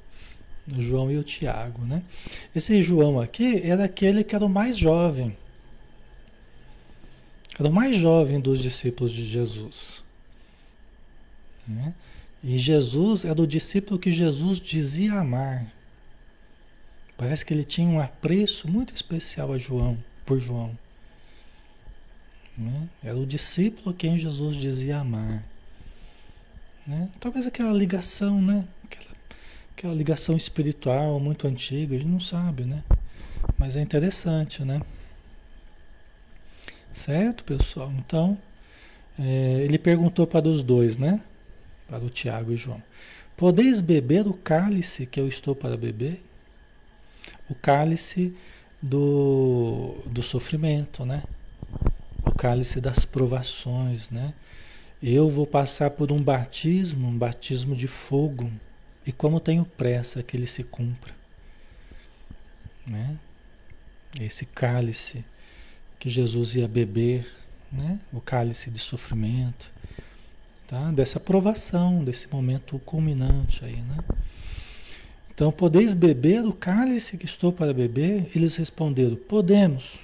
O 0.73 0.81
João 0.81 1.11
e 1.11 1.17
o 1.17 1.23
Tiago, 1.23 1.83
né? 1.83 2.01
Esse 2.55 2.81
João 2.81 3.19
aqui 3.19 3.61
era 3.61 3.83
aquele 3.83 4.23
que 4.23 4.35
era 4.35 4.45
o 4.45 4.49
mais 4.49 4.77
jovem. 4.77 5.35
Era 7.59 7.67
o 7.67 7.73
mais 7.73 7.97
jovem 7.97 8.39
dos 8.39 8.61
discípulos 8.61 9.11
de 9.11 9.25
Jesus. 9.25 10.01
Né? 11.67 11.93
E 12.47 12.59
Jesus 12.59 13.25
era 13.25 13.41
o 13.41 13.47
discípulo 13.47 13.97
que 13.97 14.11
Jesus 14.11 14.59
dizia 14.59 15.13
amar. 15.13 15.65
Parece 17.17 17.43
que 17.43 17.51
ele 17.51 17.63
tinha 17.63 17.87
um 17.87 17.99
apreço 17.99 18.69
muito 18.69 18.93
especial 18.93 19.51
a 19.51 19.57
João, 19.57 19.97
por 20.23 20.39
João. 20.39 20.77
Né? 22.55 22.87
Era 23.03 23.17
o 23.17 23.25
discípulo 23.25 23.89
a 23.89 23.93
quem 23.95 24.19
Jesus 24.19 24.57
dizia 24.57 24.99
amar. 24.99 25.43
Né? 26.85 27.09
Talvez 27.19 27.47
aquela 27.47 27.73
ligação, 27.73 28.39
né? 28.39 28.63
Aquela, 28.83 29.15
aquela 29.75 29.93
ligação 29.95 30.37
espiritual 30.37 31.19
muito 31.19 31.47
antiga, 31.47 31.95
a 31.95 31.97
gente 31.97 32.07
não 32.07 32.19
sabe, 32.19 32.63
né? 32.63 32.83
Mas 33.57 33.75
é 33.75 33.81
interessante, 33.81 34.63
né? 34.63 34.83
Certo, 36.93 37.43
pessoal? 37.43 37.91
Então, 37.97 38.37
é, 39.17 39.63
ele 39.63 39.79
perguntou 39.79 40.27
para 40.27 40.47
os 40.47 40.61
dois, 40.61 40.95
né? 40.95 41.19
Para 41.87 42.03
o 42.03 42.09
Tiago 42.09 42.51
e 42.51 42.57
João. 42.57 42.81
Podeis 43.37 43.81
beber 43.81 44.27
o 44.27 44.33
cálice 44.33 45.05
que 45.05 45.19
eu 45.19 45.27
estou 45.27 45.55
para 45.55 45.75
beber? 45.75 46.23
O 47.49 47.55
cálice 47.55 48.33
do, 48.81 49.97
do 50.05 50.21
sofrimento, 50.21 51.05
né? 51.05 51.23
O 52.25 52.31
cálice 52.31 52.79
das 52.79 53.03
provações, 53.03 54.09
né? 54.09 54.33
Eu 55.01 55.29
vou 55.29 55.45
passar 55.45 55.91
por 55.91 56.11
um 56.11 56.21
batismo, 56.21 57.07
um 57.07 57.17
batismo 57.17 57.75
de 57.75 57.87
fogo, 57.87 58.51
e 59.05 59.11
como 59.11 59.39
tenho 59.39 59.65
pressa 59.65 60.23
que 60.23 60.35
ele 60.35 60.47
se 60.47 60.63
cumpra, 60.63 61.13
né? 62.87 63.17
Esse 64.19 64.45
cálice 64.45 65.25
que 65.99 66.09
Jesus 66.09 66.55
ia 66.55 66.67
beber, 66.67 67.29
né? 67.71 67.99
O 68.13 68.21
cálice 68.21 68.71
de 68.71 68.79
sofrimento, 68.79 69.71
tá? 70.67 70.91
dessa 70.91 71.19
provação, 71.19 72.03
desse 72.03 72.31
momento 72.31 72.79
culminante 72.79 73.63
aí, 73.63 73.77
né? 73.77 73.97
Então, 75.33 75.51
podeis 75.51 75.93
beber 75.93 76.45
o 76.45 76.53
cálice 76.53 77.17
que 77.17 77.25
estou 77.25 77.51
para 77.51 77.73
beber? 77.73 78.31
Eles 78.33 78.55
responderam, 78.55 79.17
podemos. 79.17 79.99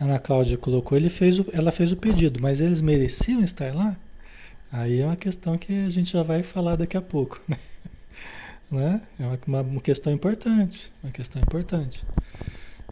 Ana 0.00 0.18
Cláudia 0.18 0.56
colocou, 0.56 0.96
ele 0.96 1.10
fez 1.10 1.38
o, 1.38 1.46
ela 1.52 1.70
fez 1.70 1.92
o 1.92 1.96
pedido, 1.96 2.40
mas 2.40 2.60
eles 2.60 2.80
mereciam 2.80 3.42
estar 3.42 3.74
lá? 3.74 3.96
Aí 4.72 5.00
é 5.00 5.04
uma 5.04 5.16
questão 5.16 5.58
que 5.58 5.72
a 5.86 5.90
gente 5.90 6.12
já 6.12 6.22
vai 6.22 6.42
falar 6.42 6.76
daqui 6.76 6.96
a 6.96 7.02
pouco. 7.02 7.40
Né? 7.48 7.58
Né? 8.70 9.00
É 9.18 9.24
uma, 9.46 9.62
uma 9.62 9.80
questão 9.80 10.12
importante, 10.12 10.92
uma 11.02 11.10
questão 11.10 11.40
importante. 11.40 12.04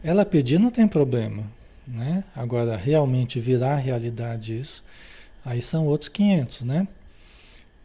Ela 0.03 0.25
pedir 0.25 0.59
não 0.59 0.71
tem 0.71 0.87
problema, 0.87 1.43
né? 1.87 2.23
Agora, 2.35 2.75
realmente 2.75 3.39
virar 3.39 3.77
realidade 3.77 4.59
isso, 4.59 4.83
aí 5.45 5.61
são 5.61 5.87
outros 5.87 6.09
500, 6.09 6.61
né? 6.61 6.87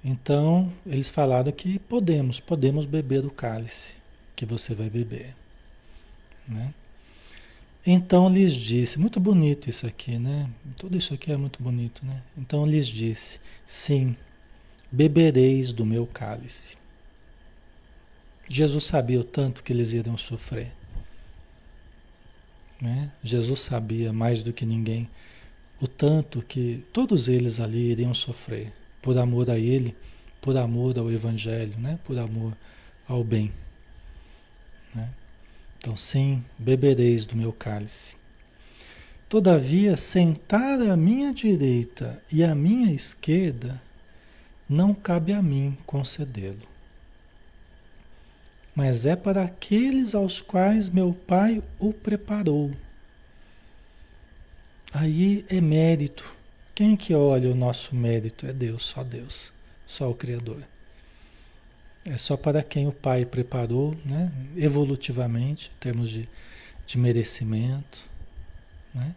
Então, 0.04 0.72
eles 0.84 1.10
falaram 1.10 1.52
que 1.52 1.78
podemos, 1.78 2.40
podemos 2.40 2.84
beber 2.84 3.22
do 3.22 3.30
cálice 3.30 3.94
que 4.34 4.44
você 4.44 4.74
vai 4.74 4.90
beber, 4.90 5.36
né? 6.48 6.74
Então 7.84 8.28
lhes 8.28 8.54
disse, 8.54 8.98
muito 8.98 9.18
bonito 9.18 9.68
isso 9.68 9.86
aqui, 9.86 10.16
né? 10.16 10.48
Tudo 10.76 10.96
isso 10.96 11.12
aqui 11.14 11.32
é 11.32 11.36
muito 11.36 11.60
bonito, 11.60 12.06
né? 12.06 12.22
Então 12.38 12.64
lhes 12.64 12.86
disse, 12.86 13.40
sim, 13.66 14.16
bebereis 14.90 15.72
do 15.72 15.84
meu 15.84 16.06
cálice. 16.06 16.76
Jesus 18.48 18.84
sabia 18.84 19.18
o 19.18 19.24
tanto 19.24 19.64
que 19.64 19.72
eles 19.72 19.92
iriam 19.92 20.16
sofrer. 20.16 20.72
Né? 22.82 23.12
Jesus 23.22 23.60
sabia 23.60 24.12
mais 24.12 24.42
do 24.42 24.52
que 24.52 24.66
ninguém 24.66 25.08
o 25.80 25.86
tanto 25.86 26.42
que 26.42 26.84
todos 26.92 27.28
eles 27.28 27.60
ali 27.60 27.92
iriam 27.92 28.12
sofrer 28.12 28.72
por 29.00 29.16
amor 29.18 29.50
a 29.50 29.58
Ele, 29.58 29.96
por 30.40 30.56
amor 30.56 30.98
ao 30.98 31.10
Evangelho, 31.10 31.76
né? 31.78 31.98
por 32.04 32.18
amor 32.18 32.56
ao 33.06 33.22
bem. 33.22 33.52
Né? 34.92 35.08
Então, 35.78 35.96
sim, 35.96 36.44
bebereis 36.58 37.24
do 37.24 37.36
meu 37.36 37.52
cálice. 37.52 38.16
Todavia, 39.28 39.96
sentar 39.96 40.80
à 40.80 40.96
minha 40.96 41.32
direita 41.32 42.22
e 42.30 42.44
à 42.44 42.54
minha 42.54 42.92
esquerda, 42.92 43.80
não 44.68 44.92
cabe 44.92 45.32
a 45.32 45.40
mim 45.40 45.76
concedê-lo. 45.86 46.71
Mas 48.74 49.04
é 49.04 49.14
para 49.14 49.44
aqueles 49.44 50.14
aos 50.14 50.40
quais 50.40 50.88
meu 50.88 51.12
Pai 51.12 51.62
o 51.78 51.92
preparou. 51.92 52.72
Aí 54.92 55.44
é 55.48 55.60
mérito. 55.60 56.24
Quem 56.74 56.96
que 56.96 57.14
olha 57.14 57.50
o 57.50 57.54
nosso 57.54 57.94
mérito? 57.94 58.46
É 58.46 58.52
Deus, 58.52 58.84
só 58.84 59.04
Deus, 59.04 59.52
só 59.86 60.10
o 60.10 60.14
Criador. 60.14 60.62
É 62.04 62.16
só 62.16 62.36
para 62.36 62.62
quem 62.62 62.88
o 62.88 62.92
Pai 62.92 63.24
preparou, 63.24 63.96
né? 64.04 64.32
evolutivamente, 64.56 65.70
em 65.74 65.78
termos 65.78 66.10
de, 66.10 66.28
de 66.86 66.98
merecimento. 66.98 68.06
Né? 68.94 69.14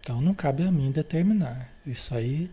Então 0.00 0.20
não 0.20 0.34
cabe 0.34 0.62
a 0.62 0.70
mim 0.70 0.90
determinar. 0.90 1.68
Isso 1.84 2.14
aí, 2.14 2.48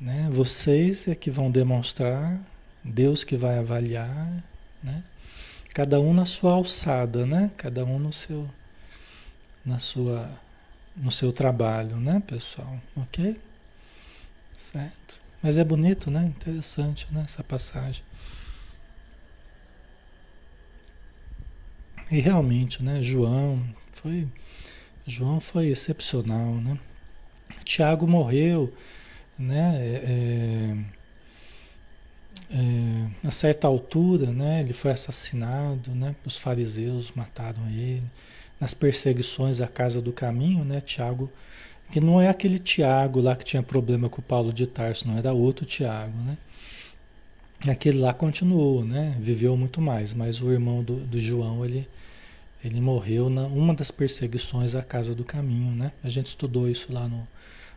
né? 0.00 0.28
vocês 0.30 1.08
é 1.08 1.14
que 1.14 1.30
vão 1.30 1.50
demonstrar, 1.50 2.40
Deus 2.82 3.24
que 3.24 3.36
vai 3.36 3.58
avaliar, 3.58 4.42
né? 4.82 5.02
Cada 5.74 6.00
um 6.00 6.12
na 6.12 6.26
sua 6.26 6.52
alçada, 6.52 7.26
né? 7.26 7.50
cada 7.56 7.84
um 7.84 7.98
no 7.98 8.12
seu, 8.12 8.48
na 9.64 9.78
sua, 9.78 10.30
no 10.96 11.10
seu 11.10 11.32
trabalho, 11.32 11.96
né, 11.96 12.22
pessoal? 12.26 12.80
Ok? 12.96 13.40
Certo? 14.56 15.20
Mas 15.42 15.56
é 15.56 15.64
bonito, 15.64 16.10
né? 16.10 16.24
Interessante, 16.24 17.06
né? 17.12 17.22
Essa 17.24 17.42
passagem. 17.42 18.04
E 22.10 22.20
realmente, 22.20 22.84
né, 22.84 23.02
João 23.02 23.64
foi 23.92 24.28
João 25.06 25.40
foi 25.40 25.68
excepcional, 25.68 26.54
né? 26.54 26.78
Tiago 27.64 28.06
morreu, 28.06 28.72
né? 29.38 29.76
É, 29.76 30.04
é, 30.04 30.99
é, 32.50 33.28
a 33.28 33.30
certa 33.30 33.66
altura, 33.66 34.26
né? 34.26 34.60
Ele 34.60 34.72
foi 34.72 34.90
assassinado, 34.90 35.94
né? 35.94 36.16
Os 36.24 36.36
fariseus 36.36 37.12
mataram 37.12 37.68
ele 37.68 38.02
nas 38.58 38.74
perseguições 38.74 39.60
à 39.60 39.68
casa 39.68 40.02
do 40.02 40.12
caminho, 40.12 40.64
né? 40.64 40.80
Tiago, 40.80 41.30
que 41.92 42.00
não 42.00 42.20
é 42.20 42.28
aquele 42.28 42.58
Tiago 42.58 43.20
lá 43.20 43.36
que 43.36 43.44
tinha 43.44 43.62
problema 43.62 44.08
com 44.08 44.20
o 44.20 44.24
Paulo 44.24 44.52
de 44.52 44.66
Tarso, 44.66 45.06
não 45.06 45.16
era 45.16 45.32
outro 45.32 45.64
Tiago, 45.64 46.16
né? 46.18 46.36
Aquele 47.68 47.98
lá 47.98 48.12
continuou, 48.12 48.84
né? 48.84 49.16
Viveu 49.20 49.56
muito 49.56 49.80
mais, 49.80 50.12
mas 50.12 50.40
o 50.42 50.50
irmão 50.50 50.82
do, 50.82 50.96
do 50.96 51.20
João, 51.20 51.64
ele, 51.64 51.88
ele 52.64 52.80
morreu 52.80 53.30
na 53.30 53.42
uma 53.42 53.74
das 53.74 53.90
perseguições 53.90 54.74
à 54.74 54.82
Casa 54.82 55.14
do 55.14 55.24
Caminho, 55.24 55.74
né? 55.74 55.92
A 56.02 56.08
gente 56.08 56.26
estudou 56.26 56.68
isso 56.68 56.92
lá 56.92 57.06
no, 57.06 57.28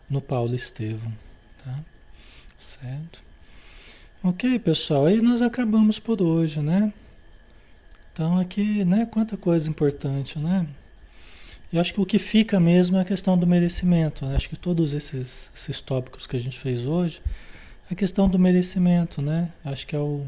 no 0.10 0.22
Paulo 0.22 0.56
Estevão, 0.56 1.14
tá? 1.64 1.80
Certo? 2.58 3.33
Ok, 4.26 4.58
pessoal, 4.60 5.06
aí 5.06 5.22
nós 5.22 5.42
acabamos 5.42 6.00
por 6.00 6.22
hoje, 6.22 6.62
né? 6.62 6.94
Então 8.14 8.40
aqui, 8.40 8.86
né? 8.86 9.06
Quanta 9.06 9.36
coisa 9.36 9.70
importante, 9.70 10.40
né? 10.40 10.66
Eu 11.74 11.82
acho 11.82 11.94
que 11.94 12.00
o 12.00 12.06
que 12.06 12.18
fica 12.18 12.58
mesmo 12.58 12.96
é 12.96 13.02
a 13.02 13.04
questão 13.04 13.38
do 13.38 13.46
merecimento. 13.46 14.26
Né? 14.26 14.38
Acho 14.38 14.48
que 14.48 14.56
todos 14.56 14.94
esses, 14.94 15.52
esses 15.54 15.82
tópicos 15.82 16.26
que 16.26 16.38
a 16.38 16.40
gente 16.40 16.58
fez 16.58 16.86
hoje 16.86 17.22
a 17.92 17.96
questão 17.96 18.30
do 18.30 18.40
merecimento, 18.40 19.22
né? 19.22 19.50
Acho 19.66 19.86
que 19.86 19.94
é 19.94 20.00
o, 20.00 20.26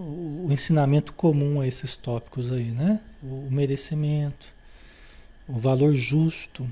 o, 0.00 0.46
o 0.48 0.48
ensinamento 0.50 1.12
comum 1.12 1.60
a 1.60 1.66
esses 1.66 1.94
tópicos 1.96 2.50
aí, 2.50 2.72
né? 2.72 2.98
O, 3.22 3.46
o 3.46 3.48
merecimento, 3.52 4.48
o 5.46 5.60
valor 5.60 5.94
justo, 5.94 6.68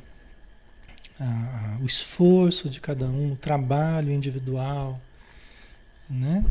a, 1.20 1.78
o 1.80 1.86
esforço 1.86 2.68
de 2.68 2.80
cada 2.80 3.06
um, 3.06 3.34
o 3.34 3.36
trabalho 3.36 4.10
individual, 4.10 5.00
né? 6.08 6.44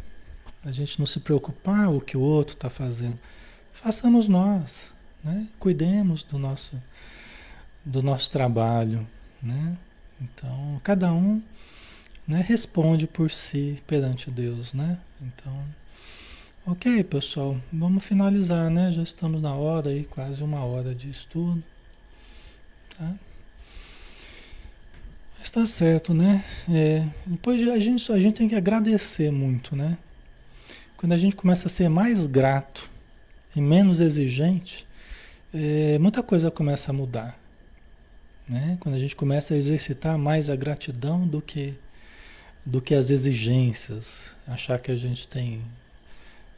A 0.64 0.72
gente 0.72 0.98
não 1.00 1.06
se 1.06 1.20
preocupar 1.20 1.92
o 1.92 2.00
que 2.00 2.16
o 2.16 2.22
outro 2.22 2.56
está 2.56 2.70
fazendo. 2.70 3.20
Façamos 3.72 4.28
nós, 4.28 4.94
né? 5.24 5.48
Cuidemos 5.60 6.24
do 6.24 6.38
nosso, 6.38 6.82
do 7.84 8.02
nosso 8.02 8.30
trabalho, 8.32 9.08
né? 9.42 9.78
Então, 10.22 10.80
cada 10.84 11.12
um 11.12 11.42
né, 12.28 12.42
responde 12.48 13.08
por 13.08 13.30
si 13.30 13.82
perante 13.86 14.32
Deus, 14.32 14.74
né? 14.74 14.98
Então, 15.22 15.66
ok, 16.66 17.04
pessoal, 17.04 17.60
vamos 17.72 18.06
finalizar, 18.06 18.70
né? 18.70 18.92
Já 18.92 19.04
estamos 19.04 19.42
na 19.42 19.54
hora 19.54 19.90
aí, 19.90 20.06
quase 20.06 20.44
uma 20.44 20.64
hora 20.64 20.96
de 20.96 21.10
estudo, 21.10 21.62
tá? 22.98 23.14
Está 25.44 25.66
certo, 25.66 26.14
né? 26.14 26.42
É, 26.72 27.06
depois 27.28 27.68
a 27.68 27.78
gente, 27.78 28.10
a 28.14 28.18
gente 28.18 28.36
tem 28.36 28.48
que 28.48 28.56
agradecer 28.56 29.30
muito, 29.30 29.76
né? 29.76 29.98
Quando 30.96 31.12
a 31.12 31.18
gente 31.18 31.36
começa 31.36 31.68
a 31.68 31.70
ser 31.70 31.90
mais 31.90 32.26
grato 32.26 32.90
e 33.54 33.60
menos 33.60 34.00
exigente, 34.00 34.88
é, 35.54 36.00
muita 36.00 36.24
coisa 36.24 36.50
começa 36.50 36.92
a 36.92 36.94
mudar. 36.94 37.38
Né? 38.48 38.78
Quando 38.80 38.96
a 38.96 39.00
gente 39.00 39.18
começa 39.18 39.54
a 39.54 39.58
exercitar 39.58 40.18
mais 40.18 40.50
a 40.50 40.56
gratidão 40.56 41.28
do 41.28 41.42
que 41.42 41.74
do 42.66 42.82
que 42.82 42.96
as 42.96 43.10
exigências, 43.10 44.38
achar 44.48 44.80
que 44.80 44.92
a 44.92 44.96
gente 44.96 45.28
tem, 45.28 45.62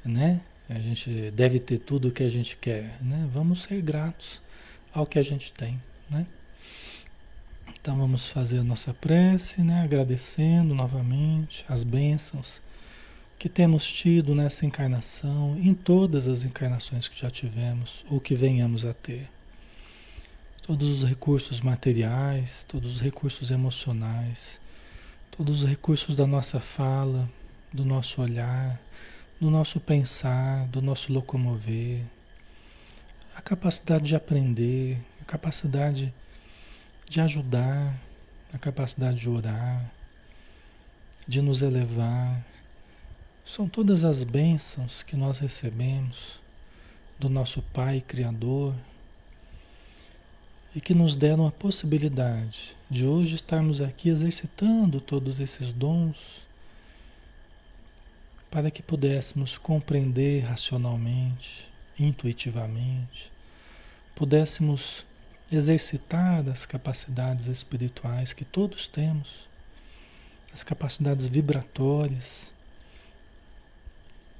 né? 0.05 0.41
A 0.69 0.77
gente 0.77 1.31
deve 1.31 1.57
ter 1.57 1.79
tudo 1.79 2.09
o 2.09 2.11
que 2.11 2.21
a 2.21 2.29
gente 2.29 2.55
quer, 2.55 3.01
né? 3.01 3.27
Vamos 3.33 3.63
ser 3.63 3.81
gratos 3.81 4.43
ao 4.93 5.07
que 5.07 5.17
a 5.17 5.23
gente 5.23 5.51
tem, 5.51 5.81
né? 6.07 6.27
Então 7.85 7.99
vamos 7.99 8.29
fazer 8.29 8.57
a 8.57 8.63
nossa 8.63 8.95
prece, 8.95 9.61
né? 9.61 9.83
Agradecendo 9.83 10.73
novamente 10.73 11.63
as 11.69 11.83
bênçãos 11.83 12.59
que 13.37 13.47
temos 13.47 13.85
tido 13.85 14.33
nessa 14.33 14.65
encarnação, 14.65 15.55
em 15.59 15.71
todas 15.71 16.27
as 16.27 16.41
encarnações 16.41 17.07
que 17.07 17.21
já 17.21 17.29
tivemos 17.29 18.03
ou 18.09 18.19
que 18.19 18.33
venhamos 18.33 18.85
a 18.85 18.93
ter. 18.95 19.29
Todos 20.63 20.89
os 20.89 21.07
recursos 21.07 21.61
materiais, 21.61 22.65
todos 22.67 22.95
os 22.95 23.01
recursos 23.01 23.51
emocionais, 23.51 24.59
todos 25.29 25.61
os 25.61 25.69
recursos 25.69 26.15
da 26.15 26.25
nossa 26.25 26.59
fala, 26.59 27.29
do 27.71 27.85
nosso 27.85 28.19
olhar, 28.19 28.81
do 29.39 29.51
nosso 29.51 29.79
pensar, 29.79 30.65
do 30.69 30.81
nosso 30.81 31.13
locomover, 31.13 32.01
a 33.35 33.43
capacidade 33.43 34.05
de 34.05 34.15
aprender, 34.15 34.97
a 35.21 35.23
capacidade 35.23 36.11
de 37.07 37.21
ajudar, 37.21 37.99
a 38.53 38.57
capacidade 38.57 39.19
de 39.19 39.29
orar, 39.29 39.91
de 41.27 41.41
nos 41.41 41.61
elevar. 41.61 42.43
São 43.43 43.67
todas 43.67 44.03
as 44.03 44.23
bênçãos 44.23 45.03
que 45.03 45.15
nós 45.15 45.39
recebemos 45.39 46.39
do 47.19 47.29
nosso 47.29 47.61
Pai 47.61 48.01
Criador 48.01 48.73
e 50.75 50.81
que 50.81 50.93
nos 50.93 51.15
deram 51.15 51.45
a 51.47 51.51
possibilidade 51.51 52.75
de 52.89 53.05
hoje 53.05 53.35
estarmos 53.35 53.81
aqui 53.81 54.09
exercitando 54.09 54.99
todos 54.99 55.39
esses 55.39 55.71
dons 55.71 56.45
para 58.51 58.71
que 58.71 58.81
pudéssemos 58.81 59.57
compreender 59.57 60.43
racionalmente, 60.43 61.67
intuitivamente, 61.99 63.31
pudéssemos 64.15 65.05
exercitar 65.51 66.47
as 66.49 66.65
capacidades 66.65 67.47
espirituais 67.47 68.33
que 68.33 68.45
todos 68.45 68.87
temos, 68.87 69.47
as 70.53 70.63
capacidades 70.63 71.27
vibratórias, 71.27 72.53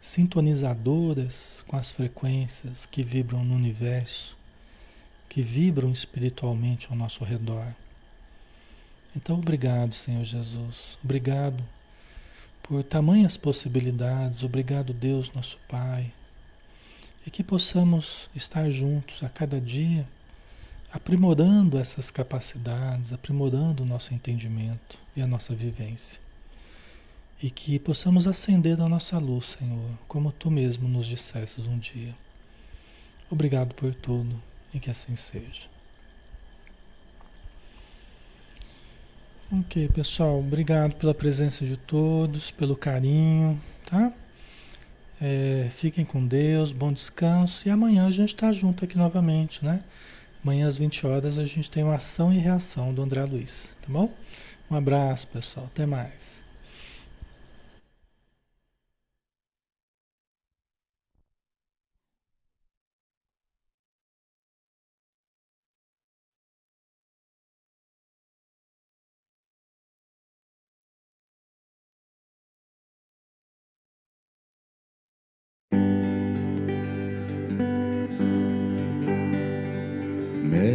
sintonizadoras 0.02 1.64
com 1.68 1.76
as 1.76 1.92
frequências 1.92 2.86
que 2.86 3.04
vibram 3.04 3.44
no 3.44 3.56
universo, 3.56 4.38
que 5.28 5.42
vibram 5.42 5.92
espiritualmente 5.92 6.88
ao 6.90 6.96
nosso 6.96 7.24
redor. 7.24 7.76
Então, 9.16 9.38
obrigado, 9.38 9.94
Senhor 9.94 10.24
Jesus. 10.24 10.98
Obrigado 11.04 11.64
por 12.62 12.84
tamanhas 12.84 13.38
possibilidades. 13.38 14.44
Obrigado, 14.44 14.94
Deus, 14.94 15.32
nosso 15.32 15.58
Pai. 15.68 16.12
E 17.26 17.32
que 17.32 17.44
possamos 17.44 18.30
estar 18.36 18.70
juntos 18.70 19.24
a 19.24 19.30
cada 19.30 19.60
dia, 19.60 20.08
aprimorando 20.96 21.78
essas 21.78 22.10
capacidades, 22.10 23.12
aprimorando 23.12 23.84
o 23.84 23.86
nosso 23.86 24.14
entendimento 24.14 24.98
e 25.14 25.22
a 25.22 25.28
nossa 25.28 25.54
vivência. 25.54 26.22
E 27.44 27.50
que 27.50 27.78
possamos 27.78 28.26
acender 28.28 28.80
a 28.80 28.88
nossa 28.88 29.18
luz, 29.18 29.58
Senhor, 29.60 29.90
como 30.08 30.32
tu 30.32 30.50
mesmo 30.50 30.88
nos 30.88 31.06
dissesses 31.06 31.68
um 31.68 31.78
dia. 31.78 32.16
Obrigado 33.30 33.76
por 33.76 33.94
tudo 33.94 34.42
e 34.74 34.80
que 34.80 34.90
assim 34.90 35.18
seja. 35.18 35.68
Ok, 39.52 39.90
pessoal, 39.90 40.40
obrigado 40.40 40.96
pela 40.96 41.14
presença 41.14 41.66
de 41.66 41.76
todos, 41.76 42.52
pelo 42.52 42.76
carinho, 42.76 43.62
tá? 43.86 44.14
É, 45.20 45.70
fiquem 45.72 46.06
com 46.06 46.26
Deus, 46.26 46.72
bom 46.72 46.94
descanso 46.94 47.68
e 47.68 47.72
amanhã 47.72 48.08
a 48.08 48.12
gente 48.12 48.34
está 48.34 48.54
junto 48.54 48.86
aqui 48.86 48.98
novamente, 48.98 49.64
né? 49.64 49.82
Amanhã 50.46 50.68
às 50.68 50.78
20 50.78 51.08
horas 51.08 51.40
a 51.40 51.44
gente 51.44 51.72
tem 51.72 51.84
uma 51.84 51.96
ação 51.96 52.32
e 52.32 52.38
reação 52.38 52.94
do 52.94 53.02
André 53.02 53.26
Luiz, 53.26 53.76
tá 53.82 53.88
bom? 53.90 54.14
Um 54.70 54.76
abraço, 54.76 55.28
pessoal, 55.30 55.66
até 55.66 55.88
mais. 55.88 56.45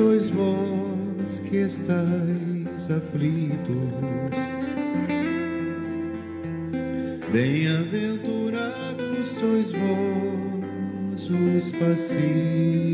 Sois 0.00 0.30
vós 0.30 1.40
que 1.40 1.56
estáis 1.58 2.90
aflitos. 2.90 4.30
Bem-aventurados 7.30 9.28
sois 9.28 9.72
vós, 9.72 11.28
os 11.28 11.72
pacíficos, 11.72 12.89